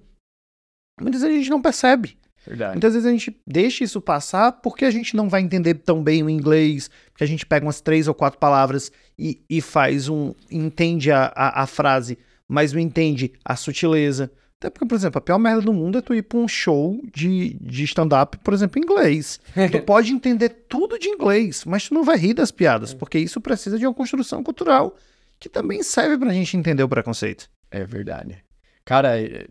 muitas 0.99 1.21
vezes 1.21 1.35
a 1.35 1.39
gente 1.39 1.49
não 1.49 1.61
percebe. 1.61 2.17
Verdade. 2.45 2.71
Muitas 2.71 2.93
vezes 2.93 3.05
a 3.07 3.11
gente 3.11 3.39
deixa 3.45 3.83
isso 3.83 4.01
passar 4.01 4.51
porque 4.53 4.85
a 4.85 4.91
gente 4.91 5.15
não 5.15 5.29
vai 5.29 5.41
entender 5.41 5.75
tão 5.75 6.01
bem 6.03 6.23
o 6.23 6.29
inglês, 6.29 6.89
porque 7.11 7.23
a 7.23 7.27
gente 7.27 7.45
pega 7.45 7.65
umas 7.65 7.81
três 7.81 8.07
ou 8.07 8.13
quatro 8.13 8.39
palavras 8.39 8.91
e, 9.17 9.41
e 9.49 9.61
faz 9.61 10.07
um. 10.09 10.33
entende 10.49 11.11
a, 11.11 11.25
a, 11.35 11.63
a 11.63 11.67
frase, 11.67 12.17
mas 12.49 12.73
não 12.73 12.79
entende 12.81 13.31
a 13.45 13.55
sutileza. 13.55 14.31
Até 14.57 14.69
porque, 14.69 14.85
por 14.85 14.95
exemplo, 14.95 15.19
a 15.19 15.21
pior 15.21 15.37
merda 15.39 15.61
do 15.61 15.71
mundo 15.71 15.99
é 15.99 16.01
tu 16.01 16.13
ir 16.13 16.23
pra 16.23 16.37
um 16.37 16.47
show 16.47 16.99
de, 17.13 17.53
de 17.61 17.83
stand-up, 17.85 18.37
por 18.39 18.53
exemplo, 18.53 18.77
em 18.77 18.83
inglês. 18.83 19.39
Tu 19.71 19.81
pode 19.83 20.11
entender 20.11 20.49
tudo 20.67 20.99
de 20.99 21.07
inglês, 21.07 21.63
mas 21.63 21.87
tu 21.87 21.93
não 21.93 22.03
vai 22.03 22.17
rir 22.17 22.33
das 22.33 22.51
piadas, 22.51 22.93
porque 22.93 23.17
isso 23.17 23.39
precisa 23.39 23.79
de 23.79 23.85
uma 23.87 23.93
construção 23.93 24.43
cultural 24.43 24.97
que 25.39 25.47
também 25.47 25.81
serve 25.81 26.17
pra 26.17 26.33
gente 26.33 26.57
entender 26.57 26.83
o 26.83 26.89
preconceito. 26.89 27.49
É 27.71 27.85
verdade. 27.85 28.43
Cara, 28.83 29.17
é- 29.21 29.47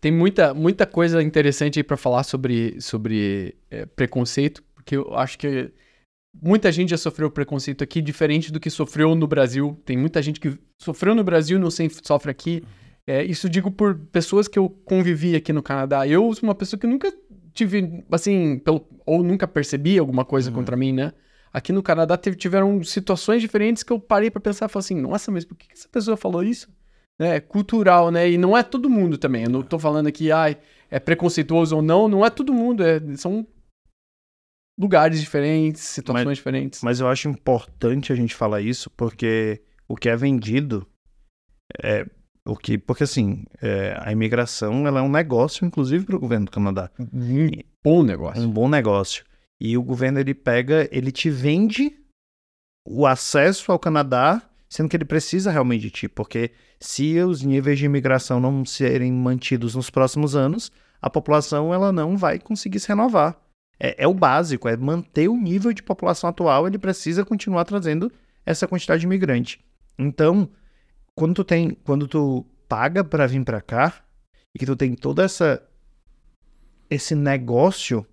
tem 0.00 0.12
muita, 0.12 0.52
muita 0.52 0.84
coisa 0.86 1.22
interessante 1.22 1.78
aí 1.78 1.82
pra 1.82 1.96
falar 1.96 2.24
sobre, 2.24 2.78
sobre 2.80 3.56
é, 3.70 3.86
preconceito, 3.86 4.62
porque 4.74 4.96
eu 4.96 5.16
acho 5.16 5.38
que 5.38 5.72
muita 6.42 6.70
gente 6.72 6.90
já 6.90 6.96
sofreu 6.96 7.30
preconceito 7.30 7.82
aqui, 7.82 8.00
diferente 8.00 8.52
do 8.52 8.60
que 8.60 8.70
sofreu 8.70 9.14
no 9.14 9.26
Brasil. 9.26 9.80
Tem 9.84 9.96
muita 9.96 10.20
gente 10.22 10.40
que 10.40 10.56
sofreu 10.78 11.14
no 11.14 11.24
Brasil 11.24 11.58
e 11.58 11.60
não 11.60 11.70
sofre 11.70 12.30
aqui. 12.30 12.62
É, 13.06 13.24
isso 13.24 13.48
digo 13.48 13.70
por 13.70 13.94
pessoas 14.12 14.46
que 14.48 14.58
eu 14.58 14.68
convivi 14.68 15.34
aqui 15.34 15.52
no 15.52 15.62
Canadá. 15.62 16.06
Eu 16.06 16.32
sou 16.34 16.48
uma 16.48 16.54
pessoa 16.54 16.78
que 16.78 16.86
nunca 16.86 17.12
tive, 17.54 18.04
assim, 18.10 18.58
pelo- 18.58 18.86
ou 19.06 19.22
nunca 19.22 19.48
percebi 19.48 19.98
alguma 19.98 20.24
coisa 20.24 20.50
contra 20.50 20.76
mim, 20.76 20.92
né? 20.92 21.12
Aqui 21.52 21.72
no 21.72 21.82
Canadá 21.82 22.16
teve- 22.16 22.36
tiveram 22.36 22.82
situações 22.84 23.40
diferentes 23.40 23.82
que 23.82 23.92
eu 23.92 23.98
parei 23.98 24.30
pra 24.30 24.40
pensar 24.40 24.66
e 24.66 24.68
falei 24.68 24.84
assim, 24.84 25.00
nossa, 25.00 25.30
mas 25.32 25.44
por 25.44 25.56
que 25.56 25.66
que 25.68 25.72
essa 25.72 25.88
pessoa 25.88 26.16
falou 26.16 26.42
isso? 26.42 26.68
né, 27.20 27.34
é 27.34 27.40
cultural, 27.40 28.12
né? 28.12 28.30
E 28.30 28.38
não 28.38 28.56
é 28.56 28.62
todo 28.62 28.88
mundo 28.88 29.18
também. 29.18 29.42
Eu 29.42 29.50
não 29.50 29.60
tô 29.62 29.76
falando 29.76 30.06
aqui, 30.06 30.30
ai, 30.30 30.56
é 30.88 31.00
preconceituoso 31.00 31.74
ou 31.74 31.82
não, 31.82 32.06
não 32.06 32.24
é 32.24 32.30
todo 32.30 32.52
mundo, 32.54 32.84
é, 32.84 33.00
são 33.16 33.44
lugares 34.78 35.20
diferentes, 35.20 35.82
situações 35.82 36.26
Mas- 36.26 36.38
diferentes. 36.38 36.82
Mas 36.82 37.00
eu 37.00 37.08
acho 37.08 37.28
importante 37.28 38.12
a 38.12 38.16
gente 38.16 38.34
falar 38.34 38.60
isso 38.60 38.88
porque 38.90 39.60
o 39.88 39.96
que 39.96 40.08
é 40.08 40.16
vendido 40.16 40.86
é 41.82 42.06
o 42.46 42.56
que. 42.56 42.78
Porque 42.78 43.04
assim, 43.04 43.44
é, 43.60 43.96
a 44.00 44.12
imigração 44.12 44.86
ela 44.86 45.00
é 45.00 45.02
um 45.02 45.10
negócio, 45.10 45.66
inclusive, 45.66 46.04
para 46.06 46.16
o 46.16 46.20
governo 46.20 46.46
do 46.46 46.52
Canadá. 46.52 46.90
Um 46.98 47.50
bom 47.84 48.02
É 48.02 48.06
negócio. 48.06 48.42
um 48.42 48.50
bom 48.50 48.68
negócio. 48.68 49.24
E 49.60 49.76
o 49.76 49.82
governo 49.82 50.20
ele 50.20 50.34
pega, 50.34 50.88
ele 50.92 51.10
te 51.10 51.28
vende 51.28 51.92
o 52.86 53.04
acesso 53.06 53.72
ao 53.72 53.78
Canadá, 53.78 54.40
sendo 54.68 54.88
que 54.88 54.96
ele 54.96 55.04
precisa 55.04 55.50
realmente 55.50 55.82
de 55.82 55.90
ti, 55.90 56.08
porque 56.08 56.52
se 56.80 57.18
os 57.20 57.42
níveis 57.42 57.78
de 57.78 57.84
imigração 57.84 58.38
não 58.40 58.64
serem 58.64 59.12
mantidos 59.12 59.74
nos 59.74 59.90
próximos 59.90 60.36
anos, 60.36 60.70
a 61.02 61.10
população 61.10 61.74
ela 61.74 61.92
não 61.92 62.16
vai 62.16 62.38
conseguir 62.38 62.78
se 62.78 62.88
renovar. 62.88 63.36
É, 63.80 64.04
é 64.04 64.08
o 64.08 64.14
básico, 64.14 64.68
é 64.68 64.76
manter 64.76 65.28
o 65.28 65.36
nível 65.36 65.72
de 65.72 65.82
população 65.82 66.28
atual, 66.28 66.66
ele 66.66 66.78
precisa 66.78 67.24
continuar 67.24 67.64
trazendo 67.64 68.10
essa 68.44 68.66
quantidade 68.66 69.00
de 69.00 69.06
imigrante. 69.06 69.60
Então, 69.98 70.48
quando 71.14 71.34
tu 71.34 71.44
tem, 71.44 71.70
quando 71.84 72.08
tu 72.08 72.44
paga 72.68 73.04
para 73.04 73.26
vir 73.26 73.44
para 73.44 73.60
cá 73.60 74.02
e 74.54 74.58
que 74.58 74.66
tu 74.66 74.76
tem 74.76 74.94
toda 74.94 75.22
essa 75.24 75.62
esse 76.90 77.14
negócio, 77.14 78.06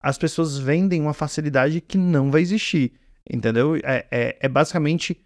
as 0.00 0.16
pessoas 0.16 0.56
vendem 0.56 1.00
uma 1.00 1.12
facilidade 1.12 1.80
que 1.80 1.98
não 1.98 2.30
vai 2.30 2.40
existir, 2.40 2.92
entendeu? 3.28 3.76
É, 3.76 4.06
é, 4.10 4.38
é 4.40 4.48
basicamente 4.48 5.20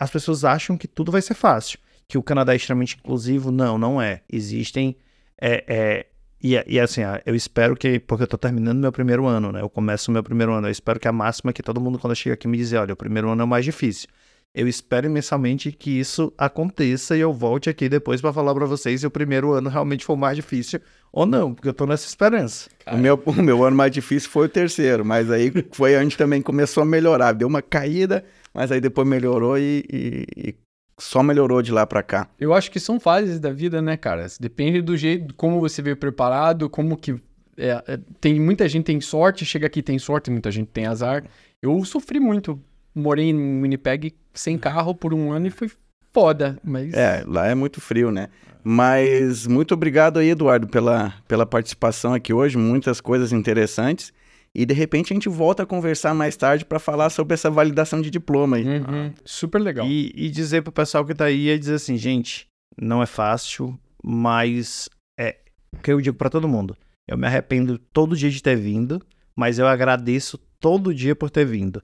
as 0.00 0.10
pessoas 0.10 0.44
acham 0.44 0.76
que 0.76 0.88
tudo 0.88 1.12
vai 1.12 1.22
ser 1.22 1.34
fácil, 1.34 1.78
que 2.08 2.18
o 2.18 2.22
Canadá 2.22 2.52
é 2.54 2.56
extremamente 2.56 2.96
inclusivo, 2.96 3.50
não, 3.52 3.78
não 3.78 4.00
é. 4.00 4.22
Existem 4.28 4.96
é, 5.40 5.64
é, 5.68 6.06
e, 6.42 6.62
e 6.66 6.80
assim, 6.80 7.02
ah, 7.02 7.20
eu 7.26 7.34
espero 7.34 7.76
que, 7.76 7.98
porque 8.00 8.22
eu 8.24 8.28
tô 8.28 8.38
terminando 8.38 8.78
meu 8.78 8.92
primeiro 8.92 9.26
ano, 9.26 9.52
né? 9.52 9.60
Eu 9.60 9.68
começo 9.68 10.10
o 10.10 10.14
meu 10.14 10.22
primeiro 10.22 10.52
ano. 10.52 10.66
Eu 10.68 10.70
espero 10.70 10.98
que 10.98 11.06
a 11.08 11.12
máxima 11.12 11.50
é 11.50 11.54
que 11.54 11.62
todo 11.62 11.80
mundo, 11.80 11.98
quando 11.98 12.14
chega 12.14 12.34
aqui, 12.34 12.48
me 12.48 12.56
dizer: 12.56 12.78
olha, 12.78 12.94
o 12.94 12.96
primeiro 12.96 13.28
ano 13.30 13.42
é 13.42 13.44
o 13.44 13.48
mais 13.48 13.64
difícil. 13.64 14.08
Eu 14.52 14.66
espero 14.66 15.06
imensamente 15.06 15.70
que 15.70 16.00
isso 16.00 16.32
aconteça 16.36 17.16
e 17.16 17.20
eu 17.20 17.32
volte 17.32 17.70
aqui 17.70 17.88
depois 17.88 18.20
para 18.20 18.32
falar 18.32 18.52
para 18.52 18.66
vocês 18.66 19.00
se 19.00 19.06
o 19.06 19.10
primeiro 19.10 19.52
ano 19.52 19.70
realmente 19.70 20.04
for 20.04 20.16
mais 20.16 20.34
difícil 20.34 20.80
ou 21.12 21.24
não, 21.24 21.54
porque 21.54 21.68
eu 21.68 21.72
tô 21.74 21.86
nessa 21.86 22.08
esperança. 22.08 22.68
O 22.90 22.96
meu, 22.96 23.14
o 23.26 23.32
meu 23.32 23.62
ano 23.64 23.76
mais 23.76 23.92
difícil 23.92 24.28
foi 24.28 24.46
o 24.46 24.48
terceiro, 24.48 25.04
mas 25.04 25.30
aí 25.30 25.52
foi 25.70 25.96
onde 25.96 26.16
também 26.16 26.42
começou 26.42 26.82
a 26.82 26.86
melhorar. 26.86 27.30
Deu 27.32 27.46
uma 27.46 27.62
caída, 27.62 28.24
mas 28.52 28.72
aí 28.72 28.80
depois 28.80 29.06
melhorou 29.06 29.56
e, 29.56 29.84
e- 29.88 30.26
e 30.48 30.54
só 31.00 31.22
melhorou 31.22 31.62
de 31.62 31.72
lá 31.72 31.86
pra 31.86 32.02
cá. 32.02 32.28
Eu 32.38 32.54
acho 32.54 32.70
que 32.70 32.78
são 32.78 33.00
fases 33.00 33.40
da 33.40 33.52
vida, 33.52 33.80
né, 33.82 33.96
cara? 33.96 34.26
Depende 34.38 34.80
do 34.80 34.96
jeito, 34.96 35.34
como 35.34 35.58
você 35.60 35.82
veio 35.82 35.96
preparado, 35.96 36.68
como 36.68 36.96
que. 36.96 37.12
é, 37.56 37.82
é, 37.86 37.98
tem 38.20 38.38
muita 38.38 38.68
gente 38.68 38.84
tem 38.84 39.00
sorte, 39.00 39.44
chega 39.44 39.66
aqui 39.66 39.82
tem 39.82 39.98
sorte, 39.98 40.30
muita 40.30 40.50
gente 40.50 40.68
tem 40.68 40.86
azar. 40.86 41.24
Eu 41.62 41.84
sofri 41.84 42.20
muito. 42.20 42.60
Morei 42.94 43.30
em 43.30 43.62
Winnipeg 43.62 44.14
sem 44.34 44.58
carro 44.58 44.94
por 44.94 45.14
um 45.14 45.32
ano 45.32 45.46
e 45.46 45.50
foi 45.50 45.70
foda, 46.12 46.58
mas. 46.62 46.92
É, 46.92 47.24
lá 47.26 47.46
é 47.46 47.54
muito 47.54 47.80
frio, 47.80 48.10
né? 48.10 48.28
Mas 48.62 49.46
muito 49.46 49.72
obrigado 49.72 50.18
aí, 50.18 50.30
Eduardo, 50.30 50.66
pela, 50.68 51.14
pela 51.26 51.46
participação 51.46 52.12
aqui 52.12 52.32
hoje, 52.32 52.58
muitas 52.58 53.00
coisas 53.00 53.32
interessantes. 53.32 54.12
E 54.54 54.66
de 54.66 54.74
repente 54.74 55.12
a 55.12 55.14
gente 55.14 55.28
volta 55.28 55.62
a 55.62 55.66
conversar 55.66 56.14
mais 56.14 56.36
tarde 56.36 56.64
para 56.64 56.78
falar 56.78 57.10
sobre 57.10 57.34
essa 57.34 57.50
validação 57.50 58.00
de 58.00 58.10
diploma 58.10 58.56
aí. 58.56 58.64
Uhum, 58.64 59.14
super 59.24 59.60
legal. 59.60 59.86
E, 59.86 60.12
e 60.14 60.28
dizer 60.28 60.62
pro 60.62 60.72
pessoal 60.72 61.04
que 61.04 61.14
tá 61.14 61.26
aí 61.26 61.48
é 61.48 61.56
dizer 61.56 61.74
assim, 61.74 61.96
gente, 61.96 62.46
não 62.80 63.02
é 63.02 63.06
fácil, 63.06 63.78
mas 64.02 64.88
é 65.18 65.38
o 65.72 65.80
que 65.80 65.92
eu 65.92 66.00
digo 66.00 66.16
pra 66.16 66.30
todo 66.30 66.48
mundo. 66.48 66.76
Eu 67.08 67.16
me 67.16 67.26
arrependo 67.26 67.78
todo 67.78 68.16
dia 68.16 68.30
de 68.30 68.42
ter 68.42 68.56
vindo, 68.56 69.00
mas 69.36 69.58
eu 69.58 69.66
agradeço 69.66 70.38
todo 70.58 70.94
dia 70.94 71.14
por 71.14 71.30
ter 71.30 71.44
vindo. 71.44 71.82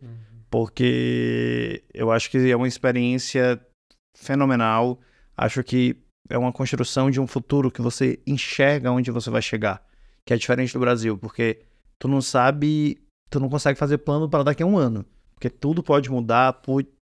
Porque 0.50 1.84
eu 1.92 2.10
acho 2.10 2.30
que 2.30 2.50
é 2.50 2.56
uma 2.56 2.68
experiência 2.68 3.60
fenomenal. 4.16 5.00
Acho 5.36 5.62
que 5.62 5.96
é 6.28 6.38
uma 6.38 6.52
construção 6.52 7.10
de 7.10 7.20
um 7.20 7.26
futuro 7.26 7.70
que 7.70 7.82
você 7.82 8.18
enxerga 8.26 8.90
onde 8.90 9.10
você 9.10 9.30
vai 9.30 9.42
chegar, 9.42 9.84
que 10.24 10.32
é 10.32 10.36
diferente 10.36 10.72
do 10.72 10.80
Brasil, 10.80 11.16
porque 11.18 11.60
tu 11.98 12.08
não 12.08 12.20
sabe, 12.20 12.98
tu 13.30 13.40
não 13.40 13.48
consegue 13.48 13.78
fazer 13.78 13.98
plano 13.98 14.28
para 14.28 14.44
daqui 14.44 14.62
a 14.62 14.66
um 14.66 14.76
ano, 14.76 15.04
porque 15.34 15.50
tudo 15.50 15.82
pode 15.82 16.10
mudar, 16.10 16.60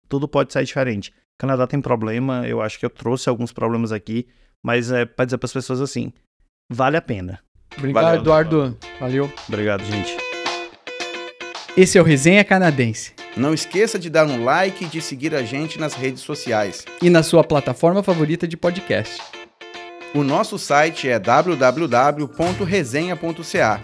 tudo 0.08 0.28
pode 0.28 0.54
sair 0.54 0.66
diferente. 0.66 1.10
O 1.10 1.14
Canadá 1.39 1.68
tem 1.68 1.82
problema, 1.82 2.48
eu 2.48 2.62
acho 2.62 2.80
que 2.80 2.86
eu 2.86 2.89
trouxe 2.89 3.30
alguns 3.30 3.52
problemas 3.52 3.91
aqui, 3.91 4.28
mas 4.62 4.91
é 4.91 5.06
para 5.06 5.26
dizer 5.26 5.38
para 5.38 5.48
as 5.48 5.54
pessoas 5.54 5.82
assim, 5.82 6.14
vale 6.70 6.98
a 6.98 7.02
pena. 7.02 7.39
Obrigado, 7.78 8.04
Valeu. 8.04 8.22
Eduardo. 8.22 8.78
Valeu. 9.00 9.34
Obrigado, 9.48 9.84
gente. 9.84 10.16
Esse 11.76 11.98
é 11.98 12.02
o 12.02 12.04
Resenha 12.04 12.44
Canadense. 12.44 13.14
Não 13.36 13.52
esqueça 13.52 13.98
de 13.98 14.12
dar 14.12 14.28
um 14.28 14.44
like 14.44 14.86
e 14.86 14.88
de 14.88 15.02
seguir 15.02 15.34
a 15.34 15.41
gente 15.41 15.80
nas 15.80 15.96
redes 15.96 16.22
sociais. 16.22 16.86
E 17.02 17.10
na 17.10 17.24
sua 17.24 17.44
plataforma 17.44 18.04
favorita 18.04 18.48
de 18.48 18.56
podcast. 18.56 19.20
O 20.14 20.24
nosso 20.24 20.60
site 20.60 21.10
é 21.10 21.18
www.resenha.ca. 21.18 23.82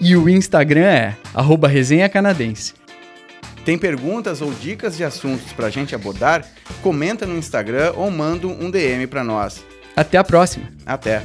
E 0.00 0.16
o 0.16 0.28
Instagram 0.28 0.86
é 0.86 1.16
arroba 1.32 1.68
Resenha 1.68 2.08
Canadense. 2.08 2.74
Tem 3.64 3.78
perguntas 3.78 4.42
ou 4.42 4.52
dicas 4.52 4.96
de 4.96 5.04
assuntos 5.04 5.52
para 5.52 5.66
a 5.66 5.70
gente 5.70 5.94
abordar? 5.94 6.46
Comenta 6.82 7.26
no 7.26 7.38
Instagram 7.38 7.92
ou 7.96 8.10
manda 8.10 8.46
um 8.46 8.70
DM 8.70 9.06
para 9.06 9.24
nós. 9.24 9.64
Até 9.96 10.18
a 10.18 10.24
próxima! 10.24 10.68
Até! 10.84 11.24